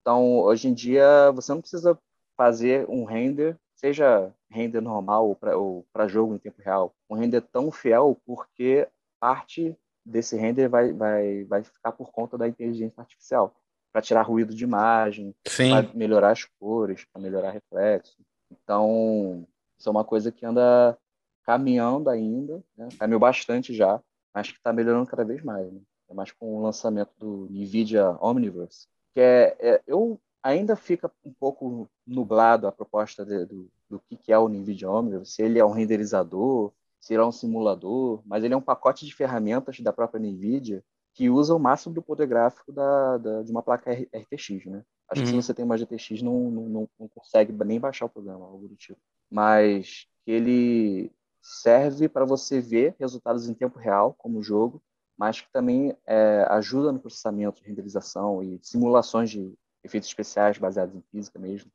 [0.01, 1.97] Então, hoje em dia, você não precisa
[2.35, 7.69] fazer um render, seja render normal ou para jogo em tempo real, um render tão
[7.69, 8.87] fiel porque
[9.19, 9.77] parte
[10.09, 13.55] desse render vai, vai, vai ficar por conta da inteligência artificial,
[13.91, 18.17] para tirar ruído de imagem, para melhorar as cores, para melhorar reflexo.
[18.51, 19.47] Então,
[19.77, 20.97] isso é uma coisa que anda
[21.43, 22.89] caminhando ainda, né?
[22.99, 24.01] caminhou bastante já,
[24.33, 25.71] mas que está melhorando cada vez mais.
[25.71, 25.79] Né?
[26.09, 31.33] É mais com o lançamento do NVIDIA Omniverse, que é, é eu ainda fica um
[31.33, 35.59] pouco nublado a proposta de, do, do que, que é o NVIDIA Omniverse, se ele
[35.59, 39.79] é um renderizador, se ele é um simulador, mas ele é um pacote de ferramentas
[39.79, 40.83] da própria NVIDIA
[41.13, 44.83] que usa o máximo do poder gráfico da, da de uma placa RTX, né?
[45.09, 45.25] Acho uhum.
[45.25, 45.41] que se uhum.
[45.41, 48.99] você tem uma GTX, não, não, não consegue nem baixar o programa, algo do tipo.
[49.29, 54.81] Mas ele serve para você ver resultados em tempo real, como o jogo,
[55.17, 60.95] mas que também é, ajuda no processamento de renderização e simulações de efeitos especiais baseados
[60.95, 61.71] em física mesmo.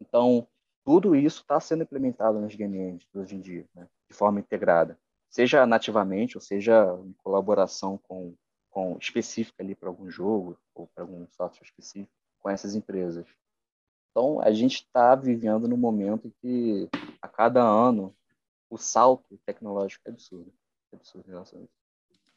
[0.00, 0.48] Então,
[0.84, 3.86] tudo isso está sendo implementado nas game engines hoje em dia, né?
[4.08, 4.98] De forma integrada,
[5.30, 8.34] seja nativamente ou seja em colaboração com,
[8.70, 13.26] com específica ali para algum jogo ou para algum software específico com essas empresas.
[14.10, 16.88] Então, a gente está vivendo num momento em que,
[17.20, 18.14] a cada ano,
[18.70, 20.52] o salto tecnológico é absurdo.
[20.92, 21.84] É absurdo em relação a isso.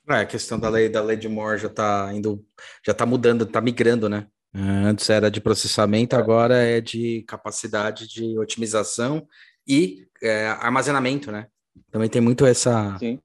[0.09, 2.43] É, a questão da lei da lei de Moore já está indo,
[2.83, 4.27] já está mudando, está migrando, né?
[4.53, 6.19] Antes era de processamento, é.
[6.19, 9.27] agora é de capacidade de otimização
[9.67, 11.47] e é, armazenamento, né?
[11.91, 13.19] Também tem muito essa, Sim.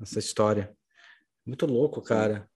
[0.00, 0.74] essa história.
[1.44, 2.48] Muito louco, cara.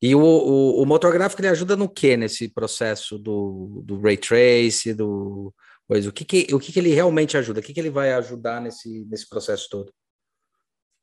[0.00, 4.16] E o, o, o, motor gráfico ele ajuda no que nesse processo do, do ray
[4.16, 5.52] trace, do
[5.86, 6.08] coisa?
[6.08, 7.60] O que, que, o que, que ele realmente ajuda?
[7.60, 9.92] O que, que ele vai ajudar nesse, nesse processo todo?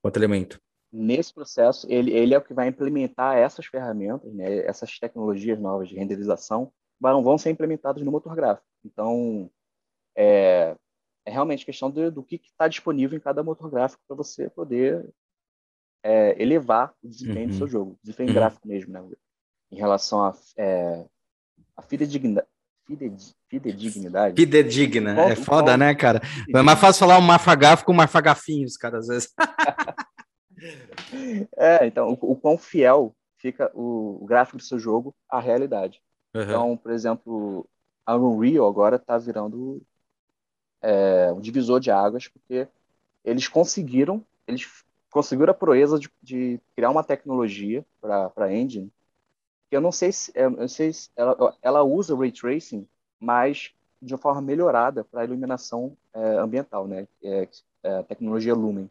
[0.01, 0.59] Quanto elemento?
[0.91, 5.89] Nesse processo, ele, ele é o que vai implementar essas ferramentas, né, essas tecnologias novas
[5.89, 8.67] de renderização, vão, vão ser implementadas no motor gráfico.
[8.85, 9.49] Então,
[10.15, 10.75] é,
[11.25, 15.07] é realmente questão de, do que está disponível em cada motor gráfico para você poder
[16.03, 17.51] é, elevar o desempenho uhum.
[17.51, 18.35] do seu jogo, desempenho uhum.
[18.35, 19.01] gráfico mesmo, né?
[19.71, 21.05] Em relação a, é,
[21.75, 22.47] a fidedignidade.
[23.49, 24.35] Fidedignidade.
[24.35, 25.21] Fidedigna.
[25.21, 26.21] é foda, qual, né, cara?
[26.53, 29.33] É mais fácil falar um mafagafo com um mafagafinhos, cara, às vezes.
[31.55, 36.01] é, então, o, o, quão fiel fica o, o, gráfico do seu jogo à realidade.
[36.35, 36.41] Uhum.
[36.41, 37.69] Então, por exemplo,
[38.05, 39.81] a Unreal agora está virando
[40.83, 42.67] é, um divisor de águas, porque
[43.25, 48.91] eles conseguiram, eles conseguiram a proeza de, de criar uma tecnologia para a engine
[49.73, 52.87] que eu não sei se, eu não sei se ela, ela usa ray tracing,
[53.19, 57.07] mas de uma forma melhorada para a iluminação é, ambiental, né?
[57.23, 57.49] É,
[57.81, 58.87] é, tecnologia Lumen,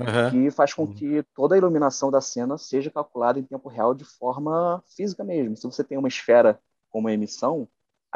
[0.00, 0.30] uhum.
[0.30, 4.04] que faz com que toda a iluminação da cena seja calculada em tempo real de
[4.04, 5.56] forma física mesmo.
[5.56, 6.60] Se você tem uma esfera
[6.90, 7.68] com uma emissão,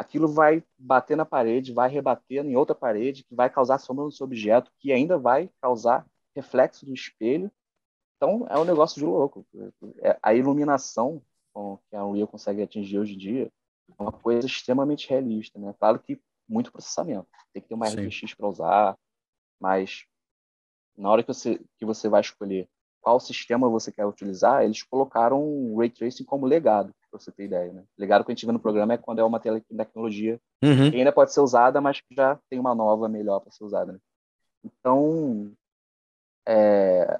[0.03, 4.11] aquilo vai bater na parede, vai rebater em outra parede, que vai causar sombra no
[4.11, 7.51] seu objeto, que ainda vai causar reflexo do espelho.
[8.17, 9.45] Então é um negócio de louco.
[9.99, 11.21] É, a iluminação
[11.89, 13.51] que a Unreal consegue atingir hoje em dia
[13.97, 15.73] é uma coisa extremamente realista, né?
[15.79, 18.97] Claro que muito processamento, tem que ter uma RTX para usar,
[19.59, 20.05] mas
[20.97, 22.67] na hora que você que você vai escolher
[23.01, 27.45] qual sistema você quer utilizar, eles colocaram o Ray Tracing como legado, para você ter
[27.45, 27.83] ideia, né?
[27.97, 30.89] Legado que a gente vê no programa é quando é uma tecnologia uhum.
[30.89, 33.93] que ainda pode ser usada, mas que já tem uma nova melhor para ser usada,
[33.93, 33.99] né?
[34.63, 35.51] Então,
[36.47, 37.19] é,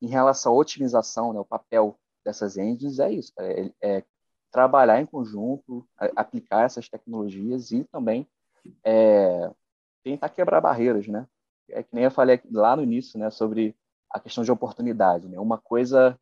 [0.00, 4.04] em relação à otimização, né, o papel dessas engines é isso, é, é
[4.50, 8.26] trabalhar em conjunto, aplicar essas tecnologias e também
[8.84, 9.50] é,
[10.02, 11.26] tentar quebrar barreiras, né?
[11.68, 13.74] É que nem eu falei lá no início, né, sobre
[14.08, 15.38] a questão de oportunidade, né?
[15.38, 16.18] Uma coisa,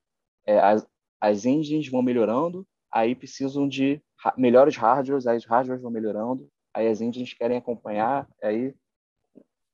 [0.46, 0.86] é, as,
[1.20, 4.00] as engines vão melhorando, aí precisam de
[4.36, 8.72] melhores hardwares, aí os hardwares vão melhorando, aí as engines querem acompanhar, aí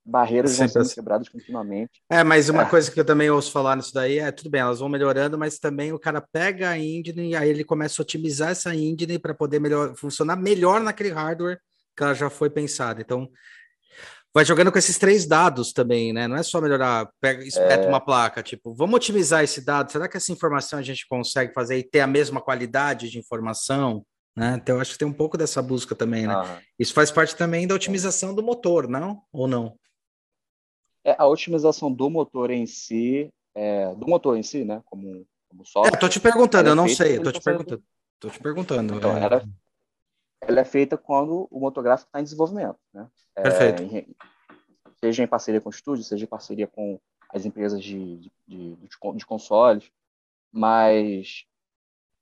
[0.03, 0.95] barreiras Sempre vão sendo assim.
[0.95, 2.01] quebradas continuamente.
[2.09, 2.69] É, mas uma é.
[2.69, 5.59] coisa que eu também ouço falar nisso daí é, tudo bem, elas vão melhorando, mas
[5.59, 9.35] também o cara pega a engine e aí ele começa a otimizar essa engine para
[9.35, 11.59] poder melhor, funcionar melhor naquele hardware
[11.95, 13.01] que ela já foi pensada.
[13.01, 13.29] Então,
[14.33, 16.27] vai jogando com esses três dados também, né?
[16.27, 17.87] Não é só melhorar, pega, espeta é...
[17.87, 21.77] uma placa, tipo, vamos otimizar esse dado, será que essa informação a gente consegue fazer
[21.77, 24.05] e ter a mesma qualidade de informação?
[24.35, 24.57] Né?
[24.61, 26.33] Então, eu acho que tem um pouco dessa busca também, né?
[26.33, 26.59] Ah.
[26.79, 29.21] Isso faz parte também da otimização do motor, não?
[29.33, 29.75] Ou não?
[31.03, 34.81] é a otimização do motor em si, é, do motor em si, né?
[34.85, 35.95] Como, como software.
[35.95, 37.83] É, tô te perguntando, eu não sei, eu tô te perguntando.
[38.19, 38.95] Tô te perguntando.
[38.95, 39.23] Então, é...
[39.23, 39.43] ela,
[40.41, 43.07] ela, é feita quando o motor gráfico está em desenvolvimento, né?
[43.35, 43.83] É, Perfeito.
[43.83, 44.15] Em,
[44.99, 48.77] seja em parceria com o estúdio, seja em parceria com as empresas de, de, de,
[49.15, 49.91] de consoles,
[50.51, 51.45] mas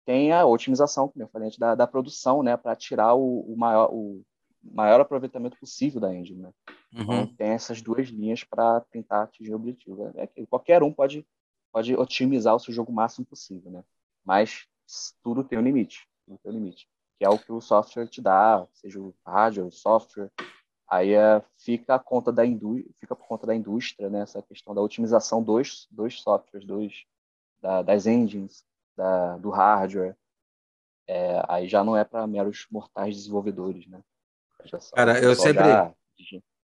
[0.05, 3.89] tem a otimização, como eu falei, da, da produção, né, para tirar o, o, maior,
[3.91, 4.23] o,
[4.63, 6.41] maior aproveitamento possível da engine.
[6.41, 6.53] Né?
[6.91, 7.21] Então, uhum.
[7.21, 10.11] Então, tem essas duas linhas para tentar atingir o objetivo.
[10.15, 11.25] É que qualquer um pode,
[11.71, 13.83] pode otimizar o seu jogo o máximo possível, né?
[14.23, 14.67] mas
[15.21, 16.07] tudo tem um limite.
[16.25, 16.87] Tudo tem um limite.
[17.19, 20.31] Que é o que o software te dá, seja o hardware, o software.
[20.89, 22.43] Aí é, fica, a conta da
[22.97, 24.21] fica por conta da indústria, né?
[24.21, 27.05] essa questão da otimização dos, dos softwares, dos,
[27.61, 28.63] da, das engines,
[28.97, 30.15] da, do hardware.
[31.07, 34.01] é, aí já não é para meros mortais desenvolvedores, né?
[34.93, 35.63] Cara, eu sempre.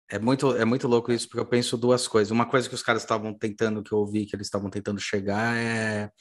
[0.08, 2.30] É muito, é muito louco isso, porque eu penso duas coisas.
[2.30, 5.56] Uma coisa que os caras estavam tentando, que eu ouvi que eles estavam tentando chegar,
[5.58, 6.12] é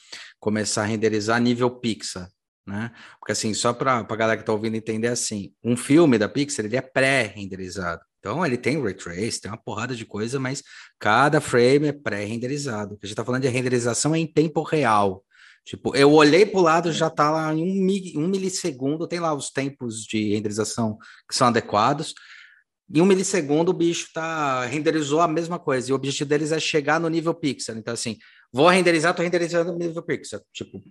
[0.41, 2.31] começar a renderizar nível Pixar,
[2.67, 2.91] né?
[3.19, 6.65] Porque assim, só para a galera que está ouvindo entender assim, um filme da Pixar,
[6.65, 8.01] ele é pré-renderizado.
[8.19, 10.63] Então ele tem ray trace, tem uma porrada de coisa, mas
[10.99, 12.95] cada frame é pré-renderizado.
[12.95, 15.23] A gente está falando de renderização é em tempo real.
[15.65, 19.35] Tipo, eu olhei para o lado, já está lá em um, um milissegundo, tem lá
[19.35, 20.99] os tempos de renderização
[21.29, 22.15] que são adequados.
[22.93, 25.89] Em um milissegundo, o bicho tá renderizou a mesma coisa.
[25.89, 27.77] E o objetivo deles é chegar no nível pixel.
[27.77, 28.19] Então, assim,
[28.53, 30.41] vou renderizar, tô renderizando no nível pixel.
[30.53, 30.83] Tipo,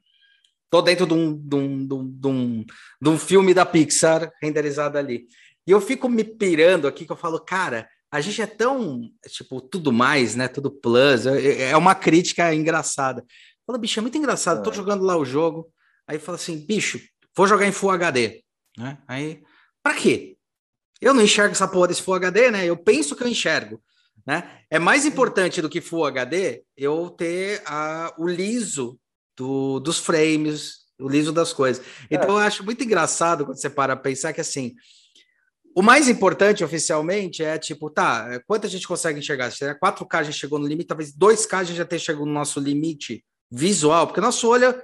[0.74, 2.66] tô dentro de um, de um, de um, de um,
[3.00, 5.28] de um filme da Pixar renderizado ali.
[5.68, 9.62] E eu fico me pirando aqui, que eu falo, cara, a gente é tão, tipo,
[9.62, 10.48] tudo mais, né?
[10.48, 11.28] Tudo plus.
[11.28, 13.24] É, é uma crítica engraçada.
[13.68, 14.64] Fala, bicho, é muito engraçado.
[14.64, 14.74] Tô é.
[14.74, 15.72] jogando lá o jogo.
[16.08, 17.00] Aí fala assim, bicho,
[17.38, 18.44] vou jogar em Full HD.
[18.76, 18.98] Né?
[19.08, 19.44] Aí,
[19.84, 20.38] pra quê?
[21.00, 22.66] Eu não enxergo essa porra desse Full HD, né?
[22.66, 23.80] Eu penso que eu enxergo.
[24.26, 24.62] Né?
[24.72, 29.00] É mais importante do que Full HD eu ter a, o liso
[29.38, 31.84] do, dos frames, o liso das coisas.
[32.10, 32.44] Então é.
[32.44, 34.74] eu acho muito engraçado quando você para pensar que assim.
[35.76, 39.50] O mais importante oficialmente é tipo, tá, quanto a gente consegue enxergar?
[39.50, 42.32] Se 4K a gente chegou no limite, talvez 2K a gente já tenha chegado no
[42.32, 44.76] nosso limite visual, porque nosso olho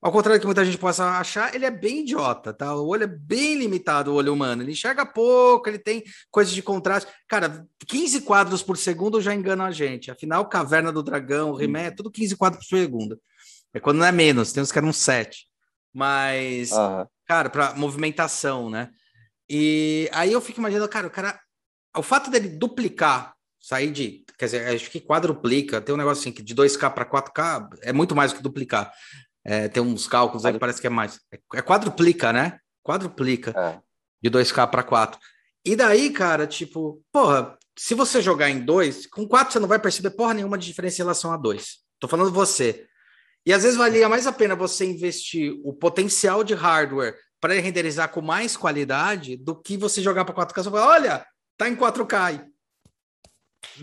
[0.00, 2.72] ao contrário do que muita gente possa achar, ele é bem idiota, tá?
[2.74, 4.62] O olho é bem limitado, o olho humano.
[4.62, 7.10] Ele enxerga pouco, ele tem coisas de contraste.
[7.26, 10.10] Cara, 15 quadros por segundo já engana a gente.
[10.10, 13.20] Afinal, Caverna do Dragão, o He-Man, é tudo 15 quadros por segundo.
[13.74, 15.46] É quando não é menos, tem uns que eram 7.
[15.92, 17.06] Mas, uhum.
[17.26, 18.90] cara, para movimentação, né?
[19.48, 21.40] E aí eu fico imaginando, cara, o cara.
[21.96, 24.24] O fato dele duplicar, sair de.
[24.38, 27.92] Quer dizer, acho que quadruplica, tem um negócio assim que de 2K para 4K é
[27.92, 28.92] muito mais do que duplicar.
[29.44, 31.18] É, tem uns cálculos aí que parece que é mais.
[31.32, 32.58] É, é quadruplica, né?
[32.84, 33.52] Quadruplica.
[33.56, 33.80] É.
[34.22, 35.18] De 2K para 4.
[35.64, 39.78] E daí, cara, tipo, porra, se você jogar em 2, com 4 você não vai
[39.78, 41.78] perceber porra nenhuma de diferença em relação a 2.
[41.98, 42.86] Tô falando você.
[43.46, 48.10] E às vezes valia mais a pena você investir o potencial de hardware para renderizar
[48.10, 51.26] com mais qualidade do que você jogar para 4K e falar, olha,
[51.56, 52.46] tá em 4K.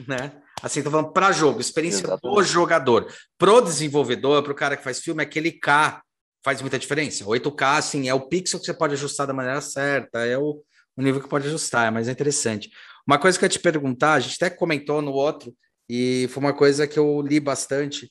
[0.08, 0.42] Né?
[0.62, 2.36] Assim, tô falando para jogo, experiência Exatamente.
[2.36, 3.08] do jogador.
[3.38, 6.02] Pro desenvolvedor, pro cara que faz filme, aquele K
[6.44, 7.26] faz muita diferença.
[7.26, 10.62] 8K, assim, é o pixel que você pode ajustar da maneira certa, é o,
[10.96, 12.70] o nível que pode ajustar, mas é interessante.
[13.08, 15.56] Uma coisa que eu ia te perguntar, a gente até comentou no outro,
[15.90, 18.10] e foi uma coisa que eu li bastante,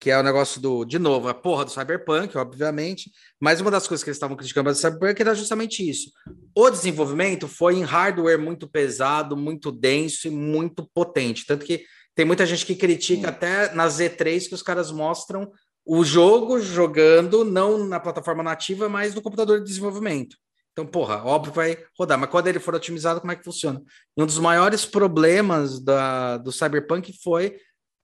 [0.00, 3.86] que é o negócio do, de novo, a porra do Cyberpunk, obviamente, mas uma das
[3.86, 6.10] coisas que eles estavam criticando do Cyberpunk era justamente isso.
[6.56, 11.84] O desenvolvimento foi em hardware muito pesado, muito denso e muito potente, tanto que
[12.14, 13.28] tem muita gente que critica Sim.
[13.28, 15.52] até na Z3 que os caras mostram
[15.84, 20.36] o jogo jogando não na plataforma nativa, mas no computador de desenvolvimento.
[20.72, 23.82] Então, porra, óbvio vai rodar, mas quando ele for otimizado, como é que funciona?
[24.16, 27.56] E um dos maiores problemas da, do Cyberpunk foi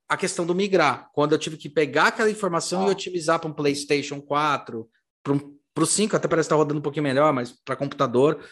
[0.08, 1.10] a questão do migrar.
[1.12, 2.88] Quando eu tive que pegar aquela informação ah.
[2.88, 4.88] e otimizar para um PlayStation 4,
[5.22, 8.42] para o 5, até parece estar tá rodando um pouquinho melhor, mas para computador.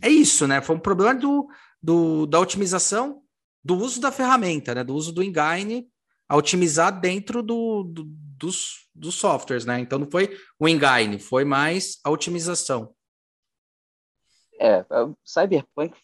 [0.00, 0.60] É isso, né?
[0.60, 1.48] Foi um problema do,
[1.82, 3.22] do, da otimização
[3.64, 4.84] do uso da ferramenta, né?
[4.84, 5.88] Do uso do engine
[6.28, 9.78] a otimizar dentro do, do, dos, dos softwares, né?
[9.80, 12.94] Então não foi o engine, foi mais a otimização.
[14.60, 14.84] É,
[15.24, 15.96] Cyberpunk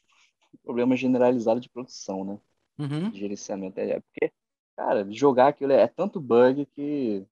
[0.69, 2.39] problema generalizado de produção, né?
[2.79, 3.11] Uhum.
[3.11, 3.81] De gerenciamento.
[3.81, 4.31] É porque
[4.79, 7.27] cara, jogar aquilo é, é tanto bug que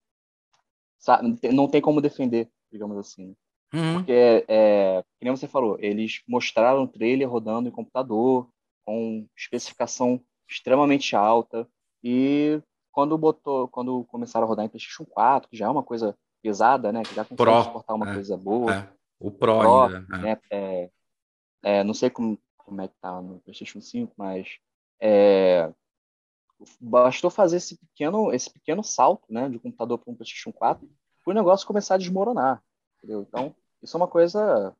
[0.98, 3.28] sabe, não tem como defender, digamos assim.
[3.28, 3.34] Né?
[3.72, 3.94] Uhum.
[3.94, 8.48] Porque, é, como você falou, eles mostraram o trailer rodando em computador,
[8.84, 11.68] com especificação extremamente alta,
[12.02, 16.16] e quando botou, quando começaram a rodar em PlayStation 4, que já é uma coisa
[16.42, 17.62] pesada, né, que já consegue Pro.
[17.62, 18.74] suportar uma é, coisa boa.
[18.74, 18.88] É.
[19.20, 20.06] O Pro, Pro ainda.
[20.12, 20.18] É.
[20.18, 20.90] Né, é,
[21.62, 24.58] é, não sei como, como é que tá no PlayStation 5, mas
[25.00, 25.72] é,
[26.80, 30.88] bastou fazer esse pequeno, esse pequeno salto, né, de computador para um PlayStation 4,
[31.24, 32.62] para o negócio começar a desmoronar,
[32.98, 33.26] entendeu?
[33.28, 34.74] Então, isso é uma coisa,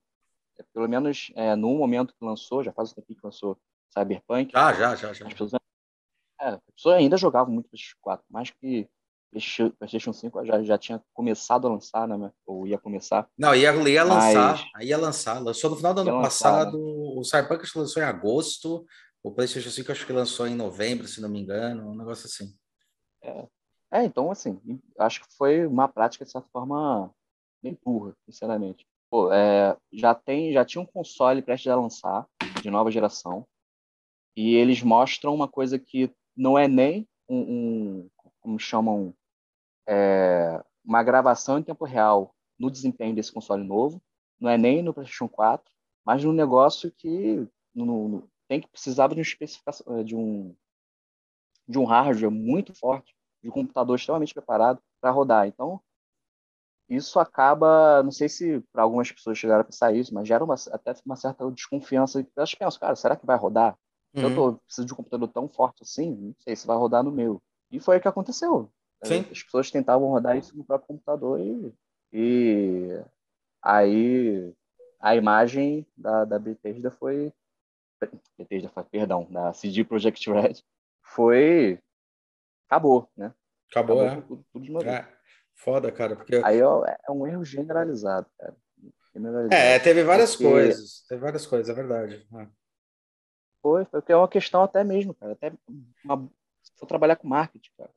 [0.59, 3.59] é, pelo menos é, no momento que lançou, já faz um tempo que lançou
[3.93, 4.53] Cyberpunk.
[4.55, 5.27] Ah, já, já, já.
[5.27, 5.53] As pessoas,
[6.41, 8.89] é, as pessoas ainda jogavam muito PlayStation 4, mais que
[9.79, 12.31] PlayStation 5 já, já tinha começado a lançar, né?
[12.47, 13.29] Ou ia começar.
[13.37, 14.87] Não, ia, ia lançar, Mas...
[14.87, 15.43] ia lançar.
[15.43, 16.79] Lançou no final do ano passado.
[16.79, 17.19] Lançar, né?
[17.19, 18.87] O Cyberpunk lançou em agosto.
[19.27, 22.57] O PlayStation 5 acho que lançou em novembro, se não me engano, um negócio assim.
[23.21, 23.49] É,
[23.91, 24.61] é então, assim,
[25.01, 27.13] acho que foi uma prática, de certa forma,
[27.61, 28.87] bem burra, sinceramente.
[29.11, 32.25] Pô, é, já, tem, já tinha um console prestes a lançar,
[32.63, 33.45] de nova geração,
[34.37, 37.39] e eles mostram uma coisa que não é nem um,
[38.05, 39.13] um como chamam,
[39.89, 44.01] é, uma gravação em tempo real no desempenho desse console novo,
[44.39, 45.69] não é nem no PlayStation 4,
[46.05, 50.55] mas no negócio que no, no, tem que precisava de, um especificação, de um
[51.69, 55.49] de um hardware muito forte, de um computador extremamente preparado para rodar.
[55.49, 55.81] Então,
[56.89, 60.55] isso acaba, não sei se para algumas pessoas chegaram a pensar isso, mas gera uma,
[60.71, 62.25] até uma certa desconfiança.
[62.37, 63.77] Elas pensam, cara, será que vai rodar?
[64.15, 64.23] Uhum.
[64.23, 67.11] Eu tô, preciso de um computador tão forte assim, não sei se vai rodar no
[67.11, 67.43] meu.
[67.71, 68.71] E foi o que aconteceu.
[69.03, 69.27] Sim.
[69.31, 71.75] As pessoas tentavam rodar isso no próprio computador e,
[72.13, 73.05] e
[73.61, 74.55] aí
[75.01, 77.33] a imagem da, da Bethesda foi
[78.39, 80.63] Bethesda, perdão, da CD Projekt Red
[81.03, 81.81] foi
[82.69, 83.33] acabou, né?
[83.71, 84.27] Acabou, acabou é.
[84.27, 84.95] Tudo, tudo de uma vez.
[84.95, 85.17] É.
[85.55, 88.55] Foda, cara, porque aí ó, é um erro generalizado, cara.
[89.15, 89.55] Generalizado.
[89.55, 90.51] É, teve várias porque...
[90.51, 92.27] coisas, teve várias coisas, é verdade.
[92.35, 92.49] É.
[93.63, 95.53] Foi, foi é uma questão até mesmo, cara, até
[96.05, 96.29] uma...
[96.63, 97.91] se for trabalhar com marketing, cara.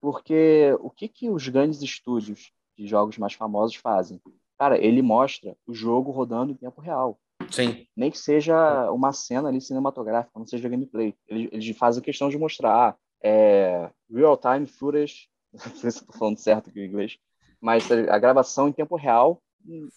[0.00, 4.20] Porque o que que os grandes estúdios de jogos mais famosos fazem?
[4.58, 7.18] Cara, ele mostra o jogo rodando em tempo real.
[7.50, 7.86] Sim.
[7.96, 11.14] Nem que seja uma cena ali cinematográfica, não seja gameplay.
[11.28, 16.70] Eles, eles fazem questão de mostrar é, real-time footage, não sei se estou falando certo
[16.70, 17.16] aqui em inglês,
[17.60, 19.42] mas a gravação em tempo real.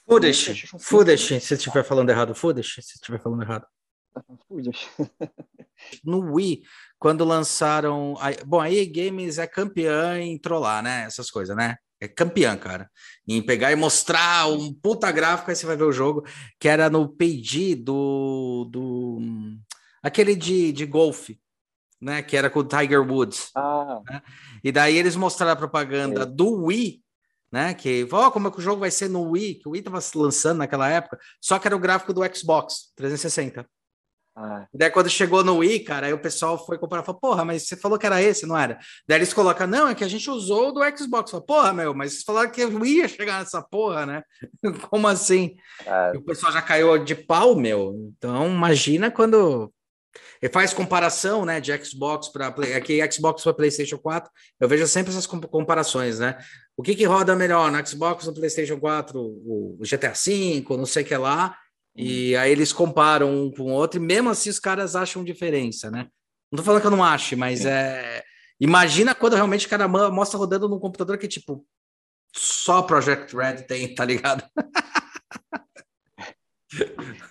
[0.08, 3.68] Footage, footage, se estiver falando errado, footage, se estiver falando errado.
[4.48, 4.88] Footage.
[6.04, 6.64] no Wii,
[6.98, 8.16] quando lançaram.
[8.46, 11.04] Bom, a EA Games é campeã em trollar, né?
[11.04, 11.76] Essas coisas, né?
[12.00, 12.90] É campeã, cara,
[13.28, 16.26] em pegar e mostrar um puta gráfico, aí você vai ver o jogo,
[16.60, 19.20] que era no PG do, do
[20.02, 21.40] aquele de, de golfe,
[22.00, 23.50] né, que era com o Tiger Woods.
[23.56, 24.02] Ah.
[24.10, 24.22] Né?
[24.64, 26.26] E daí eles mostraram a propaganda é.
[26.26, 27.02] do Wii,
[27.52, 29.72] né, que, ó, oh, como é que o jogo vai ser no Wii, que o
[29.72, 33.66] Wii tava se lançando naquela época, só que era o gráfico do Xbox 360.
[34.40, 34.68] Ah.
[34.72, 37.76] Daí quando chegou no Wii, cara, aí o pessoal foi comparar, falou, porra, mas você
[37.76, 38.78] falou que era esse, não era?
[39.08, 41.32] Daí eles colocam, não, é que a gente usou do Xbox.
[41.32, 44.22] Falei, porra, meu, mas vocês falaram que Wii ia chegar nessa porra, né?
[44.92, 45.56] Como assim?
[45.88, 46.12] Ah.
[46.16, 47.96] o pessoal já caiu de pau, meu.
[48.16, 49.74] Então, imagina quando
[50.40, 54.30] ele faz comparação, né, de Xbox para aqui Xbox para PlayStation 4.
[54.60, 56.38] Eu vejo sempre essas comparações, né?
[56.76, 61.02] O que que roda melhor no Xbox no PlayStation 4, o GTA V, não sei
[61.02, 61.58] o que lá,
[61.98, 65.90] e aí eles comparam um com o outro, e mesmo assim os caras acham diferença,
[65.90, 66.08] né?
[66.52, 68.24] Não tô falando que eu não ache, mas é.
[68.60, 71.64] Imagina quando realmente o cara mostra rodando num computador que, tipo,
[72.36, 74.44] só Project Red tem, tá ligado?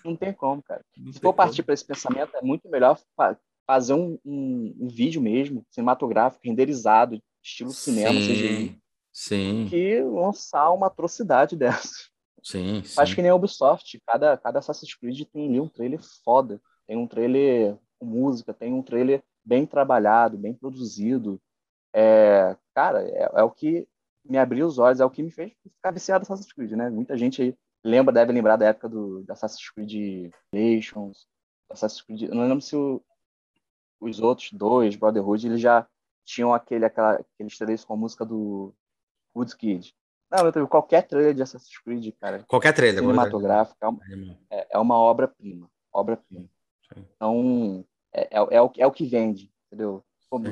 [0.05, 0.85] Não tem como, cara.
[0.97, 2.99] Não Se for partir para esse pensamento, é muito melhor
[3.67, 8.79] fazer um, um, um, vídeo mesmo, cinematográfico, renderizado, estilo cinema, sim, CGI,
[9.13, 9.67] sim.
[9.69, 11.91] que lançar uma atrocidade dessa.
[12.47, 16.63] Sim, Acho que nem a Ubisoft, cada, cada Assassin's Creed tem ali um trailer foda.
[16.87, 21.43] Tem um trailer com música, tem um trailer bem trabalhado, bem produzido.
[21.93, 23.89] É, cara, é, é, o que
[24.25, 26.89] me abriu os olhos, é o que me fez ficar viciado em Assassin's Creed, né?
[26.89, 31.27] Muita gente aí lembra, deve lembrar da época do, do Assassin's Creed Nations,
[31.69, 33.03] Assassin's Creed, eu não lembro se o,
[34.01, 35.85] os outros dois, Brotherhood, eles já
[36.25, 38.73] tinham aquele, aquela, aqueles trailers com a música do
[39.35, 39.93] Woods Kid.
[40.31, 42.45] Não, eu qualquer trailer de Assassin's Creed, cara.
[42.49, 43.01] Qualquer trailer.
[43.01, 44.01] Cinematográfico, é uma,
[44.51, 45.71] é, é uma obra-prima.
[45.93, 46.49] Obra-prima.
[47.15, 50.05] Então, é, é, é, o, é o que vende, entendeu?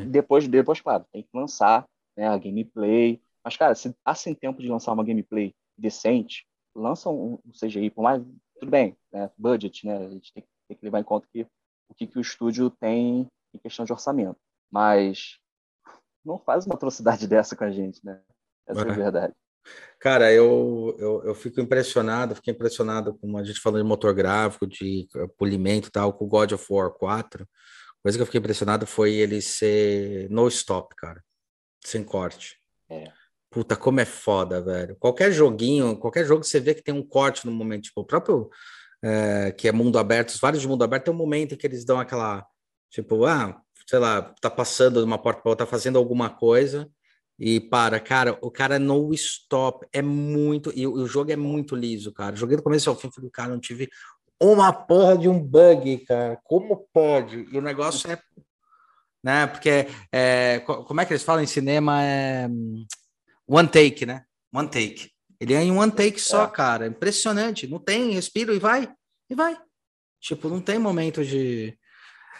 [0.09, 1.85] Depois, depois, claro, tem que lançar
[2.16, 3.20] né, a gameplay.
[3.45, 7.91] Mas, cara, se tá sem tempo de lançar uma gameplay decente, lança um, um CGI,
[7.91, 8.22] por mais.
[8.61, 9.31] Tudo bem, né?
[9.37, 9.97] Budget, né?
[9.97, 11.43] A gente tem, tem que levar em conta que,
[11.89, 14.39] o que, que o estúdio tem em questão de orçamento.
[14.70, 15.39] Mas
[16.25, 18.22] não faz uma atrocidade dessa com a gente, né?
[18.66, 19.35] Essa é, é a verdade.
[19.99, 24.67] Cara, eu, eu, eu fico impressionado, fiquei impressionado com a gente falando de motor gráfico,
[24.67, 25.09] de
[25.39, 27.49] polimento e tal, com o God of War 4.
[28.03, 31.25] Coisa que eu fiquei impressionado foi ele ser no stop, cara.
[31.83, 32.59] Sem corte.
[32.91, 33.11] É.
[33.51, 34.97] Puta, como é foda, velho.
[34.97, 38.05] Qualquer joguinho, qualquer jogo que você vê que tem um corte no momento, tipo, o
[38.05, 38.51] próprio
[39.03, 41.67] é, que é mundo aberto, os vários de mundo aberto, tem um momento em que
[41.67, 42.45] eles dão aquela,
[42.91, 46.91] tipo, ah, sei lá, tá passando de uma porta para outra, tá fazendo alguma coisa,
[47.39, 50.72] e para, cara, o cara no stop é muito.
[50.74, 52.37] E o, jogo é muito liso, cara.
[52.37, 53.91] Joguei do começo ao fim, falei, cara, não tive
[54.41, 56.39] uma porra de um bug, cara.
[56.45, 57.49] Como pode?
[57.53, 58.18] E o negócio é.
[59.22, 59.47] Né?
[59.47, 62.03] Porque é, como é que eles falam em cinema?
[62.03, 62.49] É
[63.47, 64.24] one take, né?
[64.53, 65.11] One take.
[65.41, 66.51] Ele é em one take só, é.
[66.51, 66.87] cara.
[66.87, 67.66] Impressionante.
[67.66, 68.89] Não tem respiro e vai.
[69.28, 69.57] E vai.
[70.20, 71.76] Tipo, não tem momento de.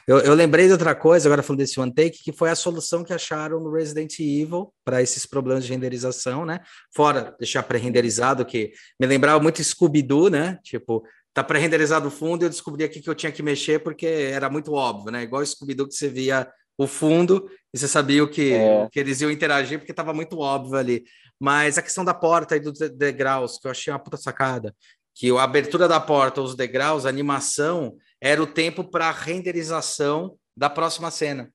[0.07, 3.03] Eu, eu, lembrei de outra coisa, agora falando desse One Take, que foi a solução
[3.03, 6.61] que acharam no Resident Evil para esses problemas de renderização, né?
[6.95, 10.59] Fora deixar pré-renderizado, que me lembrava muito Scooby-Doo, né?
[10.63, 11.03] Tipo,
[11.33, 14.51] tá pré-renderizado o fundo e eu descobri aqui que eu tinha que mexer porque era
[14.51, 15.23] muito óbvio, né?
[15.23, 16.47] Igual Scooby-Doo que você via
[16.77, 18.89] o fundo e você sabia o que, é.
[18.93, 21.05] que eles iam interagir, porque estava muito óbvio ali.
[21.41, 24.75] Mas a questão da porta e dos degraus, que eu achei uma puta sacada,
[25.15, 30.70] que a abertura da porta, os degraus, a animação, era o tempo para renderização da
[30.70, 31.53] próxima cena.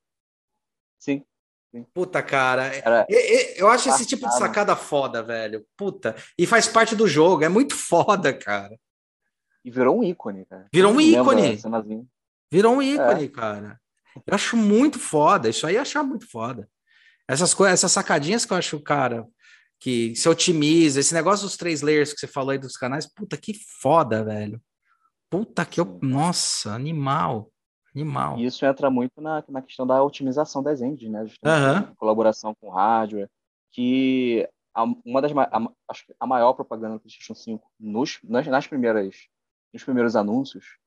[1.00, 1.26] Sim.
[1.96, 2.68] Puta, cara.
[2.68, 3.08] Era...
[3.10, 3.20] Eu,
[3.56, 5.66] eu acho esse tipo de sacada foda, velho.
[5.76, 6.16] Puta.
[6.38, 7.44] E faz parte do jogo.
[7.44, 8.80] É muito foda, cara.
[9.66, 10.68] E virou um ícone, cara.
[10.72, 11.60] Virou um ícone.
[12.52, 13.30] Virou um ícone, é.
[13.30, 13.82] cara.
[14.28, 15.50] Eu acho muito foda.
[15.50, 16.70] Isso aí eu acho muito foda.
[17.28, 19.26] Essas coisas, essas sacadinhas que eu acho, cara,
[19.80, 23.36] que se otimiza, esse negócio dos três layers que você falou aí dos canais, puta
[23.38, 24.62] que foda, velho.
[25.30, 26.00] Puta que eu.
[26.02, 27.52] Nossa, animal.
[27.96, 28.38] Animal.
[28.38, 31.24] E isso entra muito na, na questão da otimização das engines, né?
[31.24, 31.96] Uhum.
[31.96, 33.30] Colaboração com hardware,
[33.72, 38.46] que a, uma das a, acho que a maior propaganda do PlayStation 5 nos, nas,
[38.48, 39.16] nas primeiras
[39.74, 40.78] nos primeiros anúncios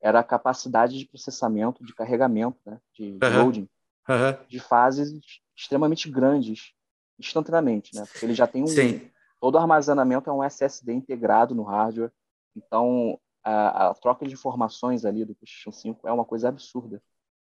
[0.00, 2.78] era a capacidade de processamento, de carregamento, né?
[2.92, 3.68] de, de loading,
[4.08, 4.46] uhum.
[4.48, 5.12] de fases
[5.56, 6.72] extremamente grandes,
[7.18, 8.04] instantaneamente, né?
[8.04, 9.08] Porque ele já tem um Sim.
[9.40, 12.10] todo o armazenamento é um SSD integrado no hardware,
[12.56, 17.02] então a, a, troca de informações ali do PlayStation 5 é uma coisa absurda.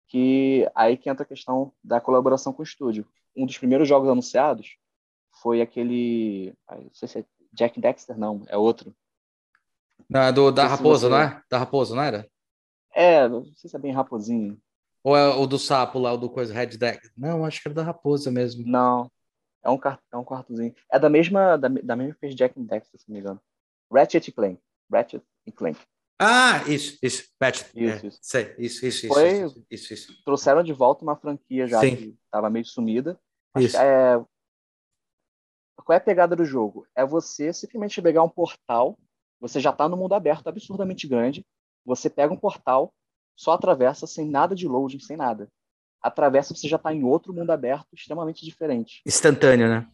[0.07, 3.07] Que aí que entra a questão da colaboração com o estúdio.
[3.37, 4.77] Um dos primeiros jogos anunciados
[5.43, 8.95] foi aquele, não sei se é Jack Dexter, não, é outro.
[10.09, 11.15] Na, do, da Raposa, você...
[11.15, 11.43] não é?
[11.51, 12.29] Da Raposa, não era?
[12.95, 14.61] É, não sei se é bem Raposinho.
[15.03, 17.11] Ou é o do sapo lá, o do coisa Red Deck?
[17.17, 18.65] Não, acho que era da Raposa mesmo.
[18.67, 19.11] Não,
[19.63, 19.79] é um,
[20.13, 20.75] é um quartozinho.
[20.91, 23.41] É da mesma, da, da mesma que fez Jack Dexter, se não me engano.
[23.93, 24.61] Ratchet Clank.
[24.91, 25.81] Ratchet e Clank.
[26.19, 27.71] Ah, isso, isso, Ratchet.
[27.75, 28.19] Isso, é, isso.
[28.23, 31.97] Sei, isso, isso, Foi, isso, isso, isso, Trouxeram de volta uma franquia já Sim.
[31.97, 33.19] que estava meio sumida.
[33.59, 33.77] Isso.
[33.77, 34.17] É...
[35.77, 36.87] Qual é a pegada do jogo?
[36.95, 38.99] É você simplesmente pegar um portal,
[39.41, 41.45] você já está no mundo aberto, absurdamente grande,
[41.85, 42.95] você pega um portal,
[43.37, 45.51] só atravessa sem nada de loading, sem nada.
[46.01, 49.03] Atravessa, você já está em outro mundo aberto, extremamente diferente.
[49.05, 49.91] Instantâneo, né?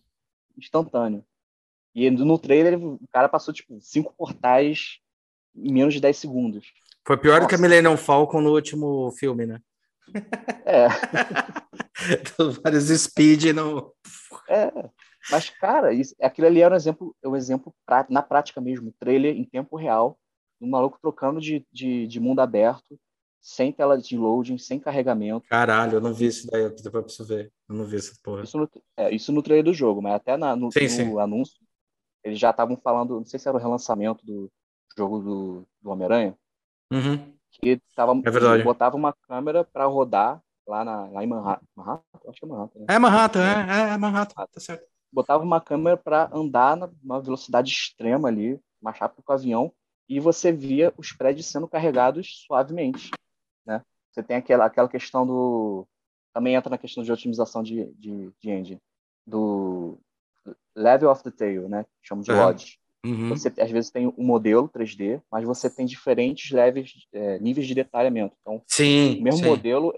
[0.56, 1.24] Instantâneo.
[1.94, 4.98] E no trailer, o cara passou, tipo, cinco portais
[5.54, 6.72] em menos de 10 segundos.
[7.06, 7.46] Foi pior Nossa.
[7.46, 9.60] do que a Millennium Falcon no último filme, né?
[10.64, 10.88] É.
[12.62, 13.92] Vários speed no.
[14.48, 14.70] É.
[15.30, 18.94] Mas, cara, isso, aquilo ali era um exemplo, é um exemplo pra, na prática mesmo,
[18.98, 20.18] trailer em tempo real,
[20.60, 22.98] um maluco trocando de, de, de, mundo aberto,
[23.40, 25.46] sem tela de loading, sem carregamento.
[25.48, 27.52] Caralho, eu não vi isso daí, depois eu preciso ver.
[27.68, 28.42] Eu não vi essa porra.
[28.42, 31.18] Isso no, é, isso no trailer do jogo, mas até na, no, sim, no sim.
[31.18, 31.59] anúncio,
[32.22, 34.50] eles já estavam falando, não sei se era o relançamento do
[34.96, 36.36] jogo do, do Homem-Aranha,
[36.92, 37.32] uhum.
[37.50, 38.62] que tava, é verdade.
[38.62, 41.66] botava uma câmera para rodar lá, na, lá em Manhattan.
[41.74, 42.02] Manhattan?
[42.28, 42.78] Acho que é Manhattan.
[42.80, 42.86] Né?
[42.88, 44.86] É Manhattan, é, é, é Manhattan, tá certo.
[45.12, 49.72] Botava uma câmera para andar numa velocidade extrema ali, mais rápido que o avião,
[50.08, 53.10] e você via os prédios sendo carregados suavemente.
[53.66, 53.82] Né?
[54.10, 55.86] Você tem aquela, aquela questão do.
[56.32, 58.80] Também entra na questão de otimização de, de, de engine,
[59.26, 59.98] do
[60.76, 61.84] level of detail, né?
[62.02, 62.80] Chama de Uhum.
[63.02, 63.28] Uhum.
[63.30, 67.74] Você às vezes tem um modelo 3D, mas você tem diferentes levels, é, níveis de
[67.74, 68.36] detalhamento.
[68.42, 69.46] Então, sim, o mesmo sim.
[69.46, 69.94] modelo,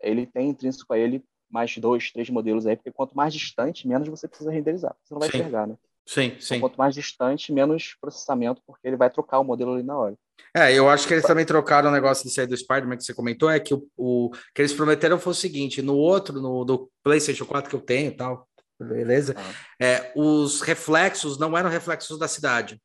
[0.00, 4.08] ele tem intrínseco a ele mais dois, três modelos aí, porque quanto mais distante, menos
[4.08, 4.94] você precisa renderizar.
[5.02, 5.38] Você não vai sim.
[5.38, 5.76] enxergar, né?
[6.06, 6.60] Sim, então, sim.
[6.60, 10.14] quanto mais distante, menos processamento, porque ele vai trocar o modelo ali na hora.
[10.54, 13.14] É, eu acho que eles também trocaram o negócio desse aí do Spider-Man que você
[13.14, 16.90] comentou, é que o, o, que eles prometeram foi o seguinte, no outro, no do
[17.02, 18.46] PlayStation 4 que eu tenho e tal,
[18.80, 19.34] beleza?
[19.36, 19.52] Ah.
[19.80, 22.80] É, os reflexos não eram reflexos da cidade,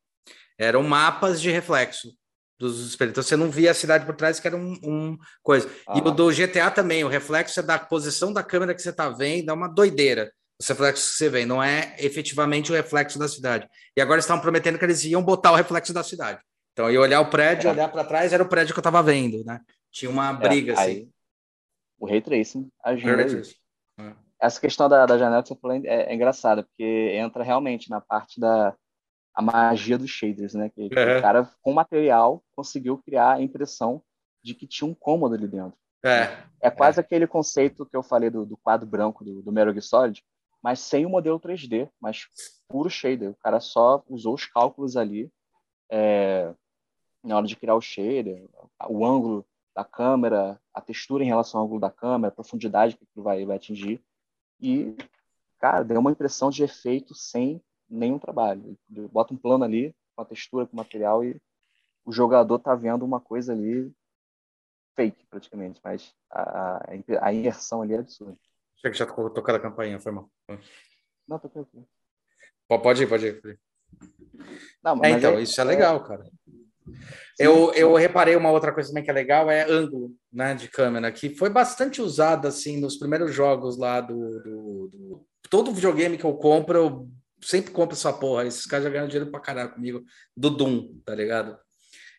[0.58, 2.12] eram mapas de reflexo
[2.58, 3.12] dos espelhos.
[3.12, 5.68] Então você não via a cidade por trás, que era um, um coisa.
[5.88, 5.94] Ah.
[5.96, 9.08] E o do GTA também, o reflexo é da posição da câmera que você está
[9.08, 10.30] vendo, é uma doideira.
[10.60, 13.66] Os reflexos que você vê, não é efetivamente o reflexo da cidade.
[13.96, 16.38] E agora estão prometendo que eles iam botar o reflexo da cidade.
[16.74, 17.72] Então, eu ia olhar o prédio, É.
[17.72, 19.58] olhar para trás, era o prédio que eu estava vendo, né?
[19.90, 21.10] Tinha uma briga, É, aí, assim.
[21.98, 23.40] O Ray Tracing aí.
[23.40, 23.54] isso.
[24.40, 24.46] É.
[24.46, 28.00] Essa questão da, da janela que você falou é, é engraçada, porque entra realmente na
[28.00, 28.74] parte da
[29.34, 30.68] a magia dos shaders, né?
[30.70, 31.18] Que, É.
[31.18, 34.02] o cara, com material, conseguiu criar a impressão
[34.42, 35.78] de que tinha um cômodo ali dentro.
[36.04, 39.72] É, É quase aquele conceito que eu falei do, do quadro branco do, do Metal
[39.72, 40.24] Gear Solid,
[40.62, 42.26] mas sem o modelo 3D, mas
[42.68, 43.30] puro shader.
[43.30, 45.30] O cara só usou os cálculos ali
[45.90, 46.52] é,
[47.22, 48.48] na hora de criar o shader,
[48.88, 53.04] o ângulo da câmera, a textura em relação ao ângulo da câmera, a profundidade que
[53.04, 54.02] aquilo vai, vai atingir.
[54.60, 54.96] E,
[55.58, 58.76] cara, deu uma impressão de efeito sem nenhum trabalho.
[58.90, 61.40] Ele Bota um plano ali, com a textura, com o material, e
[62.04, 63.92] o jogador tá vendo uma coisa ali
[64.96, 66.84] fake, praticamente, mas a,
[67.20, 68.36] a, imersão ali é absurda.
[68.76, 70.30] Chega que já tocando a campainha, foi mal.
[71.26, 71.86] Não, tô tranquilo.
[72.68, 73.60] Pode ir, pode ir.
[74.82, 76.26] Não, É, então, é- isso é legal, cara.
[77.38, 81.10] Eu, eu reparei uma outra coisa também que é legal, é ângulo né, de câmera,
[81.10, 85.26] que foi bastante usado assim nos primeiros jogos lá do, do, do...
[85.48, 87.08] Todo videogame que eu compro, eu
[87.42, 88.46] sempre compro essa porra.
[88.46, 90.02] Esses caras já ganham dinheiro pra caralho comigo.
[90.36, 91.58] Do Doom, tá ligado?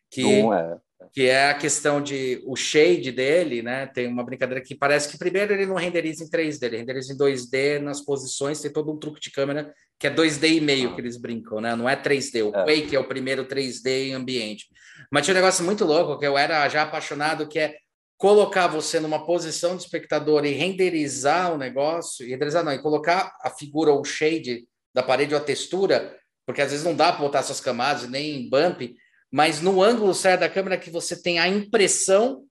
[0.10, 0.78] Que, Doom, é.
[1.14, 3.88] Que é a questão de o shade dele, né?
[3.88, 7.18] Tem uma brincadeira que parece que primeiro ele não renderiza em 3D, ele renderiza em
[7.18, 11.02] 2D nas posições, tem todo um truque de câmera que é 2D e meio que
[11.02, 11.76] eles brincam, né?
[11.76, 12.44] Não é 3D.
[12.44, 12.64] O é.
[12.64, 14.66] Quake é o primeiro 3D em ambiente.
[15.12, 17.76] Mas tinha um negócio muito louco que eu era já apaixonado, que é
[18.18, 23.36] colocar você numa posição de espectador e renderizar o negócio, e renderizar não, e colocar
[23.42, 27.22] a figura ou shade da parede ou a textura, porque às vezes não dá para
[27.22, 28.96] botar suas camadas, nem bump,
[29.32, 32.46] mas no ângulo certo da câmera que você tem a impressão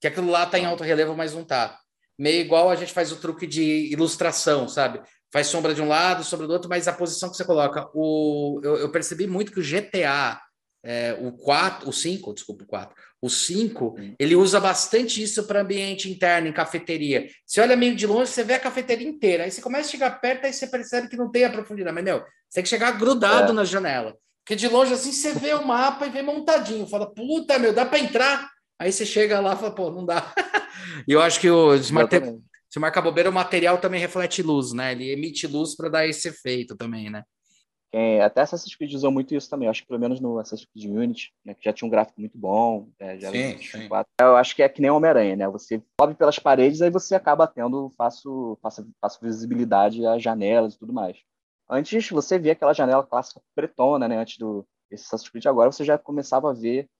[0.00, 1.78] que aquilo lá está em alto relevo, mas não está.
[2.18, 5.00] Meio igual a gente faz o truque de ilustração, sabe?
[5.32, 7.88] Faz sombra de um lado, sombra do outro, mas a posição que você coloca.
[7.94, 10.40] O, eu, eu percebi muito que o GTA,
[10.82, 15.60] é, o 4, o 5, desculpa, o 4, o 5, ele usa bastante isso para
[15.60, 17.28] ambiente interno, em cafeteria.
[17.46, 19.44] Você olha meio de longe, você vê a cafeteria inteira.
[19.44, 21.94] Aí você começa a chegar perto, aí você percebe que não tem a profundidade.
[21.94, 23.54] Mas, meu, você tem que chegar grudado é.
[23.54, 24.16] na janela.
[24.44, 26.86] Porque de longe, assim, você vê o mapa e vê montadinho.
[26.86, 28.50] Fala, puta, meu, dá para entrar?
[28.78, 30.34] Aí você chega lá e fala, pô, não dá.
[31.06, 31.76] e eu acho que o
[32.70, 34.92] se marca bobeira, o material também reflete luz, né?
[34.92, 37.24] Ele emite luz para dar esse efeito também, né?
[37.92, 39.66] É, até Assassin's Creed usou muito isso também.
[39.66, 42.20] Eu acho que pelo menos no Assassin's Creed Unity, né, que já tinha um gráfico
[42.20, 43.88] muito bom, é, já sim, sim.
[44.20, 45.48] Eu acho que é que nem Homem-Aranha, né?
[45.48, 50.78] Você sobe pelas paredes, aí você acaba tendo fácil, fácil, fácil visibilidade às janelas e
[50.78, 51.16] tudo mais.
[51.70, 54.18] Antes você via aquela janela clássica pretona, né?
[54.18, 56.90] Antes do esse Assassin's Creed, agora você já começava a ver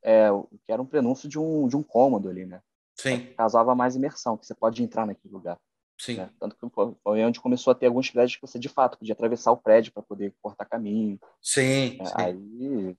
[0.00, 2.62] é, o que era um prenúncio de um, de um cômodo ali, né?
[2.94, 3.32] Sim.
[3.36, 5.58] Causava mais imersão, que você pode entrar naquele lugar.
[5.98, 6.18] Sim.
[6.18, 6.30] Né?
[6.38, 9.50] Tanto que foi onde começou a ter alguns prédios que você de fato podia atravessar
[9.50, 11.18] o prédio para poder cortar caminho.
[11.40, 12.12] Sim, é, sim.
[12.16, 12.96] Aí,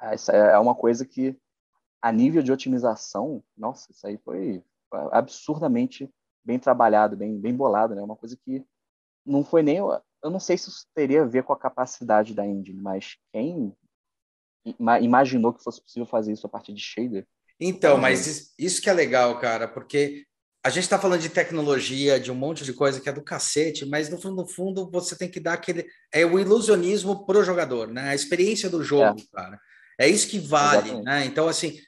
[0.00, 1.34] essa é uma coisa que,
[2.02, 4.62] a nível de otimização, nossa, isso aí foi
[5.10, 6.10] absurdamente
[6.44, 8.02] bem trabalhado, bem, bem bolado, né?
[8.02, 8.64] Uma coisa que
[9.24, 9.78] não foi nem.
[9.78, 13.74] Eu não sei se isso teria a ver com a capacidade da engine, mas quem
[15.00, 17.26] imaginou que fosse possível fazer isso a partir de shader?
[17.60, 20.24] Então, mas isso que é legal, cara, porque
[20.64, 23.84] a gente está falando de tecnologia, de um monte de coisa que é do cacete,
[23.84, 25.86] mas no fundo, no fundo, você tem que dar aquele.
[26.12, 28.10] É o ilusionismo pro jogador, né?
[28.10, 29.36] A experiência do jogo, é.
[29.36, 29.60] cara.
[29.98, 31.04] É isso que vale, Exatamente.
[31.04, 31.26] né?
[31.26, 31.78] Então, assim,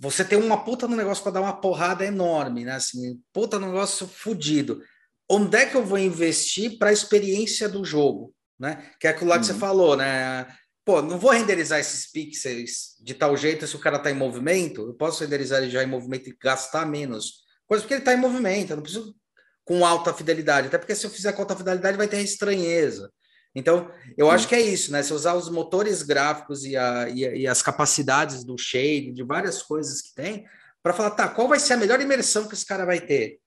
[0.00, 2.72] você tem uma puta no negócio para dar uma porrada enorme, né?
[2.72, 4.82] Assim, puta no negócio fodido.
[5.28, 8.90] Onde é que eu vou investir para a experiência do jogo, né?
[8.98, 9.52] Que é aquilo lá que uhum.
[9.52, 10.46] você falou, né?
[10.84, 14.82] Pô, não vou renderizar esses pixels de tal jeito se o cara está em movimento.
[14.82, 18.16] Eu posso renderizar ele já em movimento e gastar menos Coisa porque ele está em
[18.16, 19.14] movimento, eu não preciso
[19.62, 23.12] com alta fidelidade, até porque se eu fizer com alta fidelidade vai ter estranheza.
[23.54, 25.02] Então, eu acho que é isso, né?
[25.02, 29.62] Se usar os motores gráficos e, a, e, e as capacidades do shade, de várias
[29.62, 30.46] coisas que tem,
[30.82, 33.38] para falar, tá, qual vai ser a melhor imersão que esse cara vai ter?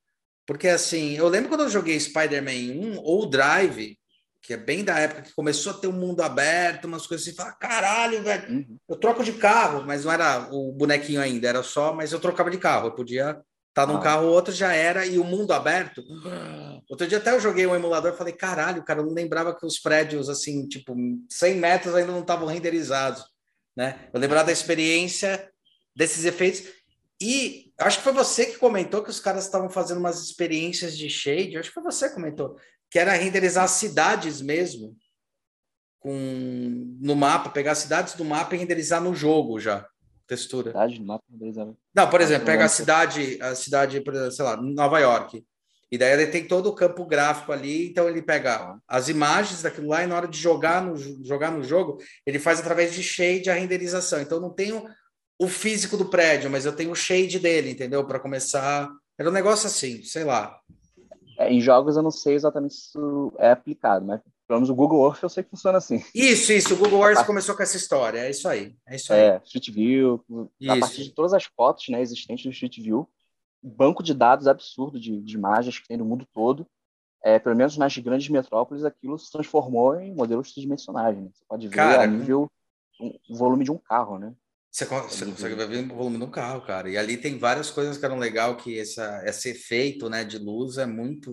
[0.46, 3.98] Porque, assim, eu lembro quando eu joguei Spider-Man 1 ou Drive,
[4.42, 7.36] que é bem da época que começou a ter um mundo aberto, umas coisas assim,
[7.36, 8.78] fala, caralho, velho, uhum.
[8.90, 12.50] eu troco de carro, mas não era o bonequinho ainda, era só, mas eu trocava
[12.50, 13.40] de carro, eu podia
[13.74, 14.02] Tá num ah.
[14.02, 16.04] carro, o outro já era, e o mundo aberto.
[16.90, 19.66] Outro dia até eu joguei um emulador e falei, caralho, cara, eu não lembrava que
[19.66, 20.94] os prédios, assim, tipo,
[21.30, 23.24] 100 metros ainda não estavam renderizados,
[23.76, 24.10] né?
[24.14, 25.50] Eu lembrava da experiência
[25.96, 26.64] desses efeitos.
[27.22, 31.10] E acho que foi você que comentou que os caras estavam fazendo umas experiências de
[31.10, 32.56] shade, acho que foi você que comentou,
[32.90, 34.96] que era renderizar cidades mesmo,
[36.00, 39.88] com no mapa, pegar cidades do mapa e renderizar no jogo já
[40.32, 40.72] textura.
[40.72, 41.24] Cidade no mapa
[41.94, 44.02] Não, por exemplo, pega a cidade, a cidade,
[44.32, 45.46] sei lá, Nova York.
[45.92, 48.80] E daí ele tem todo o campo gráfico ali, então ele pega tá.
[48.88, 52.62] as imagens daquilo lá e na hora de jogar no, jogar no jogo, ele faz
[52.62, 54.22] através de shade a renderização.
[54.22, 54.88] Então não tenho
[55.42, 58.06] o físico do prédio, mas eu tenho o shade dele, entendeu?
[58.06, 58.88] Para começar.
[59.18, 60.62] Era um negócio assim, sei lá.
[61.36, 64.76] É, em jogos eu não sei exatamente se isso é aplicado, mas pelo menos o
[64.76, 66.04] Google Earth eu sei que funciona assim.
[66.14, 66.76] Isso, isso.
[66.76, 68.20] O Google Earth começou com essa história.
[68.20, 68.76] É isso aí.
[68.88, 69.20] É isso aí.
[69.20, 70.24] É, Street View.
[70.60, 70.72] Isso.
[70.72, 73.10] A partir de todas as fotos né, existentes do Street View,
[73.64, 76.68] banco de dados absurdo de, de imagens que tem no mundo todo.
[77.24, 81.18] É, pelo menos nas grandes metrópoles, aquilo se transformou em modelos tridimensionais.
[81.18, 81.30] Né?
[81.34, 82.48] Você pode ver Cara, a nível,
[83.28, 84.36] o volume de um carro, né?
[84.72, 86.90] Você, você consegue ver o volume do carro, cara.
[86.90, 90.78] E ali tem várias coisas que eram legal, que essa, esse efeito né, de luz
[90.78, 91.30] é muito.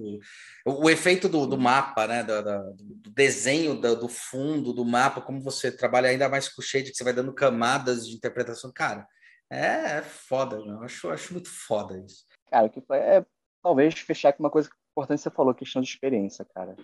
[0.67, 2.25] O, o efeito do, do mapa, né?
[2.25, 2.43] Do,
[2.75, 6.91] do desenho do, do, fundo do mapa, como você trabalha ainda mais com o shade,
[6.91, 8.73] que você vai dando camadas de interpretação.
[8.73, 9.07] Cara,
[9.49, 12.25] é, é foda, eu acho, acho muito foda isso.
[12.51, 13.25] Cara, o que foi é
[13.63, 16.75] talvez fechar com uma coisa importante que você falou, questão de experiência, cara.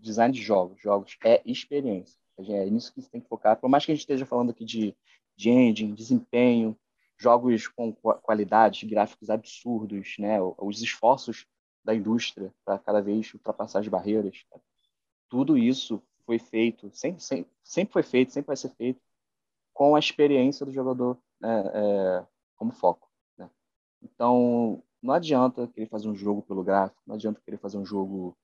[0.00, 0.80] Design de jogos.
[0.80, 2.16] Jogos é experiência.
[2.38, 3.56] É nisso que você tem que focar.
[3.56, 4.94] Por mais que a gente esteja falando aqui de,
[5.36, 6.76] de engine, desempenho,
[7.18, 10.38] jogos com qualidades, gráficos absurdos, né?
[10.58, 11.46] Os esforços
[11.84, 14.44] da indústria para cada vez ultrapassar as barreiras.
[15.28, 19.00] Tudo isso foi feito, sempre, sempre, sempre foi feito, sempre vai ser feito
[19.72, 22.26] com a experiência do jogador né, é,
[22.56, 23.08] como foco.
[23.38, 23.48] Né?
[24.02, 28.36] Então, não adianta querer fazer um jogo pelo gráfico, não adianta querer fazer um jogo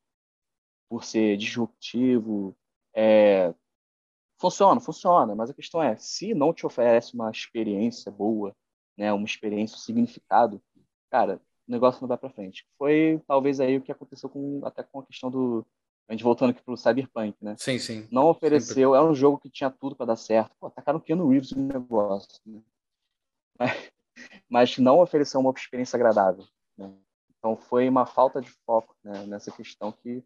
[0.89, 2.55] por ser disruptivo.
[2.95, 3.55] É...
[4.43, 8.53] Funciona, funciona, mas a questão é, se não te oferece uma experiência boa,
[8.99, 10.61] né, uma experiência, um significado,
[11.09, 12.67] cara, o negócio não vai para frente.
[12.77, 15.65] Foi talvez aí o que aconteceu com até com a questão do
[16.09, 17.55] a gente voltando aqui pro Cyberpunk, né?
[17.57, 18.09] Sim, sim.
[18.11, 18.99] Não ofereceu, Sempre.
[18.99, 20.51] era um jogo que tinha tudo para dar certo.
[20.59, 22.61] Pô, tacaram o Keanu Reeves no negócio, né?
[23.57, 23.93] mas,
[24.51, 26.45] mas não ofereceu uma experiência agradável.
[26.77, 26.93] Né?
[27.39, 30.25] Então foi uma falta de foco né, nessa questão que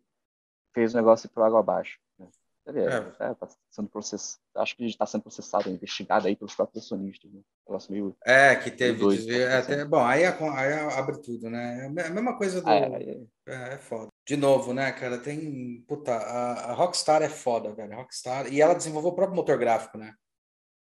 [0.73, 1.99] fez o negócio ir para água abaixo.
[2.19, 2.27] Né?
[2.69, 3.35] É, é.
[3.35, 7.31] tá sendo processado, acho que está sendo processado, investigado aí pelos próprios acionistas.
[7.33, 7.41] Né?
[7.89, 11.85] Meio, é, que teve dois, desvio, é, até, bom, aí, aí, abre tudo, né?
[11.97, 12.69] É a mesma coisa do.
[12.69, 14.09] É, é, é foda.
[14.27, 15.19] De novo, né, cara?
[15.19, 15.85] Tem.
[15.87, 17.95] Puta, a, a, Rockstar é foda, velho.
[17.95, 18.53] Rockstar.
[18.53, 20.13] E ela desenvolveu o próprio motor gráfico, né?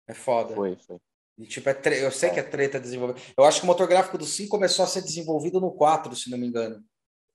[0.08, 0.54] É foda.
[0.54, 0.98] Foi, foi.
[1.36, 2.02] E, tipo, é tre...
[2.02, 3.20] eu sei que é treta desenvolver.
[3.36, 6.30] Eu acho que o motor gráfico do 5 começou a ser desenvolvido no 4, se
[6.30, 6.82] não me engano.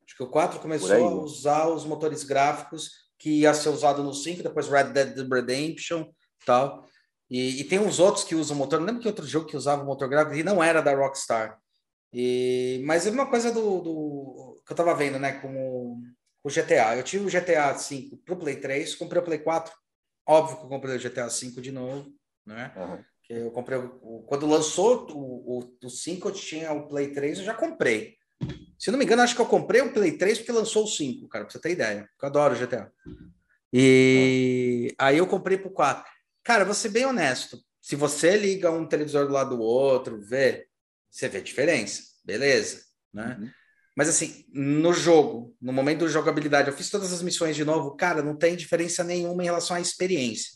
[0.03, 4.13] Acho que o 4 começou a usar os motores gráficos que ia ser usado no
[4.13, 6.09] 5, depois Red Dead Redemption
[6.45, 6.87] tal.
[7.29, 8.79] E, e tem uns outros que usam motor.
[8.79, 11.59] Não lembro que outro jogo que usava motor gráfico e não era da Rockstar.
[12.11, 15.33] E, mas é uma coisa do, do que eu tava vendo, né?
[15.33, 16.01] Como
[16.43, 16.95] o GTA.
[16.95, 19.71] Eu tive o GTA 5 pro Play 3, comprei o Play 4.
[20.27, 22.09] Óbvio que eu comprei o GTA 5 de novo,
[22.45, 22.73] né?
[22.75, 23.03] Uhum.
[23.29, 23.79] Eu comprei
[24.25, 28.17] quando lançou o, o, o 5, eu tinha o Play 3, eu já comprei.
[28.77, 31.27] Se não me engano, acho que eu comprei o Play 3 porque lançou o 5,
[31.27, 32.09] cara, pra você ter ideia.
[32.21, 32.91] Eu adoro o GTA.
[33.73, 36.09] E aí eu comprei pro 4.
[36.43, 37.59] Cara, vou ser bem honesto.
[37.81, 40.67] Se você liga um televisor do lado do outro, vê,
[41.09, 42.83] você vê diferença, beleza,
[43.13, 43.37] né?
[43.39, 43.49] Uhum.
[43.95, 47.97] Mas assim, no jogo, no momento da jogabilidade, eu fiz todas as missões de novo,
[47.97, 50.51] cara, não tem diferença nenhuma em relação à experiência.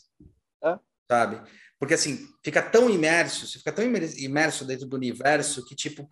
[0.64, 0.78] É.
[1.10, 1.42] Sabe?
[1.78, 6.08] Porque assim, fica tão imerso, você fica tão imerso dentro do universo que, tipo,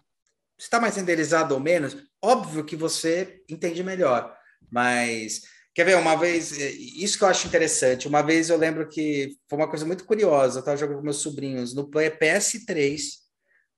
[0.65, 4.35] está mais renderizado ou menos, óbvio que você entende melhor.
[4.71, 5.43] Mas
[5.75, 8.09] quer ver uma vez, é, isso que eu acho interessante.
[8.09, 10.59] Uma vez eu lembro que foi uma coisa muito curiosa.
[10.59, 13.01] Eu estava jogando com meus sobrinhos no PS3,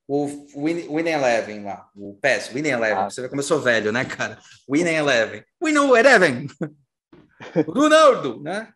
[0.07, 2.97] o Win, Win Eleven lá, o PES, Win Eleven.
[2.97, 3.09] Ah.
[3.09, 4.39] Você vê como eu sou velho, né, cara?
[4.69, 5.43] Win Eleven.
[5.63, 6.47] Win Eleven.
[7.67, 8.71] Ronaldo, né?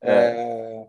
[0.00, 0.12] É.
[0.12, 0.86] É...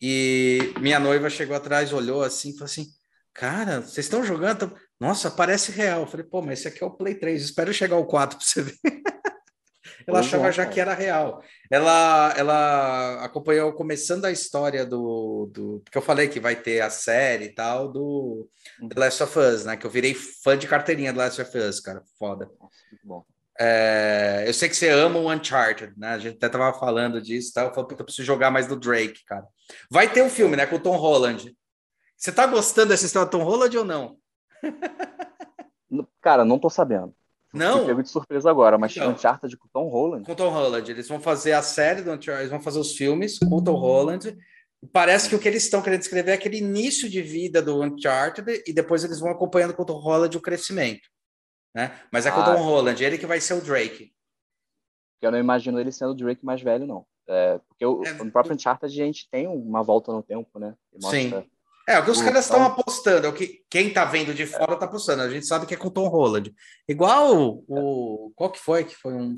[0.00, 2.86] E minha noiva chegou atrás, olhou assim, falou assim:
[3.32, 4.72] Cara, vocês estão jogando?
[5.00, 6.02] Nossa, parece real.
[6.02, 8.46] Eu falei, pô, mas esse aqui é o Play 3, espero chegar ao 4 para
[8.46, 8.78] você ver.
[10.06, 11.42] ela pois achava é, já que era real.
[11.70, 15.80] Ela, ela acompanhou começando a história do, do.
[15.84, 18.48] Porque eu falei que vai ter a série e tal do
[18.88, 19.76] The Last of Us, né?
[19.76, 22.02] Que eu virei fã de carteirinha do Last of Us, cara.
[22.18, 22.46] Foda.
[22.60, 23.24] Nossa, muito bom.
[23.58, 26.08] É, eu sei que você ama o Uncharted, né?
[26.08, 27.62] A gente até tava falando disso, tá?
[27.62, 29.46] Eu falei, eu preciso jogar mais do Drake, cara.
[29.90, 30.66] Vai ter um filme, né?
[30.66, 31.54] Com o Tom Holland.
[32.16, 34.16] Você tá gostando dessa história do Tom Holland ou não?
[36.20, 37.14] Cara, não tô sabendo.
[37.52, 37.86] Não.
[37.86, 40.26] Pego de surpresa agora, mas então, Uncharted com Tom Holland.
[40.26, 40.90] Com Tom Holland.
[40.90, 44.36] Eles vão fazer a série do Uncharted, eles vão fazer os filmes com Tom Holland.
[44.92, 48.64] Parece que o que eles estão querendo escrever é aquele início de vida do Uncharted
[48.66, 51.08] e depois eles vão acompanhando com o Tom Holland o crescimento.
[51.74, 51.96] Né?
[52.12, 54.12] Mas é com o ah, Tom Holland, ele que vai ser o Drake.
[55.22, 57.06] Eu não imagino ele sendo o Drake mais velho, não.
[57.26, 60.74] É, porque o, é, no próprio Uncharted a gente tem uma volta no tempo, né?
[61.00, 61.40] Mostra...
[61.40, 61.50] Sim.
[61.86, 64.46] É, o que os o caras estão apostando, é o que quem tá vendo de
[64.46, 65.22] fora está apostando.
[65.22, 66.52] A gente sabe que é com Tom Holland.
[66.88, 68.32] Igual o.
[68.34, 68.84] Qual que foi?
[68.84, 69.34] Que foi um.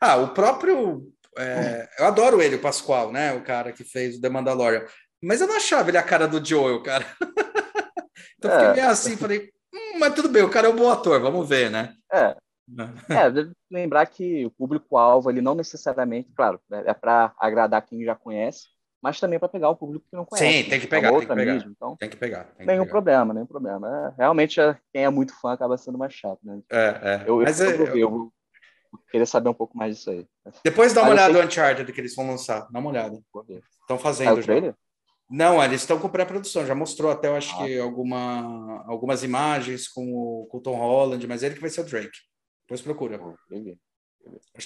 [0.00, 1.10] Ah, o próprio.
[1.38, 3.32] É, eu adoro ele, o Pascoal, né?
[3.34, 4.84] O cara que fez o The Mandalorian.
[5.22, 7.06] Mas eu não achava ele a cara do Joel, cara.
[8.38, 8.72] então fiquei é.
[8.74, 11.70] meio assim, falei, hum, mas tudo bem, o cara é um bom ator, vamos ver,
[11.70, 11.94] né?
[12.12, 12.36] É.
[13.10, 18.14] é, deve lembrar que o público-alvo ele não necessariamente, claro, é para agradar quem já
[18.14, 18.66] conhece,
[19.02, 20.62] mas também para pegar o público que não conhece.
[20.64, 21.52] Sim, tem que pegar, tem que pegar.
[21.54, 22.44] Mídia, então, tem que pegar.
[22.56, 22.92] Tem nenhum pegar.
[22.92, 23.88] problema, nenhum problema.
[23.88, 26.60] É, realmente, é, quem é muito fã acaba sendo mais chato, né?
[26.70, 27.24] É, é.
[27.26, 28.32] Eu, Mas eu, eu, eu, vou
[29.10, 30.26] querer saber um pouco mais disso aí.
[30.64, 32.66] Depois dá uma olhada no Uncharted que eles vão lançar.
[32.70, 33.20] Dá uma olhada.
[33.80, 34.74] Estão fazendo ah, já.
[35.28, 36.64] Não, eles estão com pré-produção.
[36.64, 37.64] Já mostrou até, eu acho ah.
[37.64, 41.82] que, alguma, algumas imagens com o, com o Tom Holland, mas ele que vai ser
[41.82, 42.18] o Drake.
[42.62, 43.20] Depois procura.
[43.22, 43.34] Oh,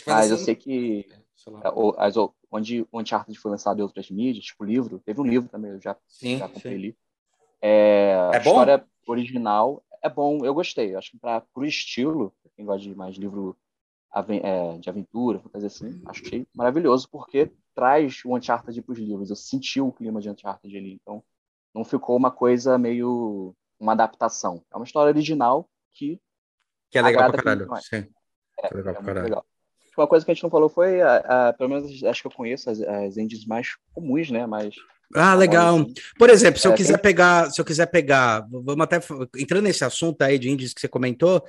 [0.06, 2.16] mas eu sei que é, as,
[2.50, 5.80] onde o Uncharted foi lançado em outras mídias, tipo livro, teve um livro também, eu
[5.80, 6.96] já, sim, já comprei ali.
[7.62, 10.94] É, é a história original é bom, eu gostei.
[10.94, 13.56] Acho que para o estilo, quem gosta de mais livro
[14.12, 19.30] é, de aventura, fantasia assim, achei maravilhoso, porque traz o Uncharted para os livros.
[19.30, 20.92] Eu senti o clima de Uncharted ali.
[20.92, 21.22] Então,
[21.74, 23.54] não ficou uma coisa meio.
[23.78, 24.64] uma adaptação.
[24.72, 26.20] É uma história original que.
[26.90, 27.68] Que é legal pra caralho.
[27.82, 28.08] Sim.
[28.58, 29.24] É, é, legal é pra caralho.
[29.24, 29.46] Legal.
[29.96, 31.16] Uma coisa que a gente não falou foi, a,
[31.48, 34.46] a, pelo menos acho que eu conheço as, as indies mais comuns, né?
[34.46, 34.74] Mas
[35.14, 35.80] ah, legal.
[35.80, 35.92] Assim.
[36.18, 39.00] Por exemplo, se eu é, quiser pegar, se eu quiser pegar, vamos até
[39.36, 41.44] entrando nesse assunto aí de indies que você comentou,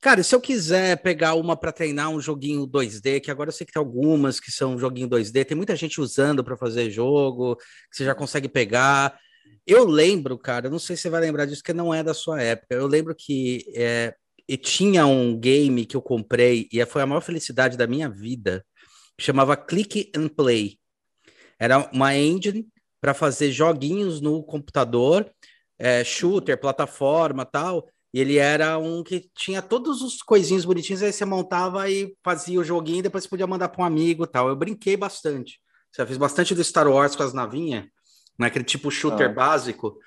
[0.00, 3.66] cara, se eu quiser pegar uma para treinar um joguinho 2D, que agora eu sei
[3.66, 7.96] que tem algumas que são joguinho 2D, tem muita gente usando para fazer jogo, que
[7.96, 9.18] você já consegue pegar.
[9.66, 12.40] Eu lembro, cara, não sei se você vai lembrar disso, que não é da sua
[12.40, 12.74] época.
[12.74, 14.14] Eu lembro que é,
[14.48, 18.64] e tinha um game que eu comprei e foi a maior felicidade da minha vida,
[19.18, 20.78] chamava Click and Play.
[21.58, 22.66] Era uma engine
[23.00, 25.30] para fazer joguinhos no computador,
[25.78, 27.88] é, shooter, plataforma tal.
[28.12, 32.58] E ele era um que tinha todos os coisinhos bonitinhos, aí você montava e fazia
[32.58, 34.48] o joguinho, e depois você podia mandar para um amigo tal.
[34.48, 35.60] Eu brinquei bastante.
[35.94, 37.84] Já fiz bastante do Star Wars com as navinhas,
[38.38, 39.32] naquele tipo shooter ah.
[39.32, 39.98] básico.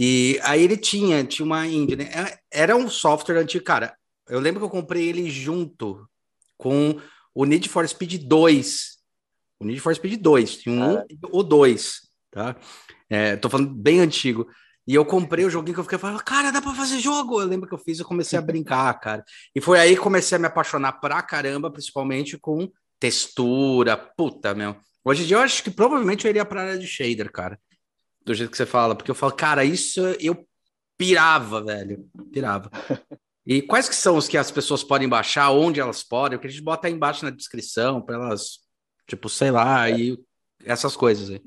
[0.00, 2.04] E aí ele tinha, tinha uma indie, né?
[2.04, 3.96] É, era um software antigo, cara.
[4.28, 6.08] Eu lembro que eu comprei ele junto
[6.56, 7.00] com
[7.34, 8.98] o Need for Speed 2.
[9.58, 11.04] O Need for Speed 2, tinha um ah.
[11.32, 12.56] o 2 tá?
[13.10, 14.46] É, tô falando bem antigo.
[14.86, 17.40] E eu comprei o joguinho que eu fiquei falando, cara, dá pra fazer jogo.
[17.40, 19.24] Eu lembro que eu fiz, eu comecei a brincar, cara.
[19.54, 24.76] E foi aí que comecei a me apaixonar pra caramba, principalmente com textura, puta, meu.
[25.04, 27.58] Hoje em dia eu acho que provavelmente eu iria pra área de shader, cara.
[28.28, 30.46] Do jeito que você fala, porque eu falo, cara, isso eu
[30.98, 32.06] pirava, velho.
[32.30, 32.70] Pirava.
[33.46, 36.36] E quais que são os que as pessoas podem baixar, onde elas podem?
[36.36, 38.58] O que a gente bota aí embaixo na descrição para elas,
[39.06, 39.98] tipo, sei lá, é.
[39.98, 40.24] e
[40.66, 41.42] essas coisas aí.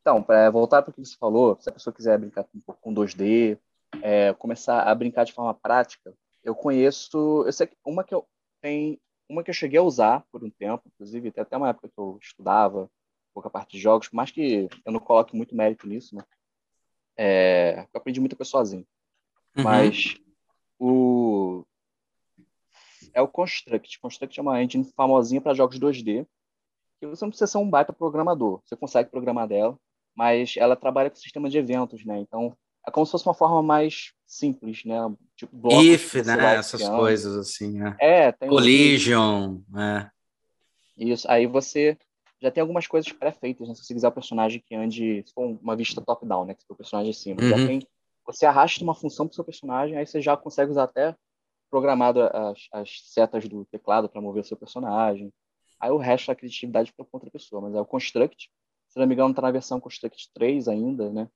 [0.00, 2.80] Então, para voltar para o que você falou, se a pessoa quiser brincar um pouco
[2.80, 3.58] com 2D,
[4.00, 8.26] é, começar a brincar de forma prática, eu conheço, eu sei que uma que eu
[8.62, 8.98] tem
[9.28, 12.18] uma que eu cheguei a usar por um tempo, inclusive até uma época que eu
[12.22, 12.90] estudava
[13.32, 16.22] pouca parte de jogos, por mais que eu não coloque muito mérito nisso, né?
[17.16, 18.86] É, eu aprendi muita coisa sozinho.
[19.56, 19.64] Uhum.
[19.64, 20.16] Mas
[20.78, 21.64] o
[23.12, 23.98] é o Construct.
[23.98, 26.26] Construct é uma engine famosinha para jogos 2D,
[26.98, 28.60] que você não precisa ser um baita programador.
[28.64, 29.78] Você consegue programar dela
[30.14, 32.18] mas ela trabalha com sistema de eventos, né?
[32.18, 32.54] Então,
[32.86, 34.96] é como se fosse uma forma mais simples, né?
[35.36, 36.56] Tipo blocos If, né?
[36.56, 36.98] Essas criando.
[36.98, 37.82] coisas assim.
[37.98, 39.80] É, é tem Collision, um...
[39.80, 40.10] é.
[40.96, 41.30] Isso.
[41.30, 41.96] Aí você
[42.40, 43.74] já tem algumas coisas pré-feitas, né?
[43.74, 46.54] Se você quiser o personagem que ande com uma vista top-down, né?
[46.54, 47.42] Que o personagem em cima.
[47.42, 47.48] Uhum.
[47.48, 47.80] Já tem,
[48.26, 51.14] você arrasta uma função para o seu personagem, aí você já consegue usar até
[51.70, 55.32] programado as, as setas do teclado para mover o seu personagem.
[55.78, 57.62] Aí o resto é a criatividade para outra pessoa.
[57.62, 58.50] Mas é o Construct,
[58.88, 61.28] se não me engano, está na versão Construct 3 ainda, né?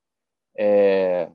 [0.56, 1.30] É,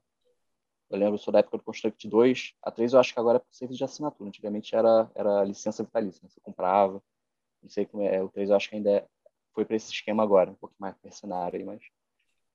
[0.89, 2.53] eu lembro, sou da época do Construct 2.
[2.63, 4.27] A 3 eu acho que agora é por serviço de assinatura.
[4.27, 6.29] Antigamente era, era licença vitalícia, né?
[6.29, 7.01] você comprava.
[7.61, 8.21] Não sei como é.
[8.23, 9.07] O 3 eu acho que ainda é,
[9.59, 11.81] foi para esse esquema agora, um pouco mais mercenário aí, mas.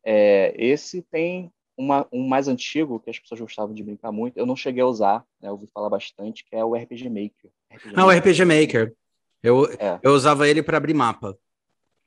[0.06, 4.36] É, esse tem uma, um mais antigo que as pessoas gostavam de brincar muito.
[4.36, 5.48] Eu não cheguei a usar, né?
[5.48, 7.50] Eu ouvi falar bastante, que é o RPG Maker.
[7.72, 8.16] RPG não, Maker.
[8.16, 8.96] o RPG Maker.
[9.42, 9.98] Eu, é.
[10.02, 11.38] eu usava ele para abrir mapa.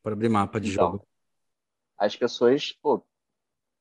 [0.03, 1.07] Para abrir mapa de então, jogo
[1.97, 3.03] as pessoas, pô,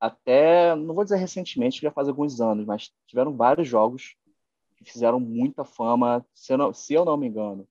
[0.01, 4.17] até, não vou dizer recentemente, já faz alguns anos, mas tiveram vários jogos
[4.77, 7.67] que fizeram muita fama, se eu não, se eu não me engano.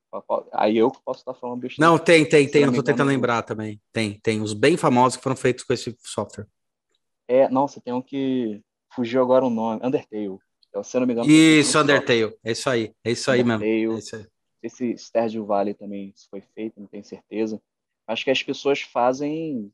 [0.52, 1.90] Aí eu posso estar falando besteira.
[1.90, 3.80] Não, tem, tem, tem, eu tô tentando lembrar também.
[3.94, 6.48] Tem, tem os bem famosos que foram feitos com esse software.
[7.28, 8.62] É, nossa, tem um que
[8.94, 10.38] fugiu agora o nome, Undertale.
[10.84, 11.30] Se eu não me engano.
[11.30, 12.36] Isso, Undertale.
[12.44, 13.70] É isso aí, é isso aí Undertale.
[13.70, 13.96] mesmo.
[13.96, 14.26] É isso aí.
[14.64, 17.62] Esse Stardew Valley também foi feito, não tenho certeza.
[18.08, 19.72] Acho que as pessoas fazem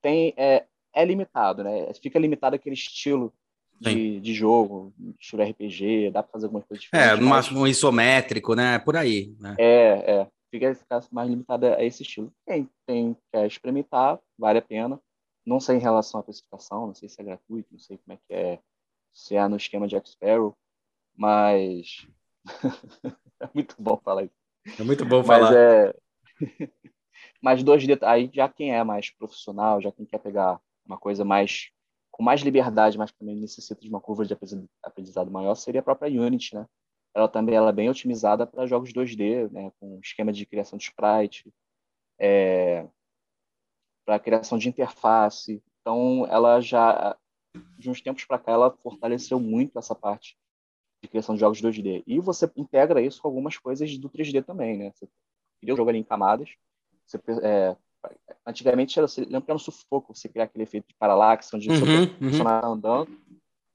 [0.00, 0.64] tem é,
[0.94, 1.92] é limitado, né?
[1.94, 3.32] Fica limitado aquele estilo
[3.80, 7.12] de, de, jogo, estilo RPG, dá para fazer algumas coisas diferentes.
[7.12, 8.78] É, no máximo um isométrico, né?
[8.78, 9.34] Por aí.
[9.38, 9.56] Né?
[9.58, 10.26] É, é.
[10.50, 10.76] Fica,
[11.12, 12.32] mais limitado a esse estilo.
[12.46, 15.00] Quem tem, quer experimentar, vale a pena.
[15.46, 18.16] Não sei em relação à precificação, não sei se é gratuito, não sei como é
[18.26, 18.58] que é,
[19.12, 20.56] se é no esquema de X-Sparrow,
[21.16, 22.06] mas
[23.40, 24.34] é muito bom falar isso.
[24.78, 25.50] É muito bom falar.
[25.50, 25.94] Mas é...
[27.40, 31.70] Mas 2D, aí já quem é mais profissional, já quem quer pegar uma coisa mais
[32.18, 34.36] com mais liberdade, mas também necessita de uma curva de
[34.82, 36.66] aprendizado maior, seria a própria Unity, né?
[37.14, 39.70] Ela também ela é bem otimizada para jogos 2D, né?
[39.78, 41.52] com esquema de criação de sprite,
[42.18, 42.86] é,
[44.04, 45.62] para criação de interface.
[45.80, 47.16] Então, ela já,
[47.78, 50.36] de uns tempos para cá, ela fortaleceu muito essa parte
[51.00, 52.02] de criação de jogos 2D.
[52.04, 54.90] E você integra isso com algumas coisas do 3D também, né?
[54.92, 55.08] Você
[55.60, 56.50] cria o jogo ali em camadas,
[57.06, 57.76] você, é,
[58.46, 61.68] antigamente, era, você lembra que era um sufoco você criar aquele efeito de paralaxe, onde
[61.68, 62.74] uhum, o personagem uhum.
[62.74, 63.18] andando.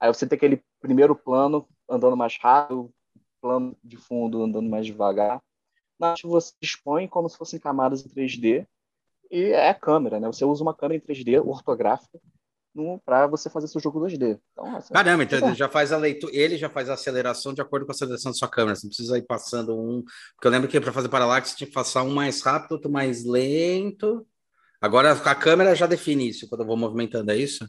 [0.00, 2.90] Aí você tem aquele primeiro plano andando mais rápido,
[3.40, 5.42] plano de fundo andando mais devagar.
[5.98, 8.66] Mas você dispõe como se fossem camadas em 3D
[9.30, 10.26] e é a câmera, né?
[10.26, 12.20] Você usa uma câmera em 3D ortográfica
[13.04, 14.38] para você fazer seu jogo 2D.
[14.52, 17.60] Então, assim, Caramba, então ele já faz a leitura, ele já faz a aceleração de
[17.60, 18.74] acordo com a aceleração da sua câmera.
[18.74, 20.02] Você não precisa ir passando um.
[20.34, 22.90] Porque eu lembro que para fazer paralaxe você tinha que passar um mais rápido, outro
[22.90, 24.26] mais lento.
[24.80, 27.66] Agora a câmera já define isso quando eu vou movimentando, é isso?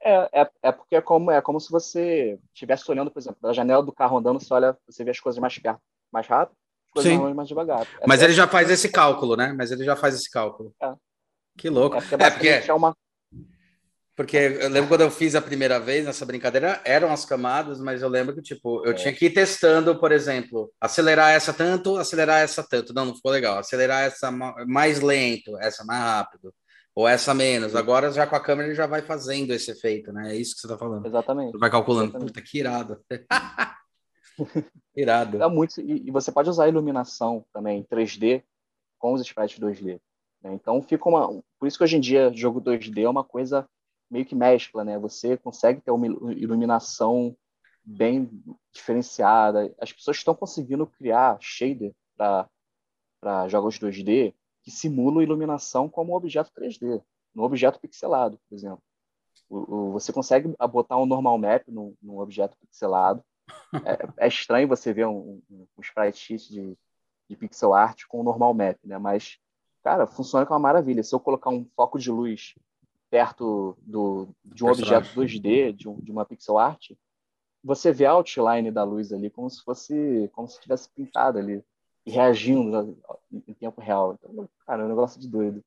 [0.00, 3.54] É, é, é porque é como, é como se você estivesse olhando, por exemplo, pela
[3.54, 5.80] janela do carro andando, você olha, você vê as coisas mais perto,
[6.12, 6.56] mais rápido,
[6.88, 7.34] as coisas Sim.
[7.34, 7.86] mais devagar.
[8.00, 9.54] É Mas ele já faz esse cálculo, né?
[9.56, 10.74] Mas ele já faz esse cálculo.
[10.82, 10.92] É.
[11.56, 11.96] Que louco.
[11.96, 12.70] É porque, é porque...
[12.70, 12.94] é uma
[14.16, 18.00] porque eu lembro quando eu fiz a primeira vez nessa brincadeira, eram as camadas, mas
[18.00, 18.94] eu lembro que, tipo, eu é.
[18.94, 22.94] tinha que ir testando, por exemplo, acelerar essa tanto, acelerar essa tanto.
[22.94, 23.58] Não, não ficou legal.
[23.58, 26.54] Acelerar essa mais lento, essa mais rápido.
[26.94, 27.74] Ou essa menos.
[27.74, 30.32] Agora, já com a câmera, ele já vai fazendo esse efeito, né?
[30.32, 31.04] É isso que você tá falando.
[31.04, 31.50] Exatamente.
[31.50, 32.10] Você vai calculando.
[32.10, 32.32] Exatamente.
[32.32, 33.04] Puta, que irado.
[34.94, 35.42] irado.
[35.42, 38.44] É muito, e, você pode usar iluminação também, 3D,
[38.96, 40.00] com os sprites 2D.
[40.40, 40.54] Né?
[40.54, 41.26] Então, fica uma...
[41.58, 43.66] Por isso que hoje em dia, jogo 2D é uma coisa
[44.10, 44.98] meio que mescla, né?
[44.98, 47.36] Você consegue ter uma iluminação
[47.84, 48.30] bem
[48.72, 49.74] diferenciada.
[49.80, 56.50] As pessoas estão conseguindo criar shader para jogos 2D que simulam iluminação como um objeto
[56.58, 57.02] 3D,
[57.34, 58.82] no objeto pixelado, por exemplo.
[59.48, 63.22] O, o, você consegue botar um normal map num, num objeto pixelado.
[63.84, 66.78] É, é, estranho você ver um, um, um sprite sheet de,
[67.28, 68.96] de pixel art com um normal map, né?
[68.96, 69.38] Mas,
[69.82, 71.02] cara, funciona com uma maravilha.
[71.02, 72.54] Se eu colocar um foco de luz
[73.14, 76.90] perto do, de um objeto 2D, de, um, de uma pixel art,
[77.62, 81.64] você vê a outline da luz ali como se fosse, como se tivesse pintado ali
[82.04, 82.98] e reagindo
[83.30, 84.14] em tempo real.
[84.14, 85.64] Então, cara, é um negócio de doido.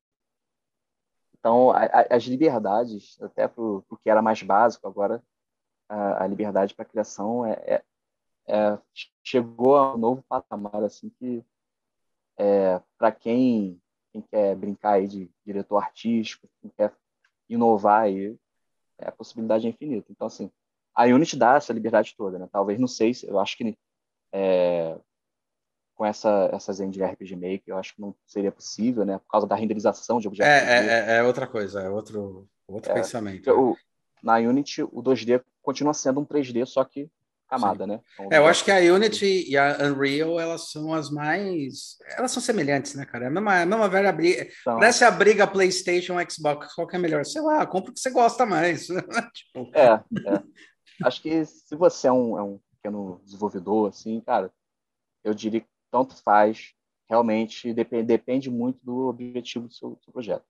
[1.38, 5.22] Então, a, a, as liberdades, até para o que era mais básico, agora
[5.88, 7.84] a, a liberdade para criação é, é,
[8.46, 8.78] é,
[9.24, 11.42] chegou a um novo patamar, assim, que
[12.36, 13.80] é, para quem,
[14.12, 16.92] quem quer brincar aí de diretor artístico, quem quer
[17.48, 18.36] inovar aí,
[18.98, 20.10] é, a possibilidade é infinita.
[20.10, 20.50] Então, assim,
[20.94, 22.48] a Unity dá essa liberdade toda, né?
[22.50, 23.76] Talvez, não sei, eu acho que
[24.32, 24.96] é,
[25.94, 29.18] com essa, essas engine RPG Maker, eu acho que não seria possível, né?
[29.18, 30.52] Por causa da renderização de objetos.
[30.52, 33.50] É, é, é, outra coisa, é outro, outro é, pensamento.
[33.50, 33.76] O,
[34.22, 37.10] na Unity, o 2D continua sendo um 3D, só que
[37.48, 37.90] camada, Sim.
[37.90, 38.00] né?
[38.14, 41.96] Então, é, eu acho que a Unity e a Unreal, elas são as mais...
[42.16, 43.24] Elas são semelhantes, né, cara?
[43.24, 44.42] É a mesma, a mesma velha briga.
[44.60, 47.24] Então, Parece a briga PlayStation Xbox, qual que é melhor?
[47.24, 48.86] Sei lá, compra o que você gosta mais.
[49.34, 49.70] tipo...
[49.74, 50.42] É, é.
[51.04, 54.52] Acho que se você é um, é um pequeno desenvolvedor, assim, cara,
[55.24, 56.72] eu diria que tanto faz,
[57.08, 60.44] realmente depende, depende muito do objetivo do seu, do seu projeto.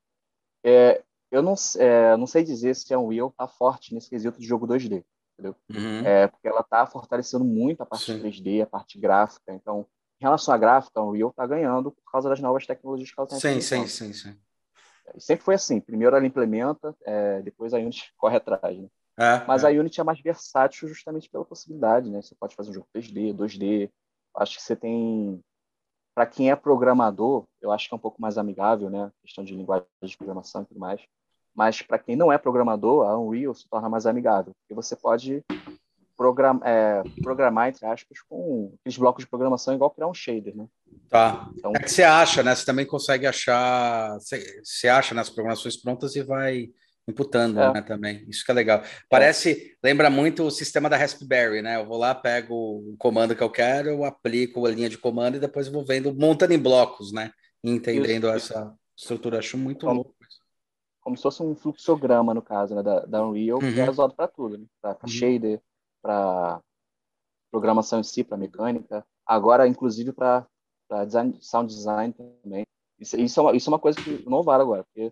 [0.65, 4.47] É, eu não, é, não sei dizer se a Unreal está forte nesse quesito de
[4.47, 5.05] jogo 2D
[5.39, 5.57] entendeu?
[5.71, 6.07] Uhum.
[6.07, 8.21] É, porque ela está fortalecendo muito a parte Sim.
[8.21, 9.53] 3D, a parte gráfica.
[9.53, 9.87] Então,
[10.21, 13.27] em relação à gráfica, o Unreal está ganhando por causa das novas tecnologias que ela
[13.27, 14.37] está Sim, sim, sim, sim.
[15.17, 15.81] Sempre foi assim.
[15.81, 18.77] Primeiro ela implementa, é, depois a Unity corre atrás.
[18.77, 18.89] Né?
[19.17, 19.69] É, Mas é.
[19.69, 22.21] a Unity é mais versátil justamente pela possibilidade, né?
[22.21, 23.91] Você pode fazer um jogo 3D, 2D.
[24.37, 25.41] Acho que você tem
[26.15, 29.13] para quem é programador, eu acho que é um pouco mais amigável, né?
[29.23, 31.01] questão de linguagem de programação e tudo mais.
[31.59, 35.43] Mas para quem não é programador, a Unreal se torna mais amigável, porque você pode
[36.17, 40.67] program, é, programar, entre aspas, com aqueles blocos de programação igual criar um shader, né?
[41.09, 41.51] Tá.
[41.57, 42.55] Então, é que você acha, né?
[42.55, 46.69] Você também consegue achar, você, você acha nas programações prontas e vai
[47.09, 47.73] imputando, é.
[47.73, 48.25] né, também.
[48.29, 48.81] Isso que é legal.
[49.11, 49.89] Parece, é.
[49.89, 51.75] lembra muito o sistema da Raspberry, né?
[51.75, 55.39] Eu vou lá, pego o comando que eu quero, eu aplico a linha de comando
[55.39, 57.33] e depois vou vendo, montando em blocos, né?
[57.65, 58.75] Entendendo isso, essa isso.
[58.97, 59.41] estrutura.
[59.41, 60.18] Acho muito Como, louco
[61.09, 63.73] como se fosse um fluxograma, no caso, né, da, da Unreal, uhum.
[63.73, 64.67] que é usado para tudo, né?
[64.79, 65.09] para uhum.
[65.09, 65.63] shader,
[66.03, 66.61] para
[67.51, 70.47] programação em si, para mecânica, agora, inclusive, para
[71.07, 72.67] design, sound design também.
[72.99, 75.11] Isso, isso, é uma, isso é uma coisa que não vale agora, porque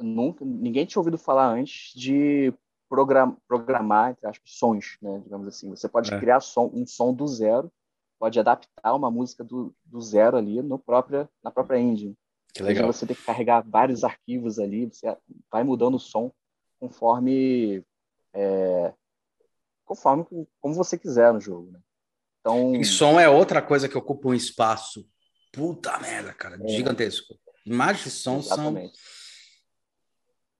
[0.00, 2.52] nunca, ninguém tinha ouvido falar antes de
[2.88, 5.70] program, programar, entre aspas, sons, né, digamos assim.
[5.70, 6.18] Você pode é.
[6.18, 7.70] criar som, um som do zero,
[8.18, 12.16] pode adaptar uma música do, do zero ali no própria, na própria engine.
[12.52, 12.86] Que legal.
[12.86, 15.16] Você tem que carregar vários arquivos ali, você
[15.50, 16.32] vai mudando o som
[16.78, 17.84] conforme
[18.32, 18.92] é,
[19.84, 20.24] conforme
[20.60, 21.72] como você quiser no jogo.
[21.72, 21.80] Né?
[22.40, 25.06] Então, e som é outra coisa que ocupa um espaço.
[25.52, 27.34] Puta merda, cara, é, gigantesco.
[27.66, 28.96] Imagens de som exatamente.
[28.96, 29.20] são.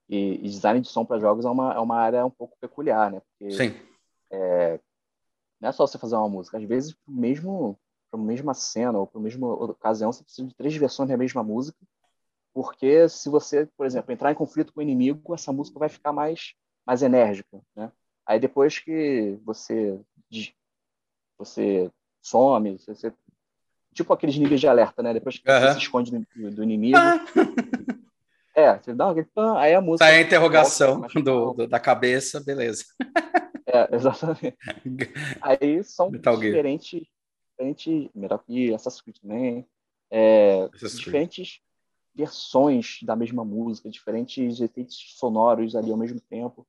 [0.09, 3.13] E, e, design de som para jogos é uma, é uma área um pouco peculiar,
[3.13, 3.23] né?
[3.39, 3.75] Porque, Sim.
[4.33, 4.81] É,
[5.61, 6.59] não é só você fazer uma música.
[6.59, 7.79] Às vezes, mesmo
[8.11, 11.17] para a mesma cena ou para a mesma ocasião, você precisa de três versões da
[11.17, 11.79] mesma música,
[12.53, 16.13] porque se você, por exemplo, entrar em conflito com o inimigo, essa música vai ficar
[16.13, 16.55] mais,
[16.87, 17.91] mais enérgica, né?
[18.27, 19.99] Aí depois que você
[21.39, 23.13] você some, você,
[23.95, 25.15] tipo aqueles níveis de alerta, né?
[25.15, 26.99] Depois que você se esconde do, do inimigo,
[28.55, 30.05] É, você dá aquele pan, aí a música.
[30.05, 32.85] Sai a interrogação do, do, da cabeça, beleza.
[33.73, 34.59] É, exatamente.
[35.41, 37.07] aí são diferentes,
[37.61, 38.11] diferentes.
[38.15, 39.67] Metal Gear, Assassin's Creed também.
[40.11, 41.61] É, diferentes
[42.15, 46.67] versões da mesma música, diferentes efeitos sonoros ali ao mesmo tempo.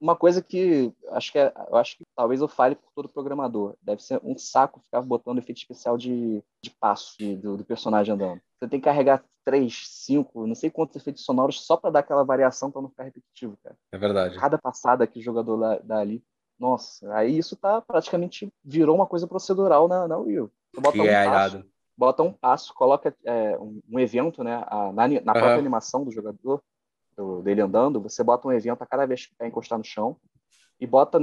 [0.00, 3.76] Uma coisa que acho que é, eu acho que talvez eu fale por todo programador.
[3.82, 8.14] Deve ser um saco ficar botando efeito especial de, de passo de, do, do, personagem
[8.14, 8.40] andando.
[8.58, 12.24] Você tem que carregar três, cinco, não sei quantos efeitos sonoros só para dar aquela
[12.24, 13.76] variação para não ficar repetitivo, cara.
[13.92, 14.38] É verdade.
[14.38, 16.22] Cada passada que o jogador dá, ali.
[16.60, 20.18] Nossa, aí isso tá praticamente virou uma coisa procedural na, na.
[20.18, 21.64] Você bota que um é passo,
[21.96, 26.12] bota um passo, coloca é, um, um, evento, né, a, na, na própria animação do
[26.12, 26.62] jogador,
[27.16, 30.18] do, dele andando, você bota um evento a cada vez que vai encostar no chão
[30.78, 31.18] e bota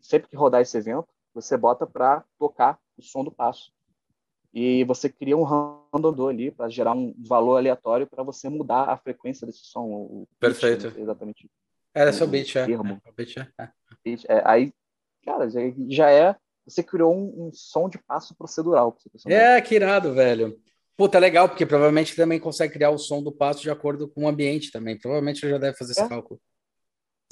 [0.00, 3.70] sempre que rodar esse evento, você bota para tocar o som do passo.
[4.54, 8.96] E você cria um random ali para gerar um valor aleatório para você mudar a
[8.96, 10.26] frequência desse som.
[10.40, 10.88] Perfeito.
[10.88, 11.50] Pitch, exatamente.
[11.98, 12.64] Era só beat, é.
[12.64, 13.02] Termo.
[13.18, 14.10] É.
[14.28, 14.42] é.
[14.44, 14.72] Aí,
[15.24, 15.48] cara,
[15.88, 16.36] já, é.
[16.64, 18.96] Você criou um, um som de passo procedural.
[19.26, 20.60] É, que irado, velho.
[20.96, 24.24] Puta, é legal, porque provavelmente também consegue criar o som do passo de acordo com
[24.24, 24.98] o ambiente também.
[24.98, 26.08] Provavelmente já deve fazer esse é.
[26.08, 26.40] cálculo.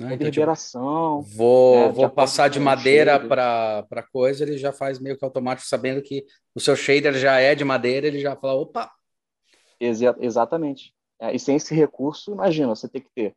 [0.01, 0.15] Né?
[0.15, 1.23] Então, Liberação.
[1.23, 1.93] Tipo, vou, né?
[1.93, 6.25] vou passar de madeira para coisa, ele já faz meio que automático, sabendo que
[6.55, 8.91] o seu shader já é de madeira, ele já fala, opa.
[9.79, 10.93] Exa exatamente.
[11.21, 13.35] É, e sem esse recurso, imagina, você tem que ter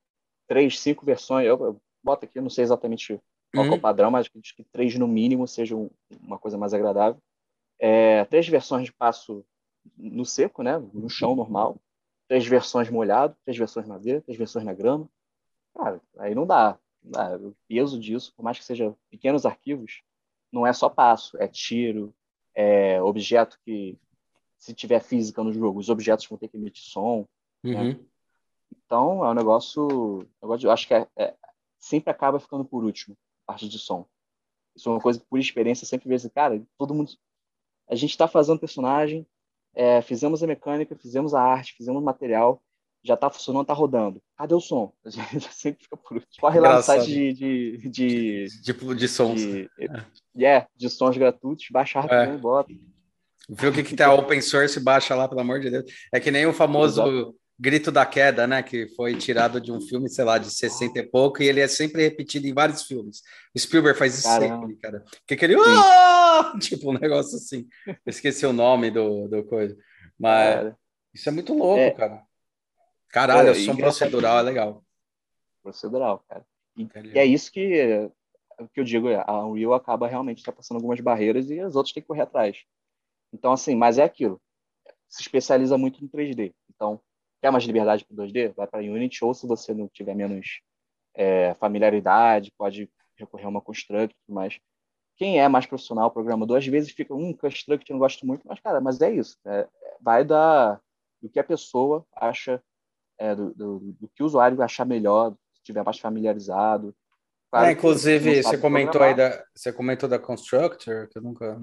[0.50, 1.48] três, cinco versões.
[1.48, 3.22] Eu, eu boto aqui, não sei exatamente
[3.54, 3.70] qual uhum.
[3.70, 3.80] é o uhum.
[3.80, 5.76] padrão, mas acho que três no mínimo seja
[6.22, 7.22] uma coisa mais agradável.
[7.80, 9.46] É, três versões de passo
[9.96, 10.78] no seco, né?
[10.94, 11.80] No chão normal.
[12.28, 15.08] Três versões molhado, três versões madeira, três versões na grama.
[15.76, 16.78] Cara, aí não dá.
[17.02, 17.38] Não dá.
[17.38, 20.02] O peso disso, por mais que seja pequenos arquivos,
[20.52, 22.14] não é só passo, é tiro,
[22.54, 23.98] é objeto que,
[24.58, 27.26] se tiver física no jogo, os objetos vão ter que emitir som.
[27.64, 27.74] Né?
[27.74, 27.88] Uhum.
[27.90, 28.00] Né?
[28.86, 30.28] Então, é um negócio.
[30.42, 31.36] Eu acho que é, é,
[31.80, 33.16] sempre acaba ficando por último,
[33.46, 34.06] parte de som.
[34.76, 37.12] Isso é uma coisa que, por experiência, sempre vejo assim, cara, todo mundo.
[37.88, 39.26] A gente está fazendo personagem,
[39.76, 42.62] é, fizemos a mecânica, fizemos a arte, fizemos o material,
[43.04, 44.22] já está funcionando, está rodando.
[44.38, 44.94] Cadê o som?
[45.06, 46.30] A gente sempre fica por último.
[46.40, 49.40] Corre lá no site de de, de, de, de sons.
[49.40, 50.46] De, é.
[50.46, 52.38] é, de sons gratuitos, baixa rapidinho é.
[52.38, 52.74] e bota.
[53.50, 55.86] Vê o que, que tá open source, baixa lá, pelo amor de Deus.
[56.14, 57.36] É que nem o famoso Exato.
[57.60, 58.64] Grito da Queda, né?
[58.64, 61.68] Que foi tirado de um filme, sei lá, de 60 e pouco, e ele é
[61.68, 63.22] sempre repetido em vários filmes.
[63.54, 64.62] O Spielberg faz isso Caramba.
[64.62, 65.04] sempre, cara.
[65.28, 65.58] Que aquele.
[65.58, 66.58] Oh!
[66.60, 67.68] Tipo, um negócio assim.
[67.86, 69.76] Eu esqueci o nome do, do coisa.
[70.18, 70.78] Mas cara.
[71.14, 71.92] isso é muito louco, é.
[71.92, 72.24] cara.
[73.10, 74.84] Caralho, é, som procedural é legal.
[75.62, 76.46] Procedural, cara.
[76.78, 78.10] E, e, é isso que,
[78.74, 82.02] que eu digo, a Unreal acaba realmente tá passando algumas barreiras e as outras têm
[82.02, 82.64] que correr atrás.
[83.34, 84.40] Então, assim, mas é aquilo.
[85.10, 86.54] Se especializa muito no 3D.
[86.70, 87.02] Então,
[87.42, 88.54] quer mais liberdade para 2D?
[88.56, 90.62] Vai para Unity, ou se você não tiver menos
[91.16, 94.60] é, familiaridade, pode recorrer a uma Construct, mas
[95.18, 98.60] quem é mais profissional, programador, às vezes fica, um Construct eu não gosto muito, mas,
[98.60, 99.38] cara, mas é isso.
[99.46, 99.68] É,
[100.02, 100.80] vai da,
[101.22, 102.64] do que a pessoa acha,
[103.18, 106.96] é, do, do, do, que o usuário achar melhor, se estiver mais familiarizado.
[107.52, 111.60] Claro é, inclusive, você comentou aí da, você comentou da Constructor, que eu nunca,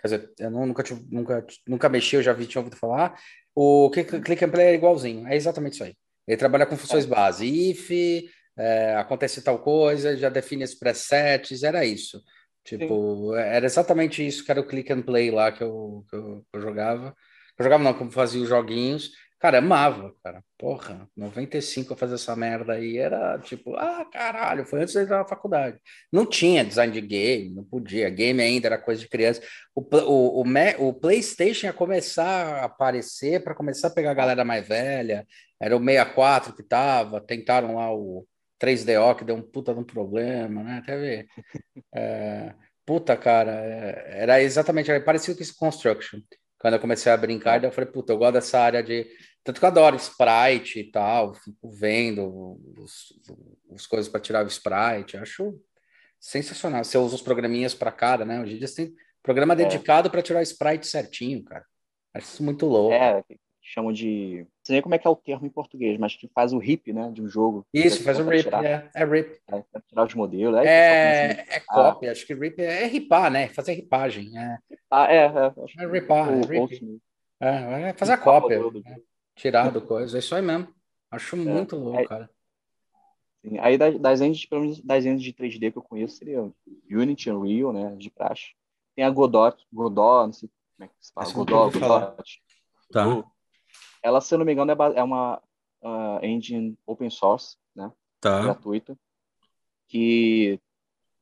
[0.00, 3.16] quer dizer, eu nunca, nunca, nunca mexi, eu já vi, tinha ouvido falar.
[3.58, 5.94] O Click and Play é igualzinho, é exatamente isso aí.
[6.28, 7.08] Ele trabalha com funções é.
[7.08, 7.90] base, if,
[8.54, 12.22] é, acontece tal coisa, já define os presets, era isso.
[12.62, 13.38] Tipo, Sim.
[13.38, 16.58] era exatamente isso que era o Click and Play lá que eu, que eu, que
[16.58, 17.16] eu jogava.
[17.58, 19.12] Eu jogava não, como fazia os joguinhos.
[19.46, 20.42] Cara, amava, cara.
[20.58, 25.18] Porra, 95 a fazer essa merda aí era tipo, ah, caralho, foi antes de entrar
[25.18, 25.78] na faculdade.
[26.12, 28.10] Não tinha design de game, não podia.
[28.10, 29.40] Game ainda era coisa de criança.
[29.72, 34.44] O, o, o, o PlayStation ia começar a aparecer para começar a pegar a galera
[34.44, 35.24] mais velha.
[35.60, 38.26] Era o 64 que tava, tentaram lá o
[38.60, 40.78] 3DO que deu um puta de um problema, né?
[40.78, 41.26] Até ver.
[41.94, 42.52] É,
[42.84, 46.18] puta, cara, é, era exatamente, parecido com esse Construction
[46.58, 49.06] quando eu comecei a brincar, eu falei, puta, eu gosto dessa área de.
[49.46, 53.12] Tanto que eu adoro sprite e tal, fico vendo os,
[53.70, 55.56] os coisas para tirar o sprite, acho
[56.18, 56.82] sensacional.
[56.82, 58.40] Você usa os programinhas para cada, né?
[58.40, 59.58] Hoje em dia você tem programa é.
[59.58, 61.64] dedicado para tirar o sprite certinho, cara.
[62.12, 62.92] Acho isso muito louco.
[62.92, 63.22] É,
[63.62, 64.38] chamam de.
[64.38, 66.92] Não sei como é que é o termo em português, mas que faz o RIP,
[66.92, 67.08] né?
[67.12, 67.64] De um jogo.
[67.72, 69.40] Isso, faz o RIP, tirar, é, é RIP.
[69.48, 70.58] É, tirar os modelos.
[70.58, 73.46] É, é, é cópia, acho que RIP é, é ripar, né?
[73.50, 74.36] Fazer ripagem.
[74.36, 74.58] É,
[74.90, 75.84] ah, é, é.
[75.84, 77.00] É ripar, é, RIP.
[77.40, 78.60] é, é fazer a cópia.
[79.36, 80.74] Tirar do coisa, é isso aí mesmo.
[81.10, 82.28] Acho é, muito louco, cara.
[83.42, 86.50] Sim, aí das, das engines, pelo menos das engines de 3D que eu conheço, seria
[86.90, 87.94] Unity, Unreal, né?
[87.96, 88.54] De praxe.
[88.96, 91.32] Tem a Godot, Godot, não sei como é que se fala.
[91.32, 92.42] Godot, Godot.
[92.90, 93.24] Tá.
[94.02, 95.40] Ela, se eu não me engano, é, é uma
[95.82, 97.92] uh, engine open source, né?
[98.20, 98.42] Tá.
[98.42, 98.98] Gratuita,
[99.86, 100.58] que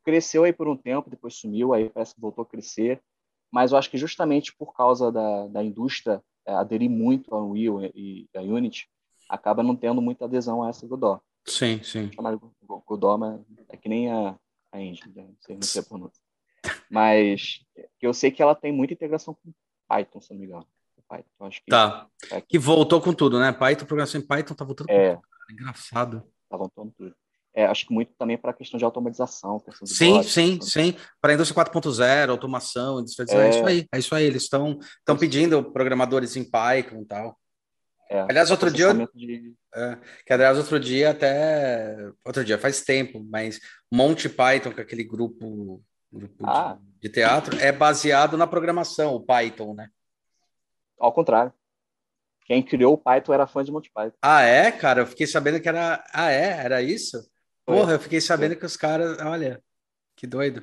[0.05, 3.03] cresceu aí por um tempo, depois sumiu, aí parece que voltou a crescer,
[3.51, 8.29] mas eu acho que justamente por causa da, da indústria aderir muito ao Unreal e
[8.35, 8.89] a Unity,
[9.29, 11.21] acaba não tendo muita adesão a essa Godot.
[11.47, 12.11] Sim, sim.
[12.13, 12.39] Chamar
[12.87, 14.37] Godot, mas é que nem a,
[14.73, 15.23] a engine, né?
[15.23, 16.23] não sei, não sei a pronúncia.
[16.91, 17.61] Mas
[18.01, 19.53] eu sei que ela tem muita integração com
[19.89, 20.67] Python, se não me engano.
[21.09, 22.09] Python, acho que tá.
[22.31, 22.49] É que...
[22.49, 23.53] que voltou com tudo, né?
[23.53, 25.15] Python, programação em Python tá voltando é.
[25.15, 25.33] com tudo.
[25.51, 26.23] Engraçado.
[26.49, 27.15] Tá voltando tudo.
[27.55, 29.63] É, acho que muito também para a questão de automatização.
[29.85, 30.97] sim, sim, sim.
[31.21, 33.47] Para a indústria 4.0, automação, industrialização, é...
[33.47, 34.25] é isso aí, é isso aí.
[34.25, 34.79] Eles estão
[35.19, 37.39] pedindo programadores em Python e tal.
[38.11, 38.93] É, aliás, outro dia.
[39.15, 39.55] De...
[39.75, 41.97] É, que aliás, outro dia até.
[42.25, 43.61] Outro dia, faz tempo, mas
[43.93, 45.81] Monty Python, que é aquele grupo,
[46.13, 46.77] grupo ah.
[47.01, 49.89] de, de, teatro, é baseado na programação, o Python, né?
[50.99, 51.53] Ao contrário.
[52.47, 54.17] Quem criou o Python era fã de Monty Python.
[54.21, 55.03] Ah, é, cara?
[55.03, 56.05] Eu fiquei sabendo que era.
[56.13, 56.65] Ah, é?
[56.65, 57.19] Era isso?
[57.67, 59.19] Porra, eu fiquei sabendo que os caras.
[59.21, 59.63] Olha,
[60.17, 60.63] que doido.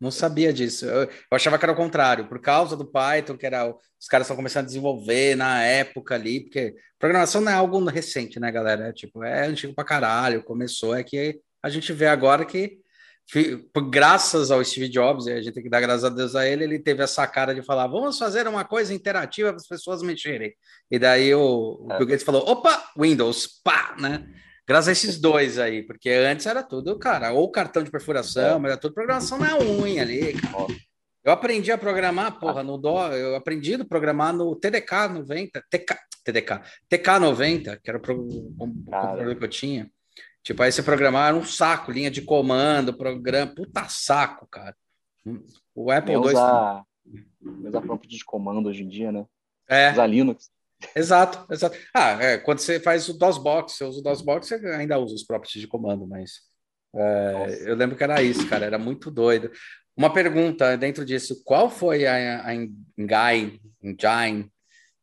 [0.00, 0.86] Não sabia disso.
[0.86, 4.26] Eu, eu, achava que era o contrário, por causa do Python, que era os caras
[4.26, 8.88] estão começando a desenvolver na época ali, porque programação não é algo recente, né, galera?
[8.88, 12.78] É, tipo, é antigo pra caralho, começou, é que a gente vê agora que,
[13.90, 16.64] graças ao Steve Jobs, e a gente tem que dar graças a Deus a ele,
[16.64, 20.54] ele teve essa cara de falar, vamos fazer uma coisa interativa para as pessoas mexerem.
[20.90, 21.98] E daí o, o é.
[21.98, 24.26] Bill Gates falou, opa, Windows, pá, né?
[24.70, 28.70] Graças a esses dois aí, porque antes era tudo, cara, ou cartão de perfuração, mas
[28.70, 30.32] era tudo programação na unha ali.
[31.24, 35.96] Eu aprendi a programar, porra, no Dó, eu aprendi a programar no TDK 90, TK,
[36.24, 39.90] TDK, TK 90, que era o programa que eu tinha.
[40.40, 44.76] Tipo, aí você programar um saco, linha de comando, programa, puta saco, cara.
[45.74, 46.20] O Apple II.
[46.20, 46.84] Usar,
[47.64, 49.26] usar prompt de comando hoje em dia, né?
[49.68, 49.90] É.
[49.90, 50.48] Usar Linux.
[50.94, 51.76] Exato, exato.
[51.94, 55.24] Ah, é, quando você faz o DOSBox, você usa o DOSBox, você ainda usa os
[55.24, 56.40] properties de comando, mas
[56.94, 59.50] é, eu lembro que era isso, cara, era muito doido.
[59.96, 64.50] Uma pergunta dentro disso, qual foi a, a Engine, Engine,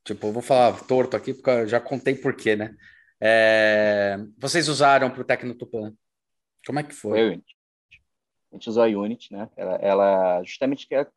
[0.04, 2.76] tipo, vou falar torto aqui, porque eu já contei por quê, né?
[3.22, 5.94] É, vocês usaram para o Tecnotupan?
[6.66, 7.20] Como é que foi?
[7.20, 7.44] foi
[8.52, 9.50] a gente usou a Unity, né?
[9.56, 11.12] Ela, ela justamente quer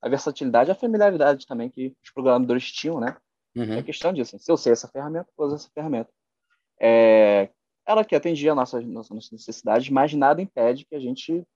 [0.00, 3.16] a versatilidade e a familiaridade também que os programadores tinham, né?
[3.56, 3.74] Uhum.
[3.74, 4.38] É questão disso.
[4.38, 6.10] Se eu sei essa ferramenta, vou usar essa ferramenta.
[6.80, 7.48] É,
[7.86, 11.46] ela que atendia a nossas, nossas necessidades, mas nada impede que a gente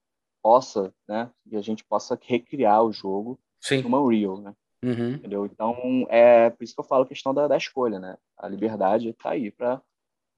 [0.42, 1.30] possa, né?
[1.48, 3.82] Que a gente possa recriar o jogo Sim.
[3.82, 4.54] numa Unreal, né?
[4.82, 5.14] Uhum.
[5.14, 5.46] Entendeu?
[5.46, 8.16] Então, é por isso que eu falo a questão da, da escolha, né?
[8.36, 9.82] A liberdade está aí para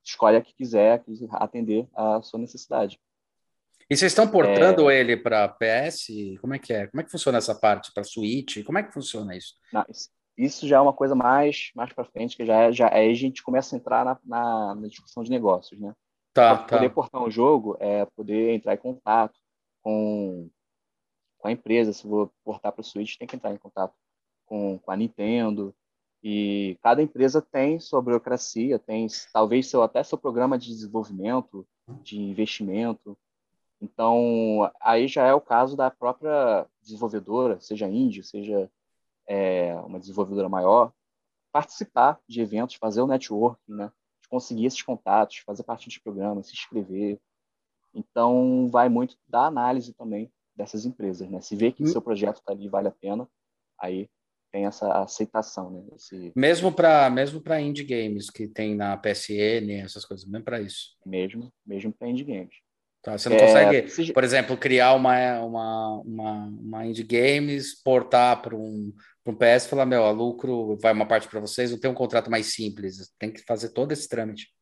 [0.03, 2.99] escolher a que quiser atender a sua necessidade.
[3.89, 5.01] E vocês estão portando é...
[5.01, 6.07] ele para PS?
[6.41, 6.87] Como é que é?
[6.87, 8.65] Como é que funciona essa parte para Switch?
[8.65, 9.55] Como é que funciona isso?
[9.73, 9.85] Não,
[10.45, 13.15] isso já é uma coisa mais mais para frente, que já é, já aí a
[13.15, 15.95] gente começa a entrar na, na, na discussão de negócios, né?
[16.33, 16.95] Tá, pra poder tá.
[16.95, 19.39] portar um jogo é poder entrar em contato
[19.83, 20.49] com,
[21.39, 21.93] com a empresa.
[21.93, 23.95] Se for portar para o Switch, tem que entrar em contato
[24.47, 25.75] com, com a Nintendo.
[26.23, 31.67] E cada empresa tem sua burocracia, tem talvez seu, até seu programa de desenvolvimento,
[32.03, 33.19] de investimento.
[33.81, 38.71] Então, aí já é o caso da própria desenvolvedora, seja indie, seja
[39.31, 40.93] é, uma desenvolvedora maior,
[41.53, 43.93] participar de eventos, fazer o networking, né?
[44.21, 47.21] De conseguir esses contatos, fazer parte dos programas, se inscrever.
[47.95, 51.41] Então, vai muito da análise também dessas empresas, né?
[51.41, 51.87] Se vê que hum.
[51.87, 53.29] seu projeto está ali vale a pena,
[53.79, 54.11] aí
[54.51, 55.85] tem essa aceitação, né?
[55.95, 56.33] Esse...
[56.35, 60.97] Mesmo para mesmo para indie games que tem na PSN, essas coisas, mesmo para isso.
[61.07, 62.57] Mesmo, mesmo para indie games.
[63.03, 64.13] Tá, você não é, consegue, se...
[64.13, 68.93] por exemplo, criar uma, uma, uma, uma indie games, portar para um,
[69.27, 71.95] um PS e falar, meu, a lucro vai uma parte para vocês, não tem um
[71.95, 74.53] contrato mais simples, tem que fazer todo esse trâmite.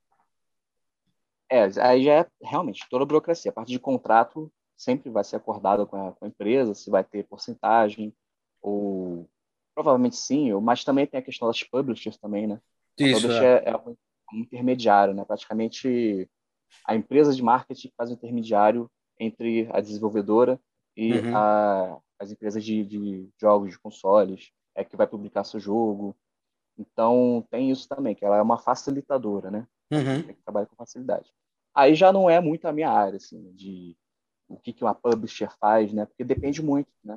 [1.51, 3.51] É, aí já é realmente toda a burocracia.
[3.51, 7.03] A parte de contrato sempre vai ser acordada com a, com a empresa, se vai
[7.03, 8.13] ter porcentagem,
[8.61, 9.29] ou
[9.75, 12.61] provavelmente sim, mas também tem a questão das publishers também, né?
[12.99, 13.65] Isso, é.
[13.65, 13.97] é, é um
[14.33, 15.25] intermediário, né?
[15.25, 16.29] Praticamente
[16.85, 20.61] a empresa de marketing faz o intermediário entre a desenvolvedora
[20.97, 21.37] e uhum.
[21.37, 26.17] a, as empresas de, de, jogos, de consoles, é que vai publicar seu jogo.
[26.77, 29.67] Então, tem isso também, que ela é uma facilitadora, né?
[29.91, 30.23] Uhum.
[30.23, 31.33] Que trabalha com facilidade.
[31.75, 33.97] Aí já não é muito a minha área, assim, de
[34.49, 36.07] o que, que uma publisher faz, né?
[36.07, 37.17] Porque depende muito, né?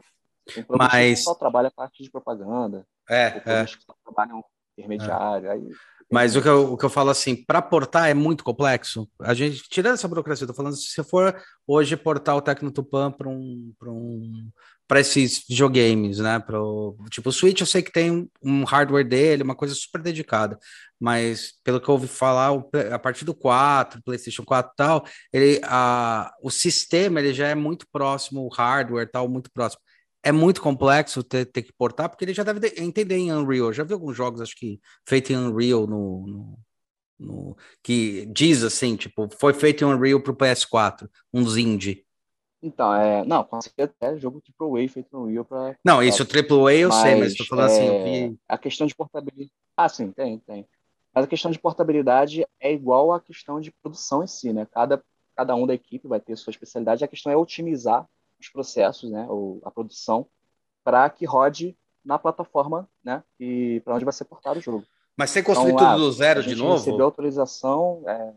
[0.53, 1.19] Tem Mas...
[1.19, 3.65] que só trabalha a parte de propaganda, é, é.
[3.65, 4.43] que só trabalham
[4.77, 5.51] intermediário, é.
[5.51, 5.69] aí
[6.11, 9.09] Mas o que, eu, o que eu falo assim, para portar é muito complexo.
[9.21, 11.35] A gente, tirando essa burocracia, eu tô falando se você for
[11.65, 14.51] hoje portar o Tecno Tupan para um, um
[14.91, 16.37] para esses videogames, né?
[16.37, 20.59] Pro, tipo, o Switch eu sei que tem um hardware dele, uma coisa super dedicada,
[20.99, 22.51] mas pelo que eu ouvi falar,
[22.91, 27.55] a partir do 4, PlayStation 4 e tal, ele, a, o sistema ele já é
[27.55, 29.81] muito próximo, o hardware tal, muito próximo.
[30.23, 33.73] É muito complexo ter, ter que portar, porque ele já deve entender em Unreal.
[33.73, 36.59] Já vi alguns jogos, acho que feito em Unreal no, no,
[37.19, 42.05] no que diz assim, tipo, foi feito em Unreal para o PS4, uns indie.
[42.61, 43.25] Então, é.
[43.25, 45.75] Não, consegui até jogo tipo A feito no Wii pra.
[45.83, 48.39] Não, isso, o A eu mas, sei, mas tô falando é, assim, vi.
[48.47, 49.51] A questão de portabilidade.
[49.75, 50.67] Ah, sim, tem, tem.
[51.13, 54.67] Mas a questão de portabilidade é igual à questão de produção em si, né?
[54.71, 55.03] Cada,
[55.35, 57.03] cada um da equipe vai ter sua especialidade.
[57.03, 58.07] A questão é otimizar
[58.41, 59.25] os processos, né?
[59.29, 60.27] Ou a produção,
[60.83, 63.23] para que rode na plataforma, né?
[63.39, 64.85] E para onde vai ser portado o jogo.
[65.15, 66.73] Mas você construir então, tudo do zero de novo?
[66.73, 68.03] Recebeu autorização.
[68.07, 68.33] É,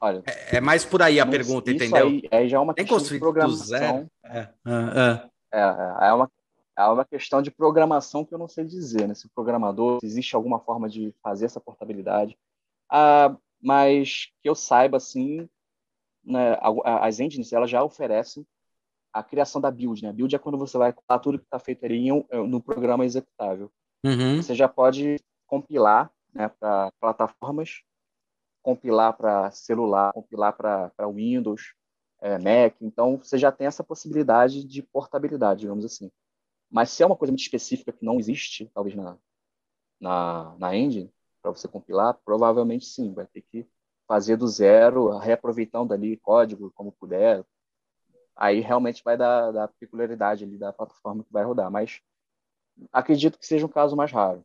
[0.00, 2.06] Olha, é, é, mais por aí a pergunta, entendeu?
[2.06, 4.10] Aí, aí já é uma Tem questão de programação.
[4.24, 4.48] É.
[4.64, 6.30] Ah, é, é, é, uma,
[6.76, 9.14] é uma questão de programação que eu não sei dizer, né?
[9.14, 12.36] Se o programador, se existe alguma forma de fazer essa portabilidade.
[12.90, 15.48] Ah, mas que eu saiba, assim,
[16.22, 16.58] né,
[17.00, 18.46] as engines elas já oferecem
[19.14, 20.12] a criação da build, né?
[20.12, 22.08] Build é quando você vai colar tudo que está feito ali
[22.48, 23.70] no programa executável.
[24.04, 24.42] Uhum.
[24.42, 25.16] Você já pode
[25.46, 27.84] compilar né, para plataformas
[28.64, 31.74] compilar para celular, compilar para Windows,
[32.22, 32.74] é, Mac.
[32.80, 36.10] Então, você já tem essa possibilidade de portabilidade, digamos assim.
[36.70, 39.18] Mas se é uma coisa muito específica que não existe, talvez na,
[40.00, 41.12] na, na engine,
[41.42, 43.68] para você compilar, provavelmente sim, vai ter que
[44.08, 47.44] fazer do zero, reaproveitando ali código como puder.
[48.36, 51.70] Aí realmente vai dar, da peculiaridade ali da plataforma que vai rodar.
[51.70, 52.00] Mas
[52.92, 54.44] acredito que seja um caso mais raro.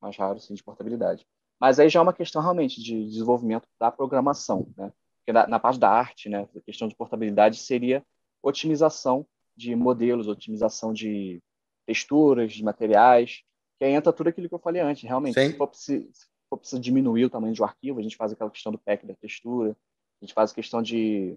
[0.00, 1.26] Mais raro, sim, de portabilidade.
[1.60, 4.92] Mas aí já é uma questão realmente de desenvolvimento da programação, né?
[5.18, 8.04] Porque na, na parte da arte, né, a questão de portabilidade seria
[8.42, 9.26] otimização
[9.56, 11.42] de modelos, otimização de
[11.86, 13.42] texturas, de materiais,
[13.78, 15.34] que aí entra tudo aquilo que eu falei antes, realmente.
[15.34, 16.10] Se for, se
[16.48, 19.06] for preciso diminuir o tamanho de um arquivo, a gente faz aquela questão do pack
[19.06, 19.76] da textura,
[20.20, 21.36] a gente faz a questão de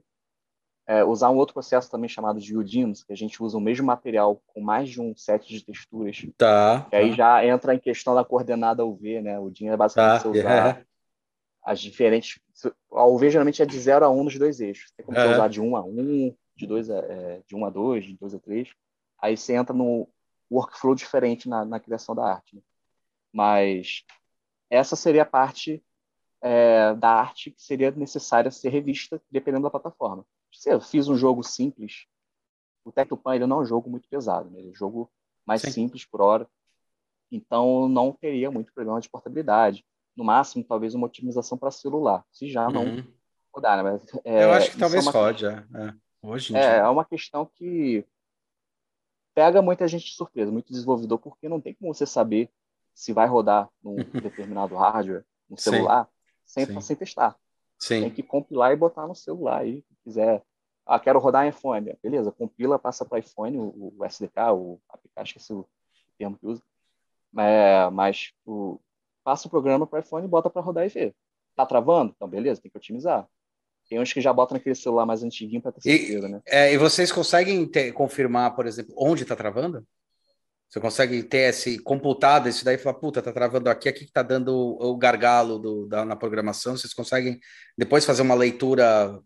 [0.90, 3.86] é, usar um outro processo também chamado de UDIMS, que a gente usa o mesmo
[3.86, 6.26] material com mais de um set de texturas.
[6.36, 6.88] Tá.
[6.90, 9.38] Que aí já entra em questão da coordenada UV, né?
[9.38, 10.82] O DIN é basicamente tá, usar yeah.
[11.64, 12.40] as diferentes.
[12.91, 14.91] A UV geralmente é de 0 a 1 um nos dois eixos.
[14.98, 17.56] Tem como você usar de 1 um a 1, um, de 2 a, é, de
[17.56, 18.70] 1 um a 2, de 2 a 3.
[19.22, 20.10] Aí você entra no
[20.52, 22.56] workflow diferente na, na criação da arte.
[22.56, 22.61] Né?
[23.32, 24.03] Mas
[24.72, 25.84] essa seria a parte
[26.41, 31.15] é, da arte que seria necessária ser revista dependendo da plataforma se eu fiz um
[31.15, 32.05] jogo simples,
[32.84, 34.59] o Tectopan ele não é um jogo muito pesado, né?
[34.59, 35.11] ele é um jogo
[35.45, 35.71] mais Sim.
[35.71, 36.47] simples por hora,
[37.31, 39.85] então não teria muito problema de portabilidade.
[40.15, 43.03] No máximo, talvez uma otimização para celular, se já não uhum.
[43.53, 43.81] rodar.
[43.81, 43.91] Né?
[43.91, 45.65] Mas, é, eu acho que talvez é rode, é.
[45.76, 45.93] é.
[46.21, 48.05] Hoje é, é uma questão que
[49.34, 52.49] pega muita gente de surpresa, muito desenvolvedor, porque não tem como você saber
[52.93, 56.09] se vai rodar num determinado hardware, no celular,
[56.45, 57.38] sem, sem testar.
[57.80, 58.01] Sim.
[58.01, 60.44] Tem que compilar e botar no celular aí, se quiser.
[60.86, 61.95] Ah, quero rodar em iPhone.
[62.02, 65.68] Beleza, compila, passa para iPhone, o, o, SDK, o APK, esqueci o
[66.18, 66.64] termo que usa.
[67.38, 68.80] É, mas o,
[69.23, 71.15] passa o programa para iPhone e bota para rodar e ver.
[71.56, 72.14] Tá travando?
[72.15, 73.27] Então, beleza, tem que otimizar.
[73.88, 76.41] Tem uns que já botam naquele celular mais antiguinho para ter certeza, e, né?
[76.45, 79.86] É, e vocês conseguem ter, confirmar, por exemplo, onde está travando?
[80.69, 84.11] Você consegue ter esse computado, esse daí e falar, puta, tá travando aqui, aqui que
[84.11, 86.77] tá dando o, o gargalo do, da, na programação.
[86.77, 87.40] Vocês conseguem
[87.76, 89.19] depois fazer uma leitura,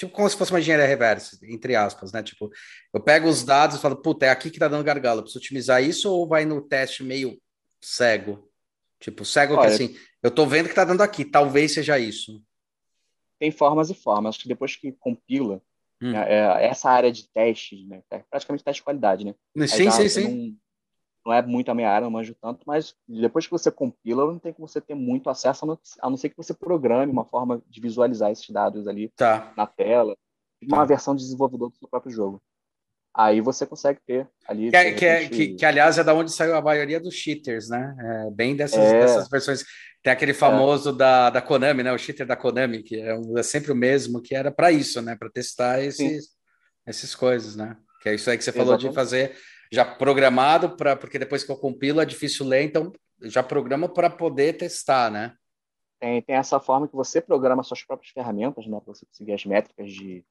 [0.00, 2.22] tipo como se fosse uma engenharia reversa, entre aspas, né?
[2.22, 2.50] Tipo,
[2.92, 5.38] eu pego os dados e falo, puta, é aqui que tá dando gargalo, eu preciso
[5.38, 7.38] otimizar isso ou vai no teste meio
[7.82, 8.50] cego?
[8.98, 12.42] Tipo, cego Olha, que assim, eu tô vendo que tá dando aqui, talvez seja isso.
[13.38, 14.34] Tem formas e formas.
[14.34, 15.60] Acho que depois que compila,
[16.02, 16.14] hum.
[16.14, 18.02] é, é essa área de teste, né?
[18.10, 19.34] É praticamente teste de qualidade, né?
[19.66, 20.58] Sim, sim, sim
[21.24, 24.38] não é muito a minha área, não manjo tanto, mas depois que você compila, não
[24.38, 27.80] tem como você ter muito acesso, a não, ser que você programe uma forma de
[27.80, 29.52] visualizar esses dados ali tá.
[29.56, 30.16] na tela,
[30.62, 30.84] uma tá.
[30.84, 32.42] versão de desenvolvedor do seu próprio jogo.
[33.14, 34.70] Aí você consegue ter ali.
[34.70, 37.68] Que, é, que, é, que, que, aliás, é da onde saiu a maioria dos cheaters,
[37.68, 37.96] né?
[37.98, 39.00] É, bem dessas, é.
[39.00, 39.64] dessas versões.
[40.00, 41.92] Tem aquele famoso da, da Konami, né?
[41.92, 45.02] O cheater da Konami, que é, um, é sempre o mesmo, que era para isso,
[45.02, 45.16] né?
[45.16, 46.28] Para testar esses,
[46.86, 47.76] essas coisas, né?
[48.00, 48.90] Que é isso aí que você falou Exatamente.
[48.90, 49.36] de fazer
[49.70, 52.92] já programado para porque depois que eu compilo é difícil ler, então
[53.22, 55.34] já programa para poder testar, né?
[56.00, 59.44] Tem, tem essa forma que você programa suas próprias ferramentas, né, para você conseguir as
[59.44, 60.24] métricas de,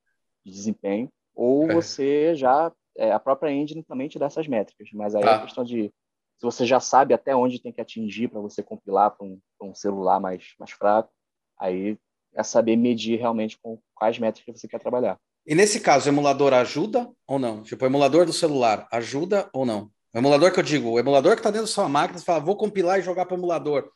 [0.43, 1.73] de desempenho, ou é.
[1.73, 5.41] você já é, a própria engine também te dá essas métricas, mas aí é tá.
[5.41, 5.93] questão de
[6.39, 9.75] se você já sabe até onde tem que atingir para você compilar para um, um,
[9.75, 11.11] celular mais, mais fraco,
[11.59, 11.97] aí
[12.33, 15.19] é saber medir realmente com quais métricas você quer trabalhar.
[15.49, 17.63] E nesse caso, o emulador ajuda ou não?
[17.63, 19.89] Tipo, o emulador do celular ajuda ou não?
[20.13, 22.39] O emulador que eu digo, o emulador que está dentro da sua máquina, você fala,
[22.39, 23.89] vou compilar e jogar para o emulador.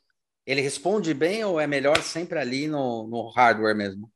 [0.47, 4.09] Ele responde bem ou é melhor sempre ali no, no hardware mesmo?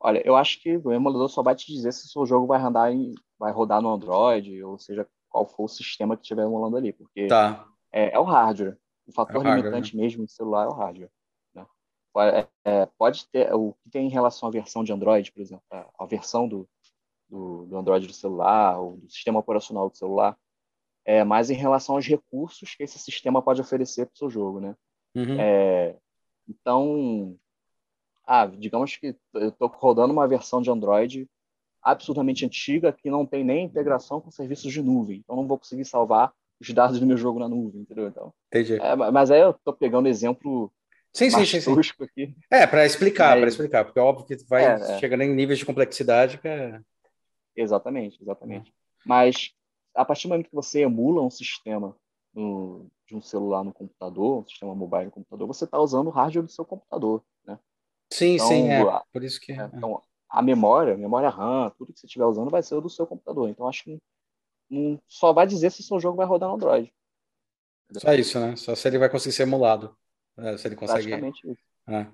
[0.00, 2.60] Olha, eu acho que o emulador só vai te dizer se o seu jogo vai
[2.60, 6.76] rodar, em, vai rodar no Android, ou seja, qual for o sistema que estiver emulando
[6.76, 7.68] ali, porque tá.
[7.92, 8.76] é, é, o hardware.
[9.06, 10.02] O fator é o limitante né?
[10.02, 11.10] mesmo do celular é o hardware.
[12.20, 15.64] É, é, pode ter o que tem em relação à versão de Android, por exemplo,
[15.70, 16.68] a, a versão do,
[17.28, 20.36] do, do, Android do celular, ou do sistema operacional do celular,
[21.04, 24.60] é mais em relação aos recursos que esse sistema pode oferecer para o seu jogo,
[24.60, 24.76] né?
[25.14, 25.40] Uhum.
[25.40, 25.96] É,
[26.48, 27.36] então,
[28.26, 31.28] ah, digamos que eu estou rodando uma versão de Android
[31.82, 35.18] absurdamente antiga que não tem nem integração com serviços de nuvem.
[35.18, 38.08] Então, não vou conseguir salvar os dados do meu jogo na nuvem, entendeu?
[38.08, 38.74] Então, Entendi.
[38.80, 40.72] É, mas aí eu estou pegando exemplo
[41.18, 42.02] sim, sim, sim, sim.
[42.02, 42.36] aqui.
[42.50, 44.98] É, para explicar, para explicar, porque é óbvio que vai é, é.
[44.98, 46.80] chegando em níveis de complexidade que é...
[47.56, 48.72] Exatamente, exatamente.
[49.04, 49.52] Mas
[49.94, 51.96] a partir do momento que você emula um sistema
[52.32, 56.10] no, de um celular no computador, um sistema mobile no computador, você está usando o
[56.10, 57.58] hardware do seu computador, né?
[58.12, 58.84] Sim, então, sim, é.
[59.12, 59.52] Por isso que.
[59.52, 60.00] É, então,
[60.30, 63.06] a memória, a memória RAM, tudo que você estiver usando vai ser o do seu
[63.06, 63.48] computador.
[63.48, 63.98] Então, acho que
[64.70, 66.92] não, só vai dizer se o seu jogo vai rodar no Android.
[67.96, 68.54] Só isso, né?
[68.56, 69.96] Só se ele vai conseguir ser emulado.
[70.58, 71.12] Se ele consegue.
[71.88, 72.06] É.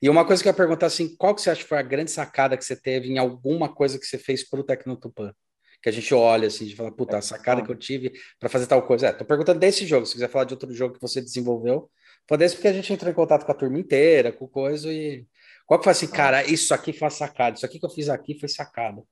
[0.00, 1.82] E uma coisa que eu ia perguntar assim, qual que você acha que foi a
[1.82, 5.34] grande sacada que você teve em alguma coisa que você fez para o Tecnotupan?
[5.82, 8.66] Que a gente olha assim, de falar, puta, a sacada que eu tive para fazer
[8.66, 9.06] tal coisa.
[9.06, 11.90] É, tô perguntando desse jogo, se quiser falar de outro jogo que você desenvolveu,
[12.28, 15.26] foi desse porque a gente entrou em contato com a turma inteira, com coisa e
[15.66, 18.38] qual que foi assim, cara, isso aqui foi sacado, isso aqui que eu fiz aqui
[18.38, 19.06] foi sacado.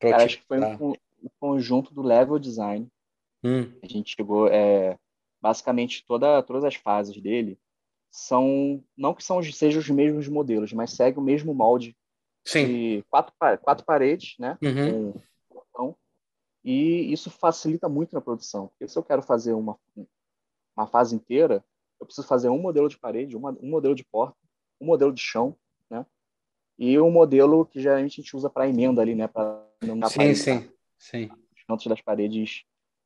[0.00, 2.88] Cara, acho que foi um, um, conjunto do level design.
[3.44, 3.70] Hum.
[3.82, 4.98] A gente chegou, é,
[5.40, 7.58] basicamente, toda, todas as fases dele
[8.10, 11.96] são, não que são, sejam os mesmos modelos, mas segue o mesmo molde
[12.44, 12.66] Sim.
[12.66, 14.58] de quatro, quatro paredes, né?
[14.62, 15.14] Uhum.
[15.72, 15.94] Com,
[16.64, 18.68] e isso facilita muito na produção.
[18.68, 19.78] Porque se eu quero fazer uma,
[20.76, 21.64] uma fase inteira,
[22.00, 24.36] eu preciso fazer um modelo de parede, uma, um modelo de porta,
[24.80, 25.56] um modelo de chão,
[25.88, 26.04] né?
[26.78, 29.28] E um modelo que geralmente a gente usa para emenda ali, né?
[29.28, 31.30] Para não sim, sim, sim.
[31.54, 32.64] Os cantos das paredes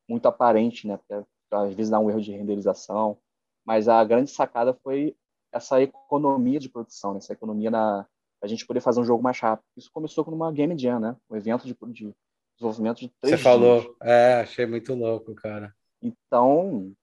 [0.08, 0.96] muito aparente, né?
[0.96, 3.18] Porque às vezes dá um erro de renderização.
[3.64, 5.16] Mas a grande sacada foi
[5.52, 7.18] essa economia de produção, né?
[7.18, 8.06] essa economia na
[8.42, 9.64] a gente poder fazer um jogo mais rápido.
[9.74, 11.16] Isso começou com uma Game Jam, né?
[11.30, 12.14] Um evento de, de
[12.54, 15.74] desenvolvimento de três Você falou, é, achei muito louco, cara.
[16.02, 16.94] Então,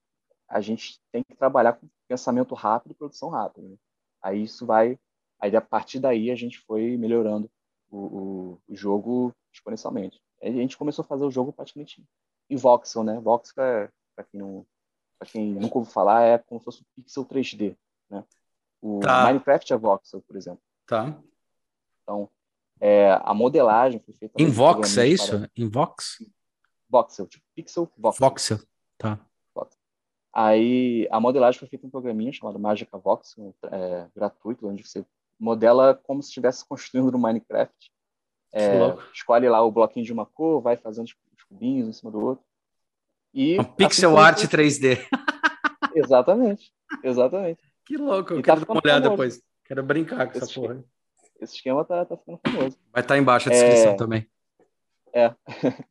[0.48, 3.66] a gente tem que trabalhar com pensamento rápido e produção rápida.
[3.66, 3.76] Né?
[4.22, 4.96] Aí isso vai.
[5.40, 7.50] Aí a partir daí a gente foi melhorando
[7.90, 10.20] o, o, o jogo exponencialmente.
[10.40, 12.04] Aí a gente começou a fazer o jogo praticamente
[12.48, 13.18] em voxel, né?
[13.18, 14.66] Voxel, é, para quem não,
[15.18, 17.76] para quem nunca ouviu falar, é como se fosse um pixel 3D,
[18.10, 18.24] né?
[18.80, 19.24] O tá.
[19.24, 20.62] Minecraft é voxel, por exemplo.
[20.86, 21.16] Tá.
[22.02, 22.28] Então,
[22.80, 24.42] é, a modelagem foi feita.
[24.42, 25.38] Em Vox, é isso?
[25.38, 25.50] Para...
[25.56, 26.18] Em Vox?
[26.88, 28.28] Voxel, tipo pixel voxel.
[28.28, 28.58] Voxel,
[28.98, 29.24] tá.
[30.32, 33.36] Aí a modelagem foi feita em um programinha chamado Magica Vox,
[33.70, 35.04] é, gratuito, onde você
[35.38, 37.92] modela como se estivesse construindo no Minecraft.
[38.54, 38.78] É,
[39.12, 42.44] escolhe lá o bloquinho de uma cor, vai fazendo os cubinhos um cima do outro.
[43.34, 44.98] E um pixel art 3D.
[45.94, 46.72] Exatamente,
[47.04, 47.60] exatamente.
[47.84, 49.42] Que louco, eu e tá quero tá dar uma olhada depois.
[49.64, 50.82] Quero brincar com esse essa porra.
[51.38, 52.78] Esse esquema tá, tá ficando famoso.
[52.90, 53.96] Vai estar tá embaixo a descrição é...
[53.96, 54.26] também.
[55.12, 55.34] É.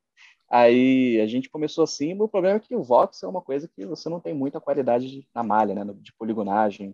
[0.50, 3.86] Aí a gente começou assim, o problema é que o Vox é uma coisa que
[3.86, 6.94] você não tem muita qualidade de, na malha, né, de poligonagem,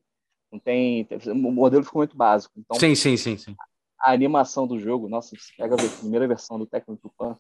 [0.52, 2.54] não tem, o modelo ficou muito básico.
[2.58, 3.56] Então, sim, sim, sim, sim.
[4.00, 7.36] A animação do jogo, nossa, você pega a primeira versão do Tecno Pan,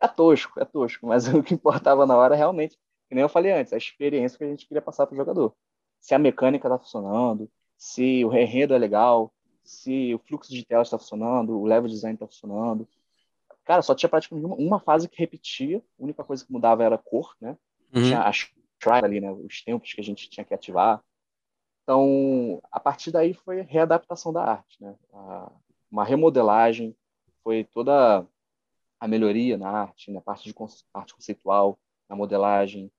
[0.00, 2.76] é tosco, é tosco, mas o que importava na hora realmente,
[3.08, 5.54] que nem eu falei antes, a experiência que a gente queria passar para o jogador.
[6.00, 9.32] Se a mecânica está funcionando, se o enredo é legal,
[9.64, 12.86] se o fluxo de tela está funcionando, o level design está funcionando,
[13.68, 16.94] Cara, só tinha praticamente uma, uma, fase que repetia, a única coisa que mudava era
[16.94, 17.54] a cor, né?
[17.94, 18.02] Uhum.
[18.02, 19.30] Tinha a shrine ali, né?
[19.30, 21.04] Os tempos que a gente tinha que ativar.
[21.82, 24.96] Então, a partir daí foi readaptação da arte, né?
[25.90, 26.96] Uma remodelagem,
[27.44, 28.26] foi toda
[29.00, 30.54] a melhoria na arte, na parte de
[30.94, 32.90] arte conceitual, na modelagem.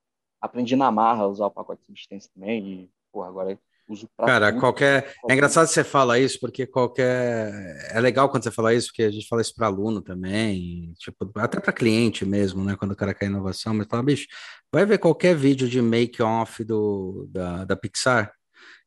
[0.42, 3.60] Aprendi na marra a usar o pacote de substância também e, pô, agora
[3.90, 5.14] uso Cara, qualquer.
[5.28, 7.52] É engraçado você falar isso, porque qualquer.
[7.92, 11.30] É legal quando você fala isso, porque a gente fala isso para aluno também, tipo,
[11.36, 12.76] até para cliente mesmo, né?
[12.78, 14.28] Quando o cara quer inovação, mas fala, bicho,
[14.72, 18.32] vai ver qualquer vídeo de make-off do, da, da Pixar.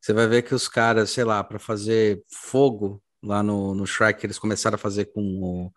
[0.00, 4.24] Você vai ver que os caras, sei lá, para fazer fogo lá no, no Shrek,
[4.24, 5.72] eles começaram a fazer com o,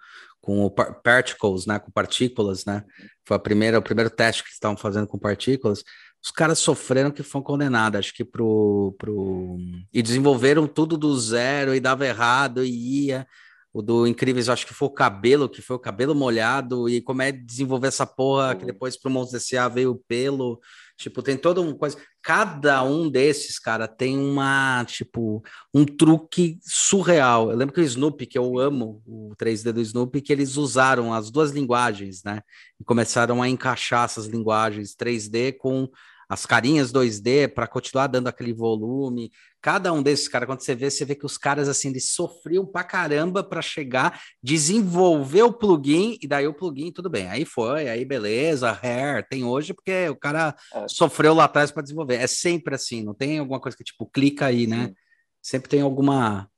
[0.45, 1.79] com o particles, né?
[1.79, 2.83] Com partículas, né?
[3.25, 5.83] Foi a primeira, o primeiro teste que estavam fazendo com partículas.
[6.23, 9.57] Os caras sofreram que foram condenados, acho que pro, pro...
[9.91, 13.27] E desenvolveram tudo do zero e dava errado e ia.
[13.73, 17.23] O do Incríveis, acho que foi o cabelo, que foi o cabelo molhado, e como
[17.23, 19.67] é desenvolver essa porra, que depois pro Monstros S.A.
[19.67, 20.61] veio o pelo,
[20.97, 21.97] tipo, tem toda uma coisa.
[22.21, 25.43] Cada um desses, cara, tem uma, tipo,
[25.73, 27.51] um truque surreal.
[27.51, 31.13] Eu lembro que o Snoopy, que eu amo, o 3D do Snoopy, que eles usaram
[31.13, 32.41] as duas linguagens, né?
[32.79, 35.89] E começaram a encaixar essas linguagens 3D com
[36.27, 39.31] as carinhas 2D para continuar dando aquele volume.
[39.61, 42.65] Cada um desses caras, quando você vê, você vê que os caras assim eles sofriam
[42.65, 47.27] pra caramba para chegar, desenvolver o plugin e daí o plugin tudo bem.
[47.29, 50.87] Aí foi, aí beleza, hair tem hoje porque o cara é.
[50.87, 52.15] sofreu lá atrás para desenvolver.
[52.15, 54.87] É sempre assim, não tem alguma coisa que tipo clica aí, né?
[54.87, 54.95] Sim.
[55.41, 56.49] Sempre tem alguma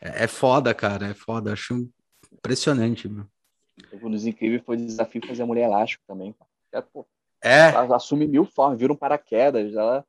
[0.00, 1.88] é, é, foda, cara, é foda, acho
[2.32, 3.26] impressionante, meu.
[4.02, 6.34] Nos incríveis foi o desafio fazer a mulher elástico também.
[6.72, 7.06] É, pô,
[7.42, 7.70] é.
[7.70, 9.74] Ela assume mil formas, vira um paraquedas.
[9.74, 10.04] Ela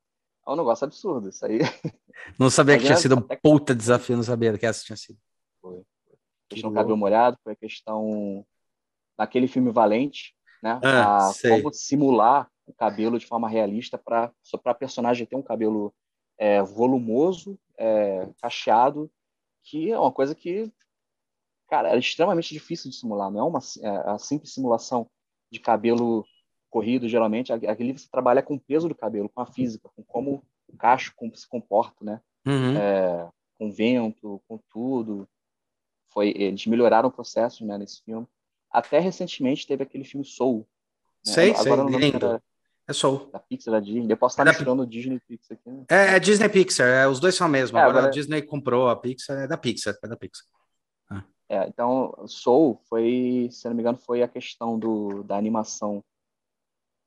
[0.47, 1.29] é um negócio absurdo.
[1.29, 1.59] Isso aí.
[2.39, 5.17] Não sabia que tinha sido um puta desafio, não sabia que essa tinha sido.
[5.59, 5.79] Foi.
[5.79, 8.45] A questão do cabelo molhado, foi a questão
[9.17, 10.79] naquele filme Valente, né?
[10.83, 14.31] Ah, a, como simular o cabelo de forma realista para
[14.65, 15.93] a personagem ter um cabelo
[16.37, 19.11] é, volumoso, é, cacheado,
[19.63, 20.71] que é uma coisa que,
[21.67, 23.31] cara, era extremamente difícil de simular.
[23.31, 25.09] Não é uma é, a simples simulação
[25.51, 26.25] de cabelo
[26.73, 30.43] corrido, geralmente, aquele você trabalha com o peso do cabelo, com a física, com como
[30.67, 32.19] o cacho como se comporta, né?
[32.47, 32.75] Uhum.
[32.75, 33.29] É,
[33.59, 35.29] com vento, com tudo.
[36.11, 38.25] Foi, eles melhoraram o processo né, nesse filme.
[38.71, 40.67] Até recentemente teve aquele filme Soul.
[41.25, 41.33] Né?
[41.33, 42.11] Sei, Agora sei.
[42.11, 42.41] Era,
[42.87, 43.29] é Soul.
[43.31, 44.11] Da Pixar, da Disney.
[44.11, 45.69] Eu posso estar é misturando o Disney e Pixar aqui.
[45.69, 45.85] Né?
[45.91, 47.77] É, é, Disney Pixar, é, os dois são mesmo.
[47.77, 50.45] É, agora, agora, a Disney comprou a Pixar, é da Pixar, é da Pixar.
[51.11, 51.23] Ah.
[51.47, 56.03] É, então, Soul foi, se não me engano, foi a questão do, da animação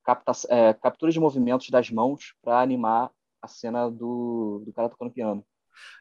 [0.06, 3.10] capta, é, captura de movimentos das mãos para animar
[3.42, 5.44] a cena do, do cara tocando piano.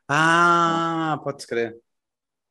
[0.07, 1.75] Ah, pode escrever.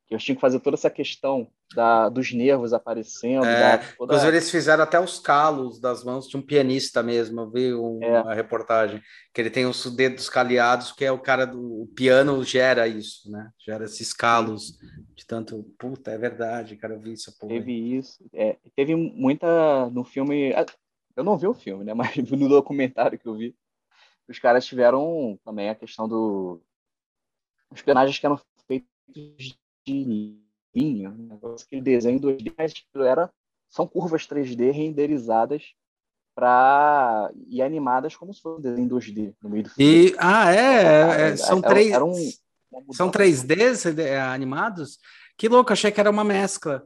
[0.05, 3.45] Que eu tinha que fazer toda essa questão da, dos nervos aparecendo.
[3.45, 4.13] É, da, toda...
[4.13, 7.41] Inclusive, eles fizeram até os calos das mãos de um pianista mesmo.
[7.41, 8.21] Eu vi um, é.
[8.21, 9.01] uma reportagem
[9.33, 13.31] que ele tem os dedos caleados, que é o cara do o piano gera isso,
[13.31, 13.49] né?
[13.57, 14.77] Gera esses calos
[15.15, 15.63] de tanto.
[15.79, 16.93] Puta, é verdade, cara.
[16.93, 17.35] Eu vi isso.
[17.47, 18.23] Teve isso.
[18.31, 20.53] É, teve muita no filme.
[21.15, 21.93] Eu não vi o filme, né?
[21.95, 23.55] Mas no documentário que eu vi,
[24.27, 26.61] os caras tiveram também a questão do.
[27.71, 30.39] Os personagens que eram feitos de
[30.73, 31.37] linha, né?
[31.63, 33.31] aquele desenho 2D, mas era,
[33.69, 35.73] são curvas 3D renderizadas
[36.35, 40.09] para e animadas como se fosse um desenho 2D no meio do filme.
[40.09, 41.91] E, ah, é, é, é são era, três.
[41.91, 42.13] Era um,
[42.91, 44.99] são 3Ds é, animados?
[45.37, 46.85] Que louco, achei que era uma mescla.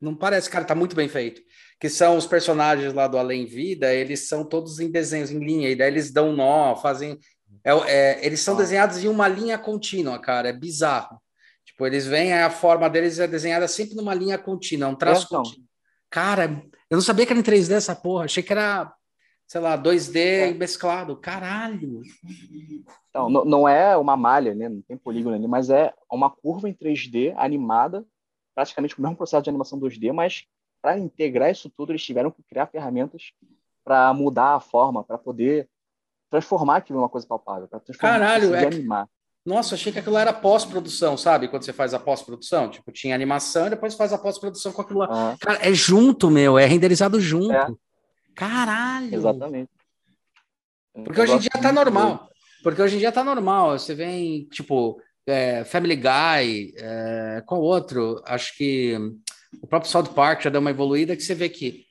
[0.00, 1.42] Não parece, cara, tá muito bem feito
[1.78, 5.68] que são os personagens lá do Além Vida, eles são todos em desenhos em linha,
[5.68, 7.18] e daí eles dão nó, fazem.
[7.62, 8.58] É, é, eles são ah.
[8.58, 11.20] desenhados em uma linha contínua, cara, é bizarro.
[11.64, 15.36] Tipo, eles vêm, a forma deles é desenhada sempre numa linha contínua, um traço é,
[15.36, 15.66] contínuo.
[16.08, 18.90] Cara, eu não sabia que era em 3D essa porra, achei que era,
[19.46, 20.54] sei lá, 2D é.
[20.54, 21.16] mesclado.
[21.16, 22.00] Caralho!
[23.10, 24.68] Então, não, não é uma malha, né?
[24.68, 28.06] Não tem polígono ali, mas é uma curva em 3D animada,
[28.56, 30.46] praticamente com o mesmo processo de animação 2D, mas
[30.80, 33.32] para integrar isso tudo, eles tiveram que criar ferramentas
[33.84, 35.68] para mudar a forma, para poder
[36.30, 39.06] transformar aquilo em uma coisa palpável, para transformar Caralho, é animar.
[39.44, 41.48] Nossa, achei que aquilo era pós-produção, sabe?
[41.48, 45.00] Quando você faz a pós-produção, tipo, tinha animação e depois faz a pós-produção com aquilo
[45.00, 45.08] lá.
[45.10, 45.36] Ah.
[45.38, 47.52] Cara, é junto, meu, é renderizado junto.
[47.52, 47.68] É.
[48.34, 49.14] Caralho!
[49.14, 49.70] Exatamente.
[51.04, 52.28] Porque hoje em dia tá normal.
[52.62, 53.78] Porque hoje em dia tá normal.
[53.78, 58.22] Você vem, tipo, é, Family Guy, é, qual outro?
[58.24, 58.96] Acho que
[59.60, 61.84] o próprio South Park já deu uma evoluída que você vê que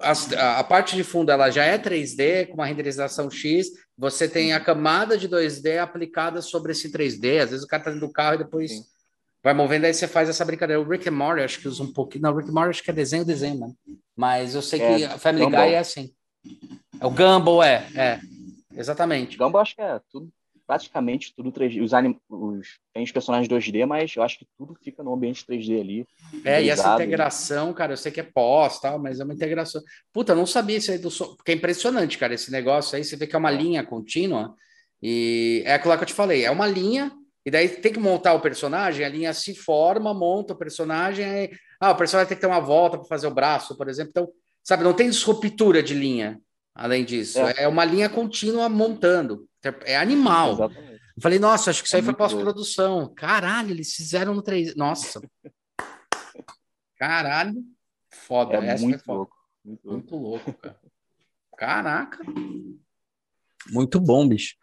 [0.00, 4.52] a, a, parte de fundo ela já é 3D com uma renderização X, você tem
[4.52, 7.40] a camada de 2D aplicada sobre esse 3D.
[7.42, 8.84] Às vezes o cara tá dentro do carro e depois Sim.
[9.42, 10.80] vai movendo, aí você faz essa brincadeira.
[10.80, 12.22] O Rick and Morty acho que usa um pouquinho.
[12.22, 13.76] Não, o Rick and Morty acho que é desenho, desenho, mano.
[14.16, 15.64] Mas eu sei é, que a Family Gumball.
[15.64, 16.12] Guy é assim.
[17.00, 18.20] É o Gumball, é, é.
[18.76, 19.36] Exatamente.
[19.36, 20.28] Gumball acho que é tudo
[20.68, 21.82] praticamente tudo 3D.
[21.82, 22.20] Os, anim...
[22.28, 22.78] os...
[22.92, 26.06] Tem os personagens 2D, mas eu acho que tudo fica no ambiente 3D ali.
[26.44, 29.82] É, e essa integração, cara, eu sei que é pós, tal, mas é uma integração.
[30.12, 33.02] Puta, eu não sabia isso aí do som, porque é impressionante, cara, esse negócio aí,
[33.02, 34.54] você vê que é uma linha contínua,
[35.02, 37.10] e é aquilo que eu te falei, é uma linha,
[37.46, 41.50] e daí tem que montar o personagem, a linha se forma, monta o personagem, aí,
[41.80, 44.28] ah, o personagem tem que ter uma volta para fazer o braço, por exemplo, então,
[44.62, 46.38] sabe, não tem ruptura de linha,
[46.74, 49.47] além disso, é, é uma linha contínua montando.
[49.84, 50.52] É animal.
[50.52, 51.02] Exatamente.
[51.16, 53.12] Eu falei, nossa, acho que isso é aí foi pós-produção.
[53.14, 54.76] Caralho, eles fizeram no 3.
[54.76, 55.20] Nossa.
[56.96, 57.56] Caralho,
[58.12, 58.54] foda.
[58.58, 59.18] É Essa muito foi foda.
[59.18, 59.36] louco.
[59.64, 59.96] Muito louco.
[59.96, 60.80] Muito louco, cara.
[61.56, 62.18] Caraca.
[63.70, 64.54] Muito bom, bicho.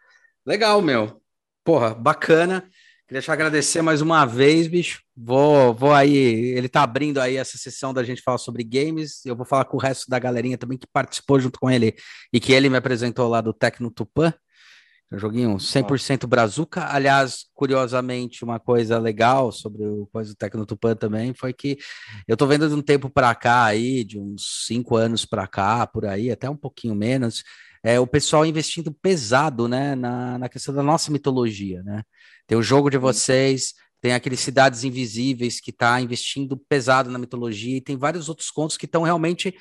[0.44, 1.22] Legal, meu.
[1.62, 2.68] Porra, bacana.
[3.06, 5.02] Queria te agradecer mais uma vez, bicho.
[5.14, 6.16] Vou, vou aí.
[6.16, 9.24] Ele tá abrindo aí essa sessão da gente falar sobre games.
[9.24, 11.94] Eu vou falar com o resto da galerinha também que participou junto com ele
[12.32, 14.32] e que ele me apresentou lá do Tecno Tupan.
[15.12, 16.92] Um joguinho 100% brazuca.
[16.92, 21.78] Aliás, curiosamente, uma coisa legal sobre o coisa do Tecno Tupan também foi que
[22.26, 25.86] eu tô vendo de um tempo para cá aí, de uns cinco anos para cá,
[25.86, 27.44] por aí, até um pouquinho menos,
[27.84, 32.02] é o pessoal investindo pesado, né, na, na questão da nossa mitologia, né?
[32.44, 37.76] Tem o jogo de vocês, tem aqueles Cidades Invisíveis que está investindo pesado na mitologia,
[37.76, 39.54] e tem vários outros contos que estão realmente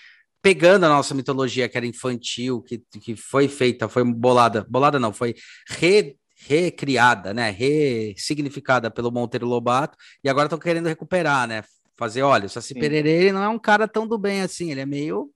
[0.45, 5.11] pegando a nossa mitologia, que era infantil, que, que foi feita, foi bolada, bolada não,
[5.11, 5.33] foi
[5.67, 11.63] re, recriada, né, ressignificada pelo Monteiro Lobato, e agora estão querendo recuperar, né,
[11.97, 14.81] fazer, olha, o Saci Pererê ele não é um cara tão do bem assim, ele
[14.81, 15.31] é meio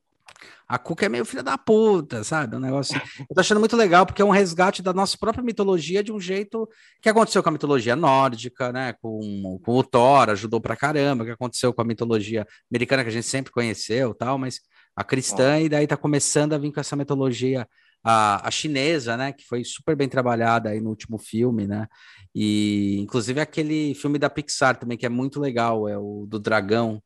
[0.70, 2.56] a Cuca é meio filha da puta, sabe?
[2.56, 3.24] Um negócio assim.
[3.28, 6.20] Eu tô achando muito legal, porque é um resgate da nossa própria mitologia de um
[6.20, 6.70] jeito
[7.02, 8.94] que aconteceu com a mitologia nórdica, né?
[9.02, 13.14] Com, com o Thor, ajudou pra caramba, que aconteceu com a mitologia americana, que a
[13.14, 14.60] gente sempre conheceu tal, mas
[15.00, 15.62] a cristã, ah.
[15.62, 17.66] e daí tá começando a vir com essa mitologia.
[18.04, 21.86] A, a, chinesa, né, que foi super bem trabalhada aí no último filme, né,
[22.34, 27.04] e inclusive aquele filme da Pixar também que é muito legal, é o do dragão,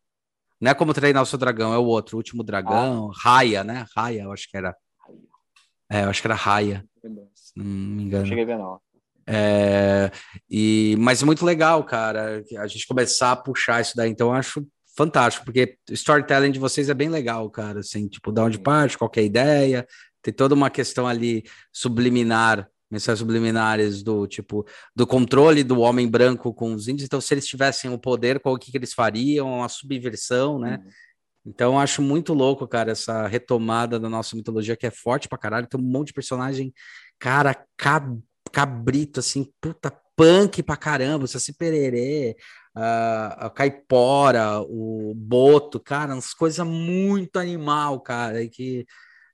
[0.62, 3.20] não é como treinar o seu dragão, é o outro, o último dragão, ah.
[3.24, 3.86] Raia, né?
[3.96, 4.76] Raia, eu acho que era.
[5.90, 6.86] É, eu acho que era Raia.
[7.34, 8.24] Se não me engano.
[8.24, 8.80] Não cheguei a ver, não.
[9.26, 10.12] É,
[10.50, 14.10] e, mas muito legal, cara, a gente começar a puxar isso daí.
[14.10, 14.66] Então, eu acho
[14.96, 17.80] fantástico, porque o storytelling de vocês é bem legal, cara.
[17.80, 19.88] Assim, tipo, da onde parte, qualquer ideia,
[20.22, 24.66] tem toda uma questão ali subliminar mensagens subliminares do tipo
[24.96, 27.06] do controle do homem branco com os índios.
[27.06, 29.52] Então, se eles tivessem o poder, qual que, que eles fariam?
[29.52, 30.78] Uma subversão, né?
[30.78, 30.92] Uhum.
[31.46, 35.68] Então, acho muito louco, cara, essa retomada da nossa mitologia que é forte pra caralho.
[35.68, 36.74] Tem um monte de personagem,
[37.20, 38.22] cara, cab
[38.52, 41.26] cabrito, assim, puta, punk pra caramba.
[41.26, 42.36] O Saci Pererê,
[42.76, 48.86] a, a Caipora, o Boto, cara, umas coisas muito animal, cara, e que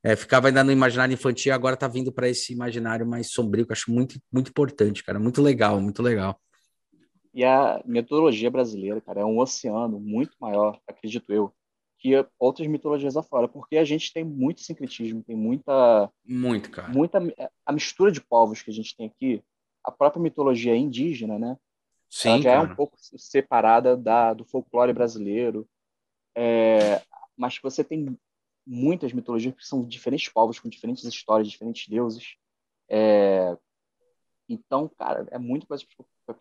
[0.03, 3.71] é, ficava ainda no imaginário infantil, agora tá vindo para esse imaginário mais sombrio, que
[3.71, 5.19] eu acho muito, muito importante, cara.
[5.19, 6.39] Muito legal, muito legal.
[7.33, 11.53] E a mitologia brasileira, cara, é um oceano muito maior, acredito eu,
[11.99, 16.09] que outras mitologias afora, porque a gente tem muito sincretismo, tem muita.
[16.25, 16.87] Muito, cara.
[16.89, 17.19] Muita.
[17.65, 19.43] A mistura de povos que a gente tem aqui,
[19.83, 21.57] a própria mitologia indígena, né?
[22.09, 22.69] Sim, ela já cara.
[22.69, 25.67] é um pouco separada da, do folclore brasileiro.
[26.35, 27.01] É,
[27.37, 28.17] mas você tem
[28.65, 32.35] muitas mitologias que são diferentes povos com diferentes histórias, diferentes deuses.
[32.89, 33.57] É...
[34.47, 35.83] Então, cara, é muito coisa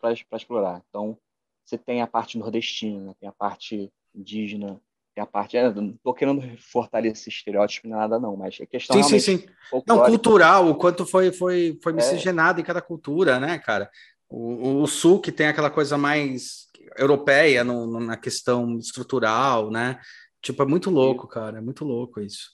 [0.01, 0.82] para explorar.
[0.89, 1.19] Então,
[1.65, 4.81] você tem a parte nordestina, tem a parte indígena,
[5.15, 5.57] tem a parte.
[5.57, 9.03] É, não estou querendo fortalecer estereótipo nada, não, mas é questão.
[9.03, 9.49] Sim, sim, sim.
[9.86, 11.97] Não, cultural, o quanto foi, foi, foi é.
[11.97, 12.62] miscigenado é...
[12.62, 13.90] em cada cultura, né, cara?
[14.29, 19.99] O, o, sul, que tem aquela coisa mais europeia no, no, na questão estrutural, né?
[20.43, 21.59] Tipo, é muito louco, cara.
[21.59, 22.51] É muito louco isso.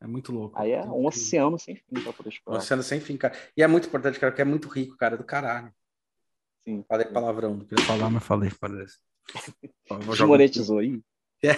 [0.00, 0.58] É muito louco.
[0.58, 2.58] Aí é um oceano sem fim pra poder explorar.
[2.58, 3.34] Um oceano sem fim, cara.
[3.56, 5.72] E é muito importante, cara, porque é muito rico, cara, do caralho.
[6.66, 6.84] Sim.
[6.88, 8.50] Falei palavrão, não queria falar, mas falei.
[8.50, 8.84] falei.
[10.10, 11.00] Desmonetizou aí?
[11.44, 11.56] É.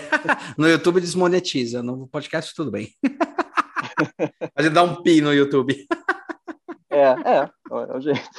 [0.56, 2.90] No YouTube desmonetiza, no podcast tudo bem.
[4.56, 5.86] A gente dá um pi no YouTube.
[6.88, 8.30] É, é, é o jeito.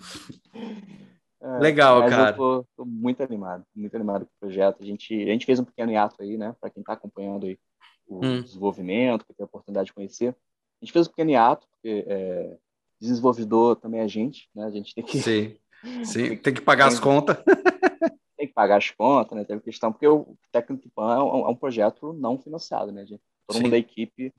[1.42, 2.32] É, Legal, cara.
[2.32, 4.82] Eu tô, tô, muito animado, muito animado com o projeto.
[4.82, 7.58] A gente, a gente fez um pequeno hiato aí, né, para quem está acompanhando aí
[8.06, 8.42] o hum.
[8.42, 10.36] desenvolvimento, que tem a oportunidade de conhecer.
[10.82, 12.58] A gente fez um pequeno hiato, porque é,
[13.00, 14.64] desenvolvedor também é a gente, né?
[14.64, 15.18] A gente tem que.
[15.18, 15.56] Sim,
[16.04, 16.28] Sim.
[16.28, 17.36] tem, tem que pagar tem, as contas.
[18.36, 19.44] Tem que pagar as contas, né?
[19.44, 23.20] Teve questão, porque o Técnico Pan é um, é um projeto não financiado, né, gente?
[23.46, 23.64] Todo Sim.
[23.64, 24.32] mundo da equipe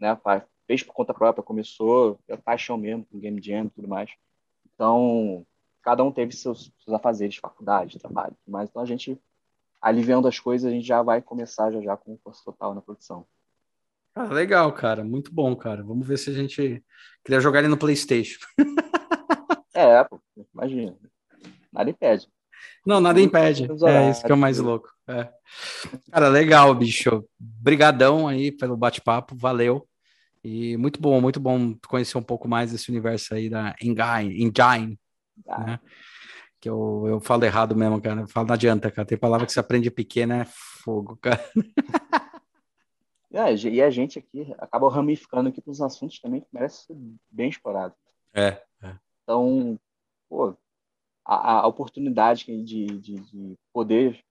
[0.00, 0.18] né,
[0.66, 4.10] fez por conta própria, começou, é paixão mesmo com Game Jam e tudo mais.
[4.74, 5.46] Então,
[5.82, 9.18] cada um teve seus, seus afazeres, faculdade, trabalho, mas então a gente
[9.80, 13.26] aliviando as coisas, a gente já vai começar já já com força total na produção.
[14.14, 15.82] Ah, legal, cara, muito bom, cara.
[15.82, 16.82] Vamos ver se a gente
[17.24, 18.38] queria jogar ele no PlayStation.
[19.74, 20.20] é, pô,
[20.54, 20.96] imagina.
[21.72, 22.28] Nada impede.
[22.86, 23.68] Não, nada impede.
[23.86, 24.88] É isso que é o mais louco.
[25.08, 25.28] É.
[26.10, 27.24] Cara, legal, bicho.
[27.38, 29.86] Brigadão aí pelo bate-papo, valeu.
[30.44, 34.98] E muito bom, muito bom conhecer um pouco mais desse universo aí da Engine, Engine
[35.48, 35.64] ah.
[35.64, 35.80] Né?
[36.60, 38.22] Que eu, eu falo errado mesmo, cara.
[38.22, 39.06] Eu falo, não adianta, cara.
[39.06, 40.44] Tem palavra que você aprende pequena, é
[40.84, 41.42] fogo, cara.
[43.36, 46.96] É, e a gente aqui acaba ramificando aqui para os assuntos também que merece ser
[47.28, 47.92] bem explorado.
[48.32, 48.62] É.
[48.80, 48.96] é.
[49.24, 49.76] Então,
[50.28, 50.56] pô,
[51.24, 54.24] a, a oportunidade de, de, de, poder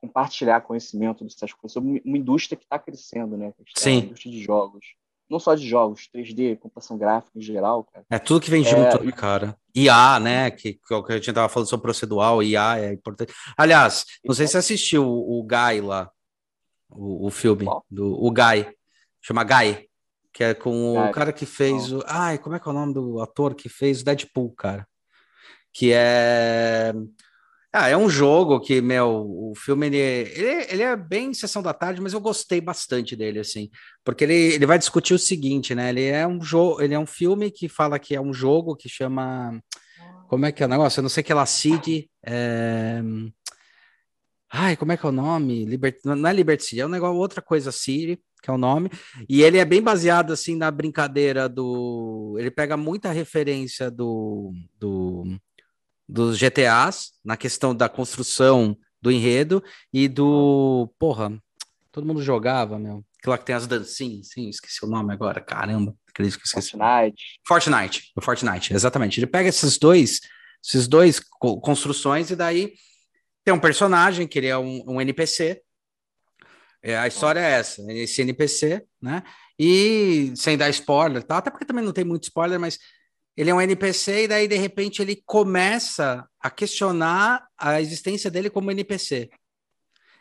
[0.00, 3.52] compartilhar conhecimento dessas coisas sobre uma indústria que está crescendo, né?
[3.76, 3.90] Sim.
[3.90, 4.86] A indústria de jogos.
[5.28, 8.06] Não só de jogos, 3D, computação gráfica em geral, cara.
[8.08, 9.56] É tudo que vem é, junto, é, cara.
[9.74, 10.50] IA, né?
[10.50, 13.34] Que, que a gente tava falando sobre procedural, IA é importante.
[13.56, 16.10] Aliás, não sei se você assistiu o, o Guy lá,
[16.90, 18.72] o, o filme, do, o Guy,
[19.20, 19.88] chama Guy,
[20.32, 21.08] que é com Guy.
[21.08, 22.02] o cara que fez o.
[22.06, 24.86] Ai, como é que é o nome do ator que fez o Deadpool, cara?
[25.72, 26.92] Que é.
[27.78, 31.74] Ah, é um jogo que, meu, o filme ele, ele, ele, é bem sessão da
[31.74, 33.68] tarde, mas eu gostei bastante dele, assim,
[34.02, 35.90] porque ele, ele vai discutir o seguinte, né?
[35.90, 38.88] Ele é um jogo, ele é um filme que fala que é um jogo que
[38.88, 39.60] chama.
[40.26, 41.00] Como é que é o negócio?
[41.00, 42.10] Eu não sei que ela City.
[42.26, 43.02] É...
[44.50, 45.66] Ai, como é que é o nome?
[45.66, 45.98] Libert...
[46.02, 48.90] Não é Liberty City, é um negócio, outra coisa City, que é o nome.
[49.28, 52.36] E ele é bem baseado, assim, na brincadeira do.
[52.38, 54.50] Ele pega muita referência do.
[54.78, 55.38] do
[56.08, 59.62] dos GTAs, na questão da construção do enredo
[59.92, 60.92] e do.
[60.98, 61.40] Porra,
[61.90, 63.04] todo mundo jogava, meu.
[63.18, 65.94] Aquilo que tem as dancinhas, sim, esqueci o nome agora, caramba.
[66.08, 66.70] Acredito que esqueci.
[66.70, 67.40] Fortnite.
[67.46, 69.18] Fortnite, o Fortnite, exatamente.
[69.18, 70.20] Ele pega esses dois,
[70.64, 71.20] esses dois
[71.62, 72.74] construções e daí
[73.44, 75.60] tem um personagem que ele é um, um NPC.
[76.82, 79.22] É, a história é essa, esse NPC, né?
[79.58, 81.38] E sem dar spoiler, tá?
[81.38, 82.78] até porque também não tem muito spoiler, mas
[83.36, 88.48] ele é um NPC e daí de repente ele começa a questionar a existência dele
[88.48, 89.28] como NPC.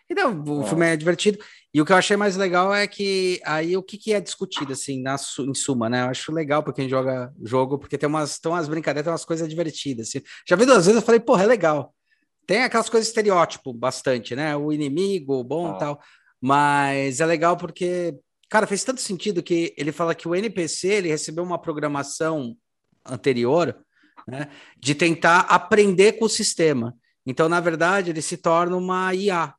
[0.10, 0.66] Então, o é.
[0.68, 1.40] filme é divertido.
[1.74, 4.74] E o que eu achei mais legal é que aí o que, que é discutido,
[4.74, 6.02] assim, na, em suma, né?
[6.02, 9.26] Eu acho legal para quem joga jogo, porque tem umas, tem umas brincadeiras, tem umas
[9.26, 10.10] coisas divertidas.
[10.10, 10.22] Assim.
[10.48, 11.94] Já vi duas vezes, eu falei, porra, é legal.
[12.46, 14.56] Tem aquelas coisas estereótipo bastante, né?
[14.56, 16.00] O inimigo, o bom e tal.
[16.40, 18.16] Mas é legal porque,
[18.48, 22.56] cara, fez tanto sentido que ele fala que o NPC ele recebeu uma programação
[23.06, 23.76] anterior,
[24.28, 26.96] né, de tentar aprender com o sistema.
[27.26, 29.54] Então, na verdade, ele se torna uma IA.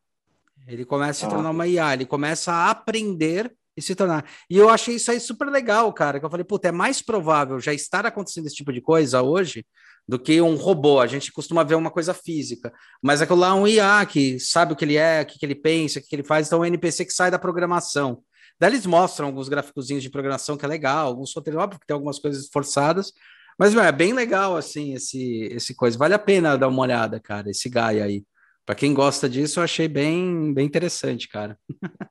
[0.66, 4.24] Ele começa a se tornar uma IA, ele começa a aprender e se tornar.
[4.48, 6.18] E eu achei isso aí super legal, cara.
[6.18, 9.64] Que eu falei, puta, é mais provável já estar acontecendo esse tipo de coisa hoje
[10.08, 11.00] do que um robô.
[11.00, 14.72] A gente costuma ver uma coisa física, mas aquilo lá é um IA que sabe
[14.72, 16.46] o que ele é, o que, ele pensa, o que, ele faz.
[16.46, 18.22] Então, é um NPC que sai da programação.
[18.58, 21.94] Daí eles mostram alguns gráficos de programação que é legal, alguns roteiros, óbvio que tem
[21.94, 23.12] algumas coisas forçadas,
[23.58, 25.96] mas meu, é bem legal, assim, esse, esse coisa.
[25.96, 28.24] Vale a pena dar uma olhada, cara, esse Gaia aí.
[28.64, 31.58] Para quem gosta disso, eu achei bem, bem interessante, cara.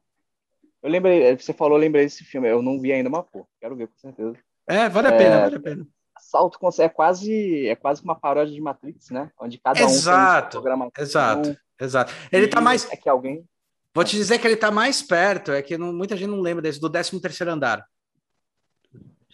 [0.82, 2.50] eu lembrei, você falou, eu lembrei desse filme.
[2.50, 4.38] Eu não vi ainda, mas pô, quero ver com certeza.
[4.68, 5.88] É, vale a é, pena, vale a pena.
[6.18, 9.30] Salto é quase é quase uma paródia de Matrix, né?
[9.40, 12.14] Onde cada exato, um tem Exato, exato.
[12.32, 12.90] Ele tá mais.
[12.92, 13.46] É que alguém.
[13.94, 16.62] Vou te dizer que ele tá mais perto, é que não, muita gente não lembra
[16.62, 17.86] desse, do 13 terceiro andar.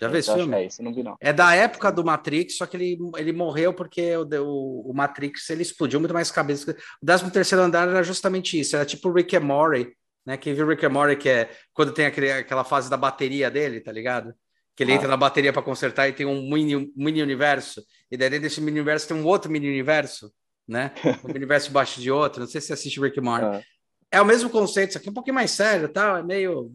[0.02, 0.56] Já viu esse filme?
[0.56, 1.16] É, esse não vi, não.
[1.20, 5.48] é da época do Matrix, só que ele, ele morreu porque o, o, o Matrix
[5.52, 6.76] ele explodiu muito mais cabeça.
[7.02, 9.96] O 13 terceiro andar era justamente isso, era tipo Rick and Morty,
[10.26, 10.38] né?
[10.38, 13.80] Quem viu Rick and Morty, que é quando tem aquele, aquela fase da bateria dele,
[13.80, 14.34] tá ligado?
[14.76, 14.96] Que ele ah.
[14.96, 18.60] entra na bateria para consertar e tem um mini, mini universo, e daí dentro desse
[18.60, 20.34] mini universo tem um outro mini universo,
[20.68, 20.94] né?
[21.24, 22.40] Um universo embaixo de outro.
[22.40, 23.46] Não sei se você assiste Rick and Morty.
[23.46, 23.62] Ah.
[24.12, 26.20] É o mesmo conceito, isso aqui é um pouquinho mais sério, tá?
[26.20, 26.70] É meio.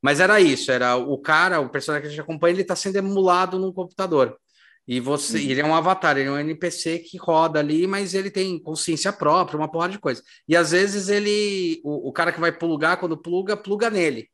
[0.00, 2.96] Mas era isso, era o cara, o personagem que a gente acompanha, ele está sendo
[2.96, 4.38] emulado num computador.
[4.86, 5.50] E você, uhum.
[5.50, 9.12] ele é um avatar, ele é um NPC que roda ali, mas ele tem consciência
[9.12, 10.22] própria, uma porrada de coisa.
[10.48, 14.30] E às vezes ele, o, o cara que vai plugar, quando pluga, pluga nele.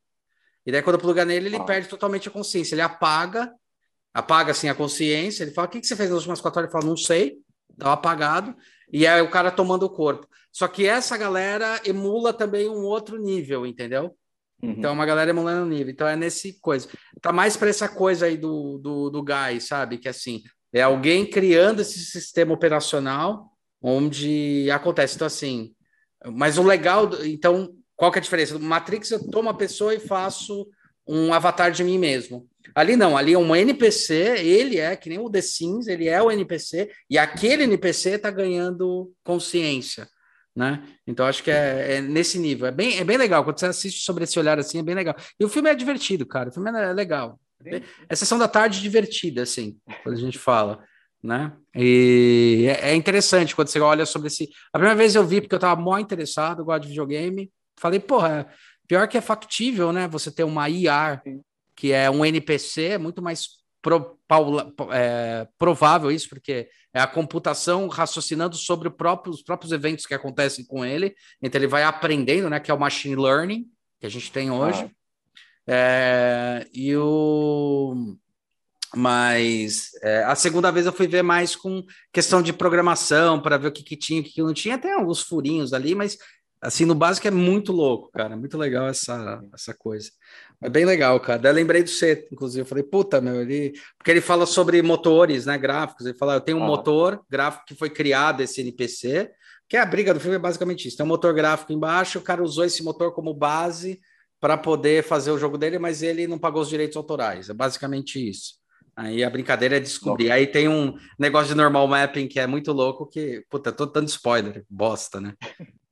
[0.64, 1.64] E daí quando pluga nele, ele ah.
[1.64, 2.76] perde totalmente a consciência.
[2.76, 3.52] Ele apaga,
[4.14, 5.43] apaga assim a consciência.
[5.43, 6.72] Ele fala: O que, que você fez nas últimas quatro horas?
[6.72, 7.36] Ele fala: Não sei,
[7.72, 8.55] estava apagado.
[8.93, 10.27] E é o cara tomando o corpo.
[10.52, 14.16] Só que essa galera emula também um outro nível, entendeu?
[14.62, 14.70] Uhum.
[14.70, 15.93] Então, uma galera emulando o nível.
[15.93, 16.89] Então, é nesse coisa.
[17.20, 19.98] Tá mais para essa coisa aí do, do, do Guy, sabe?
[19.98, 20.43] Que assim,
[20.73, 23.51] é alguém criando esse sistema operacional
[23.82, 25.16] onde acontece.
[25.16, 25.74] Então, assim,
[26.32, 28.59] mas o legal, então, qual que é a diferença?
[28.59, 30.66] No Matrix, eu tomo a pessoa e faço
[31.06, 32.48] um avatar de mim mesmo.
[32.74, 36.20] Ali não, ali é um NPC, ele é, que nem o The Sims, ele é
[36.20, 40.09] o NPC, e aquele NPC está ganhando consciência
[40.55, 40.82] né?
[41.06, 42.66] Então acho que é, é, nesse nível.
[42.66, 43.44] É bem, é bem legal.
[43.44, 45.16] Quando você assiste sobre esse olhar assim, é bem legal.
[45.39, 46.51] E o filme é divertido, cara.
[46.51, 47.40] O filme é legal.
[48.09, 50.85] É sessão da tarde divertida, assim, quando a gente fala,
[51.22, 51.51] né?
[51.74, 54.51] E é, é interessante quando você olha sobre esse.
[54.72, 57.51] A primeira vez eu vi, porque eu tava mó interessado, eu gosto de videogame.
[57.76, 58.47] Falei, porra,
[58.86, 60.09] pior que é factível, né?
[60.09, 61.20] Você ter uma IR,
[61.74, 63.48] que é um NPC, é muito mais
[63.82, 70.06] pro, paula, é, provável isso, porque é a computação raciocinando sobre próprio, os próprios eventos
[70.06, 71.15] que acontecem com ele.
[71.43, 72.61] Então ele vai aprendendo, né?
[72.61, 73.66] Que é o machine learning
[74.01, 74.85] que a gente tem hoje.
[74.85, 74.90] Ah.
[75.66, 78.16] É, e o
[78.97, 81.82] mas é, a segunda vez eu fui ver mais com
[82.12, 84.78] questão de programação para ver o que, que tinha, o que, que não tinha.
[84.78, 86.16] Tem alguns furinhos ali, mas
[86.65, 88.36] Assim, no básico é muito louco, cara.
[88.36, 90.11] Muito legal essa, essa coisa.
[90.62, 91.39] É bem legal, cara.
[91.39, 92.62] Daí eu lembrei do C, inclusive.
[92.62, 93.74] Eu falei, puta, meu, ele.
[93.99, 95.59] Porque ele fala sobre motores, né?
[95.59, 96.07] Gráficos.
[96.07, 96.66] Ele fala, eu tenho um ah.
[96.66, 99.31] motor gráfico que foi criado, esse NPC,
[99.69, 100.97] que é a briga do filme, é basicamente isso.
[100.97, 104.01] Tem um motor gráfico embaixo, o cara usou esse motor como base
[104.41, 107.51] para poder fazer o jogo dele, mas ele não pagou os direitos autorais.
[107.51, 108.55] É basicamente isso.
[108.97, 110.31] Aí a brincadeira é descobrir.
[110.31, 114.09] Aí tem um negócio de normal mapping que é muito louco, que, puta, tô dando
[114.09, 115.35] spoiler, bosta, né?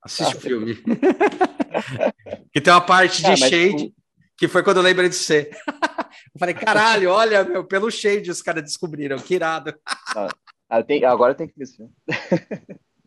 [0.02, 0.76] Assiste o filme.
[2.52, 3.94] que tem uma parte de ah, shade, tu...
[4.36, 5.50] que foi quando eu lembrei de você.
[6.34, 9.74] eu falei, caralho, olha, meu, pelo shade os caras descobriram, que irado.
[10.68, 11.88] ah, tem, agora tem que ver isso.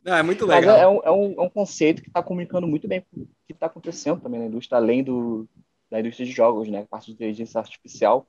[0.06, 0.78] Não, é muito legal.
[0.78, 3.66] É um, é, um, é um conceito que está comunicando muito bem o que está
[3.66, 5.50] acontecendo também na indústria, além do,
[5.90, 6.82] da indústria de jogos, né?
[6.82, 8.28] A parte de inteligência artificial.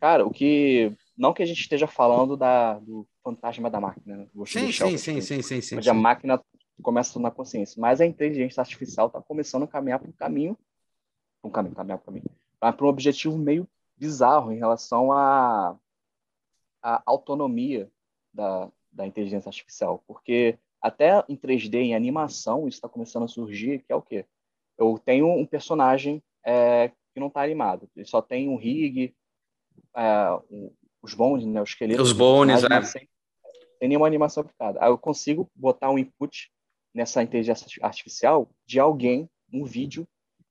[0.00, 0.92] Cara, o que.
[1.16, 4.26] Não que a gente esteja falando da, do fantasma da máquina, né?
[4.46, 6.40] Sim, sim, sim, sim, sim, sim, Onde a máquina
[6.82, 7.80] começa a tomar consciência.
[7.80, 10.56] Mas a inteligência artificial está começando a caminhar para um caminho.
[11.42, 12.36] Um caminho, caminhar para um caminho.
[12.58, 15.76] Para um objetivo meio bizarro em relação à,
[16.82, 17.90] à autonomia
[18.32, 20.02] da, da inteligência artificial.
[20.06, 24.24] Porque até em 3D, em animação, isso está começando a surgir, que é o quê?
[24.76, 27.88] Eu tenho um personagem é, que não está animado.
[27.96, 29.14] Ele só tem um rig,
[29.96, 30.72] é, um,
[31.02, 32.10] os bones, né, os esqueletos.
[32.10, 32.82] Os bones, é.
[32.82, 33.08] Sem,
[33.78, 34.78] sem nenhuma animação aplicada.
[34.80, 36.50] Aí eu consigo botar um input
[36.98, 40.06] nessa inteligência artificial de alguém, um vídeo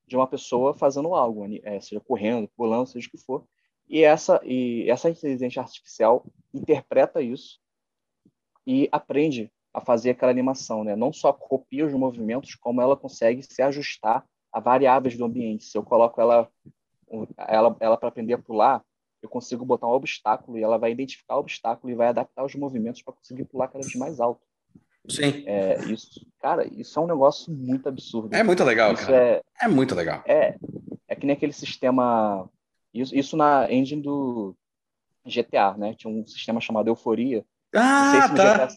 [0.08, 3.46] de uma pessoa fazendo algo, é, seja correndo, pulando, seja o que for.
[3.90, 7.60] E essa, e essa inteligência artificial interpreta isso
[8.66, 10.96] e aprende a fazer aquela animação, né?
[10.96, 15.66] Não só copia os movimentos, como ela consegue se ajustar a variáveis do ambiente.
[15.66, 16.50] Se eu coloco ela
[17.38, 18.84] ela, ela para aprender a pular,
[19.22, 22.56] eu consigo botar um obstáculo e ela vai identificar o obstáculo e vai adaptar os
[22.56, 24.46] movimentos para conseguir pular cada vez mais alto.
[25.08, 25.44] Sim.
[25.46, 28.34] É, isso, cara, isso é um negócio muito absurdo.
[28.36, 29.18] É muito legal, isso cara.
[29.18, 30.24] É, é muito legal.
[30.26, 30.56] É,
[31.08, 32.50] é que nem aquele sistema.
[32.94, 34.56] Isso, isso na engine do
[35.26, 35.94] GTA, né?
[35.94, 38.68] Tinha um sistema chamado Euforia, ah, tá.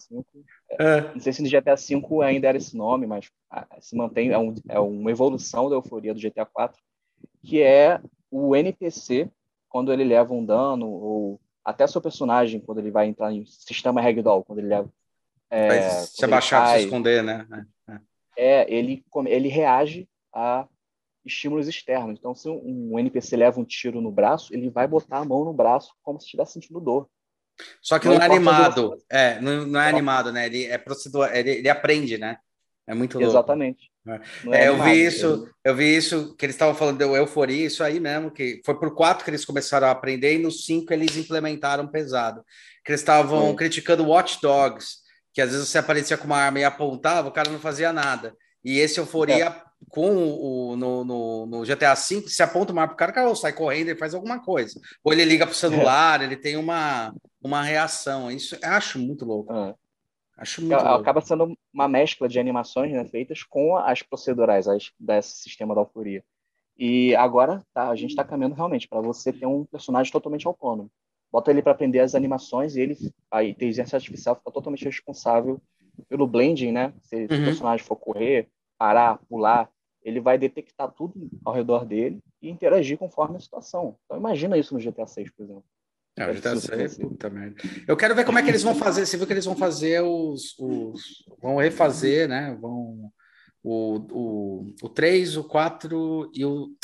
[0.78, 1.00] é.
[1.12, 4.38] Não sei se no GTA V ainda era esse nome, mas ah, se mantém, é,
[4.38, 6.80] um, é uma evolução da euforia do GTA 4,
[7.42, 8.00] que é
[8.30, 9.30] o NPC,
[9.68, 14.00] quando ele leva um dano, ou até seu personagem, quando ele vai entrar em sistema
[14.00, 14.90] ragdoll, quando ele leva.
[15.50, 17.46] É, se abaixar se esconder, né?
[18.36, 20.66] É, é, ele, ele reage a
[21.24, 22.18] estímulos externos.
[22.18, 25.44] Então, se um, um NPC leva um tiro no braço, ele vai botar a mão
[25.44, 27.08] no braço como se estivesse sentindo dor.
[27.82, 28.96] Só que não, não é animado.
[29.10, 30.46] É, não, não é animado, né?
[30.46, 32.38] Ele é procedura, ele, ele aprende, né?
[32.86, 33.32] É muito louco.
[33.32, 33.90] Exatamente.
[34.06, 34.62] É.
[34.62, 38.00] É, eu vi isso, eu vi isso que eles estavam falando de euforia, isso aí
[38.00, 41.86] mesmo, que foi por quatro que eles começaram a aprender, e no cinco eles implementaram
[41.86, 42.42] pesado.
[42.84, 45.00] Que eles estavam criticando Watch Dogs,
[45.32, 48.36] que às vezes você aparecia com uma arma e apontava, o cara não fazia nada.
[48.64, 49.62] E esse euforia é.
[49.88, 53.34] com o no, no, no, GTA V, se aponta uma arma pro cara, o cara
[53.34, 54.78] sai correndo e faz alguma coisa.
[55.02, 56.24] Ou ele liga pro celular, é.
[56.24, 58.30] ele tem uma, uma reação.
[58.30, 59.52] Isso eu acho muito louco.
[59.52, 59.74] Ah.
[60.36, 61.26] Acho muito Acaba louco.
[61.26, 66.24] sendo uma mescla de animações né, feitas com as procedurais as, desse sistema da alforia.
[66.78, 70.90] E agora tá, a gente está caminhando realmente para você ter um personagem totalmente autônomo.
[71.32, 72.96] Bota ele para aprender as animações e ele,
[73.30, 75.60] a inteligência artificial fica totalmente responsável
[76.08, 76.92] pelo blending, né?
[77.02, 77.24] Se uhum.
[77.24, 78.48] o personagem for correr,
[78.78, 79.70] parar, pular,
[80.02, 83.96] ele vai detectar tudo ao redor dele e interagir conforme a situação.
[84.04, 85.64] Então imagina isso no GTA 6, por exemplo.
[86.18, 87.56] É, o GTA 6, puta merda.
[87.86, 89.06] Eu quero ver como é que eles vão fazer.
[89.06, 90.58] Você viu que eles vão fazer os.
[90.58, 92.56] os vão refazer, né?
[92.60, 93.10] Vão.
[93.62, 96.74] O, o, o 3, o 4 e o.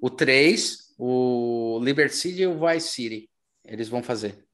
[0.00, 3.30] O 3, o Liberty City e o Vice City.
[3.64, 4.44] Eles vão fazer.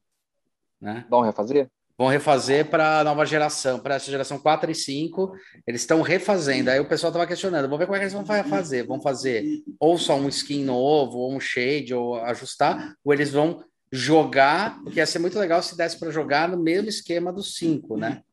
[0.79, 1.05] Né?
[1.09, 1.69] Vão refazer?
[1.97, 5.33] Vão refazer para a nova geração, para essa geração 4 e 5.
[5.67, 6.69] Eles estão refazendo.
[6.69, 8.85] Aí o pessoal estava questionando: vamos ver como é que eles vão fazer.
[8.85, 13.61] Vão fazer ou só um skin novo, ou um shade, ou ajustar, ou eles vão
[13.91, 17.97] jogar, porque ia ser muito legal se desse para jogar no mesmo esquema do 5,
[17.97, 18.23] né?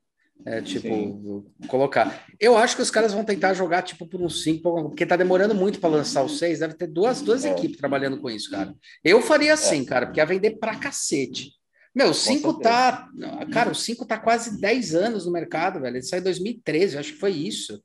[0.44, 1.44] É, tipo, Sim.
[1.66, 2.24] colocar.
[2.38, 5.54] Eu acho que os caras vão tentar jogar tipo por um 5, porque tá demorando
[5.54, 6.60] muito para lançar o 6.
[6.60, 7.50] Deve ter duas, duas é.
[7.50, 8.72] equipes trabalhando com isso, cara.
[9.02, 9.84] Eu faria assim, é.
[9.84, 11.52] cara, porque ia vender pra cacete.
[11.94, 13.08] Meu, o 5 tá.
[13.50, 15.96] Cara, o 5 tá quase 10 anos no mercado, velho.
[15.96, 17.82] Ele saiu em 2013, acho que foi isso.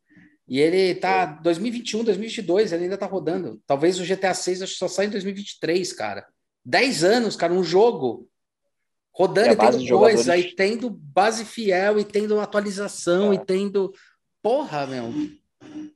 [0.47, 3.61] E ele tá 2021, 2022, ele ainda tá rodando.
[3.65, 6.27] Talvez o GTA 6 acho que só sai em 2023, cara.
[6.65, 8.27] 10 anos, cara, um jogo
[9.13, 13.35] rodando e, e tendo coisa, aí tendo base fiel, e tendo atualização, é.
[13.35, 13.93] e tendo.
[14.41, 15.13] Porra, meu.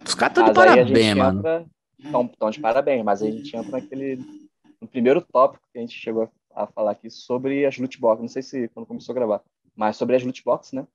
[0.06, 1.70] Os caras estão de parabéns, mano.
[1.98, 4.20] Estão de parabéns, mas a gente entra naquele.
[4.80, 8.22] No primeiro tópico que a gente chegou a falar aqui sobre as loot boxes.
[8.22, 9.42] Não sei se quando começou a gravar,
[9.76, 10.86] mas sobre as loot boxes, né?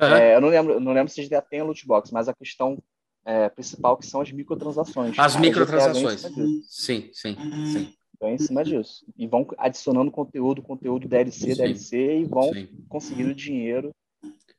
[0.00, 0.08] Uhum.
[0.08, 2.78] É, eu não lembro, não lembro se já tem a loot box, mas a questão
[3.24, 5.18] é, principal, que são as microtransações.
[5.18, 6.22] As microtransações.
[6.66, 7.36] Sim, sim,
[7.66, 7.94] sim.
[8.22, 9.04] Então, em cima disso.
[9.18, 11.56] E vão adicionando conteúdo, conteúdo DLC, sim.
[11.56, 12.68] DLC, e vão sim.
[12.88, 13.90] conseguindo dinheiro.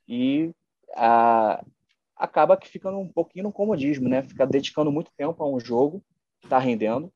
[0.06, 0.50] E
[0.94, 1.64] a,
[2.14, 4.22] acaba que fica um pouquinho no comodismo, né?
[4.22, 6.04] Fica dedicando muito tempo a um jogo
[6.40, 7.10] que está rendendo.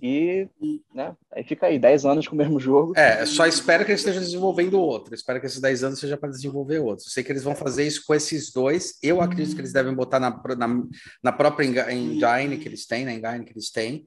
[0.00, 0.48] E,
[0.94, 2.92] né, aí fica aí, 10 anos com o mesmo jogo.
[2.96, 5.14] É, só espero que eles estejam desenvolvendo outro.
[5.14, 7.04] Espero que esses 10 anos seja para desenvolver outro.
[7.06, 8.98] Eu sei que eles vão fazer isso com esses dois.
[9.02, 10.82] Eu acredito que eles devem botar na, na,
[11.22, 14.06] na própria engine que eles têm, na engine que eles têm.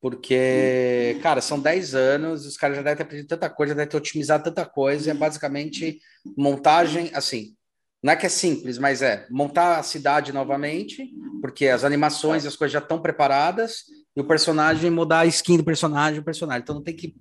[0.00, 3.90] Porque, cara, são 10 anos, os caras já devem ter aprendido tanta coisa, já devem
[3.90, 5.10] ter otimizado tanta coisa.
[5.10, 6.00] É basicamente
[6.36, 7.54] montagem, assim,
[8.02, 11.10] não é que é simples, mas é montar a cidade novamente,
[11.42, 13.84] porque as animações e as coisas já estão preparadas,
[14.16, 16.62] e o personagem mudar a skin do personagem, o personagem.
[16.62, 17.14] Então não tem que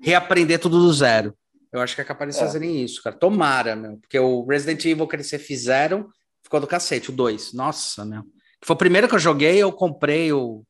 [0.00, 1.34] reaprender tudo do zero.
[1.72, 2.44] Eu acho que é capaz de é.
[2.44, 3.16] fazerem isso, cara.
[3.16, 3.96] Tomara, meu.
[3.98, 6.08] Porque o Resident Evil que eles fizeram
[6.42, 7.52] ficou do cacete, o 2.
[7.52, 8.22] Nossa, meu.
[8.62, 10.64] Foi o primeiro que eu joguei, eu comprei o,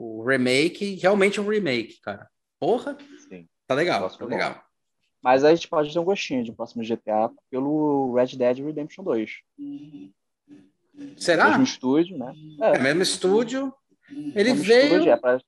[0.00, 2.26] o remake, realmente um remake, cara.
[2.58, 2.96] Porra.
[3.28, 3.46] Sim.
[3.66, 4.64] Tá legal, tá legal.
[5.22, 9.04] Mas a gente pode ter um gostinho de um próximo GTA pelo Red Dead Redemption
[9.04, 9.30] 2.
[11.18, 11.50] Será?
[11.50, 12.32] Mesmo estúdio, né?
[12.62, 13.72] É, é mesmo estúdio.
[14.34, 14.84] Ele veio.
[14.84, 15.38] Estúdio, é, pra...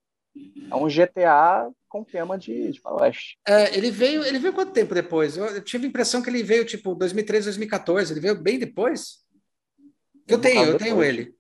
[0.71, 3.39] é, um GTA com tema de, de faroeste.
[3.49, 4.23] É, ele veio.
[4.23, 5.39] Ele veio quanto tempo depois?
[5.39, 8.13] Eu, eu, tive a impressão que ele veio tipo 2013, 2014.
[8.13, 9.25] Ele veio bem depois.
[10.29, 11.35] Eu tenho, eu tenho ele.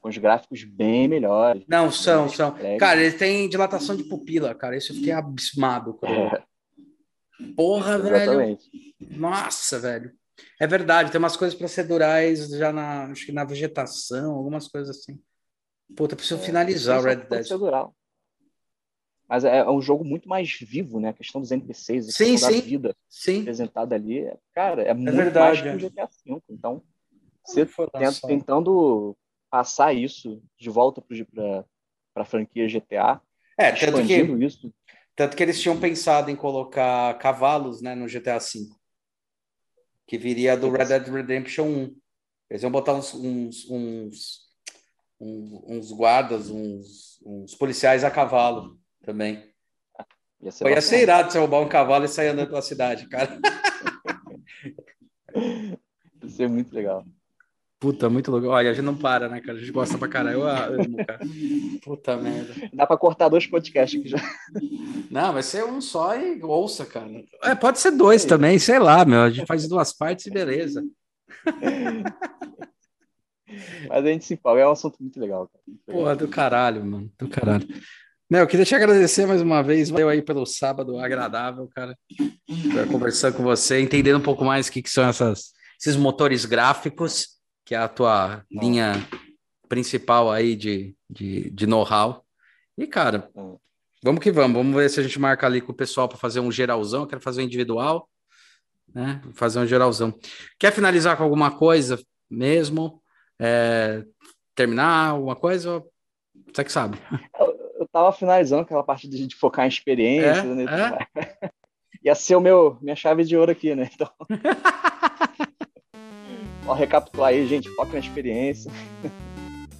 [0.00, 1.62] Com os gráficos bem melhores.
[1.68, 2.56] Não, são, são.
[2.78, 4.76] Cara, ele tem dilatação de pupila, cara.
[4.76, 5.94] Isso eu fiquei abismado.
[5.94, 6.44] Cara.
[7.42, 7.52] É.
[7.56, 8.70] Porra, Exatamente.
[8.70, 9.18] velho.
[9.18, 10.12] Nossa, velho.
[10.60, 15.18] É verdade, tem umas coisas procedurais já na, acho que na vegetação, algumas coisas assim.
[15.96, 17.28] Puta, preciso é, finalizar o Red Dead.
[17.28, 17.94] Procedural.
[19.28, 21.10] Mas é, é, um jogo muito mais vivo, né?
[21.10, 23.40] A questão dos NPCs, a sim, sim, da vida sim.
[23.42, 24.20] apresentada ali.
[24.20, 26.42] É, cara, é, é muito verdade, mais que o GTA V.
[26.50, 26.82] Então,
[27.46, 29.16] você tenta, tentando
[29.50, 31.64] passar isso de volta para
[32.22, 33.20] a franquia GTA,
[33.58, 34.14] é, tanto que,
[34.44, 34.72] isso.
[35.14, 38.70] Tanto que eles tinham pensado em colocar cavalos né, no GTA V,
[40.06, 41.96] que viria do Red Dead Redemption 1.
[42.48, 44.48] Eles iam botar uns, uns, uns,
[45.20, 49.52] uns guardas, uns, uns, policiais a cavalo também.
[50.40, 53.38] Ia ser, ia ser irado você roubar um cavalo e sair andando pela cidade, cara.
[56.22, 57.04] Ia ser muito legal.
[57.80, 58.50] Puta, muito legal.
[58.50, 59.56] Olha, a gente não para, né, cara?
[59.56, 60.40] A gente gosta pra caralho.
[60.40, 61.20] Eu amo, cara.
[61.82, 62.54] Puta merda.
[62.74, 64.18] Dá pra cortar dois podcasts aqui já.
[65.10, 67.08] Não, vai ser um só e ouça, cara.
[67.42, 69.22] É, pode ser dois é também, sei lá, meu.
[69.22, 70.84] A gente faz duas partes e beleza.
[73.88, 75.48] Mas a gente se empolga, é um assunto muito legal.
[75.48, 75.64] Cara.
[75.86, 77.10] Porra, do caralho, mano.
[77.18, 77.66] Do caralho.
[78.30, 79.88] Meu, eu queria te agradecer mais uma vez.
[79.88, 81.96] Valeu aí pelo sábado agradável, cara.
[82.92, 87.39] Conversando com você, entendendo um pouco mais o que, que são essas, esses motores gráficos
[87.64, 88.92] que é a tua linha
[89.68, 92.24] principal aí de, de, de know-how.
[92.76, 93.30] E, cara,
[94.02, 94.56] vamos que vamos.
[94.56, 97.02] Vamos ver se a gente marca ali com o pessoal para fazer um geralzão.
[97.02, 98.08] Eu quero fazer um individual,
[98.92, 99.22] né?
[99.34, 100.12] Fazer um geralzão.
[100.58, 103.02] Quer finalizar com alguma coisa mesmo?
[103.38, 104.04] É,
[104.54, 105.82] terminar alguma coisa?
[106.52, 106.98] Você que sabe.
[107.38, 110.44] Eu, eu tava finalizando aquela parte de, de focar em experiência, é?
[110.44, 110.64] né?
[111.14, 111.50] É?
[112.02, 113.88] Ia ser o meu, minha chave de ouro aqui, né?
[113.94, 114.10] Então...
[116.70, 118.70] Ó, recapitular aí, gente, foca na experiência.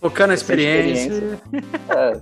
[0.00, 1.12] Focando na experiência.
[1.12, 1.40] experiência.
[1.88, 2.20] É.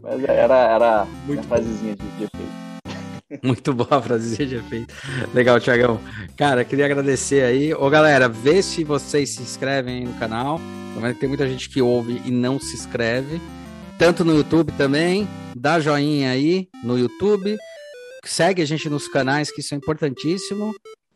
[0.00, 3.40] Mas era, era Muito a frasezinha de, de efeito.
[3.42, 4.94] Muito boa a frasezinha de efeito.
[5.34, 5.98] Legal, Tiagão.
[6.36, 7.74] Cara, queria agradecer aí.
[7.74, 10.60] Ô, galera, vê se vocês se inscrevem no canal.
[11.18, 13.40] Tem muita gente que ouve e não se inscreve.
[13.98, 15.26] Tanto no YouTube também.
[15.56, 17.56] Dá joinha aí no YouTube.
[18.24, 20.72] Segue a gente nos canais, que isso é importantíssimo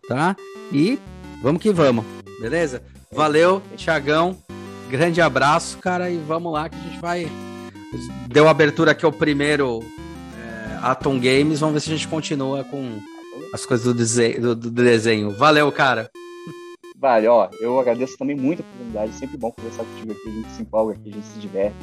[0.09, 0.36] tá?
[0.72, 0.98] E
[1.43, 2.05] vamos que vamos,
[2.40, 2.82] beleza?
[3.12, 4.36] Valeu, Tiagão.
[4.90, 7.28] Grande abraço, cara, e vamos lá que a gente vai.
[8.28, 9.82] Deu abertura aqui ao primeiro
[10.36, 11.60] é, Atom Games.
[11.60, 12.98] Vamos ver se a gente continua com
[13.52, 14.40] as coisas do desenho.
[14.40, 15.31] Do, do desenho.
[15.31, 16.10] Valeu, cara.
[16.97, 19.12] Vale, ó, eu agradeço também muito a oportunidade.
[19.14, 20.28] Sempre bom conversar contigo aqui.
[20.28, 21.76] A gente se empolga aqui, a gente se diverte.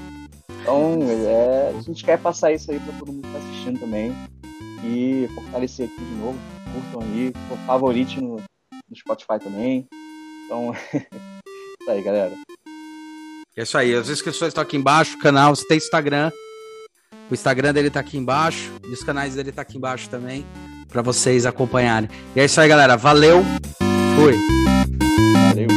[0.62, 4.14] Então, é, a gente quer passar isso aí para todo mundo que tá assistindo também.
[4.84, 6.38] E fortalecer aqui de novo
[6.74, 7.34] curtam aí,
[7.66, 9.88] favorite no, no Spotify também.
[10.46, 12.34] Então, isso aí, galera.
[13.56, 16.32] É isso aí, as inscrições estão aqui embaixo, o canal, você tem Instagram.
[17.30, 20.46] O Instagram dele tá aqui embaixo, e os canais dele tá aqui embaixo também,
[20.88, 22.10] para vocês acompanharem.
[22.36, 22.98] E é isso aí, galera.
[22.98, 23.44] Valeu.
[24.16, 24.36] Fui.
[25.48, 25.68] Valeu.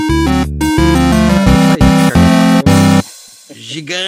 [3.50, 4.02] Gigante.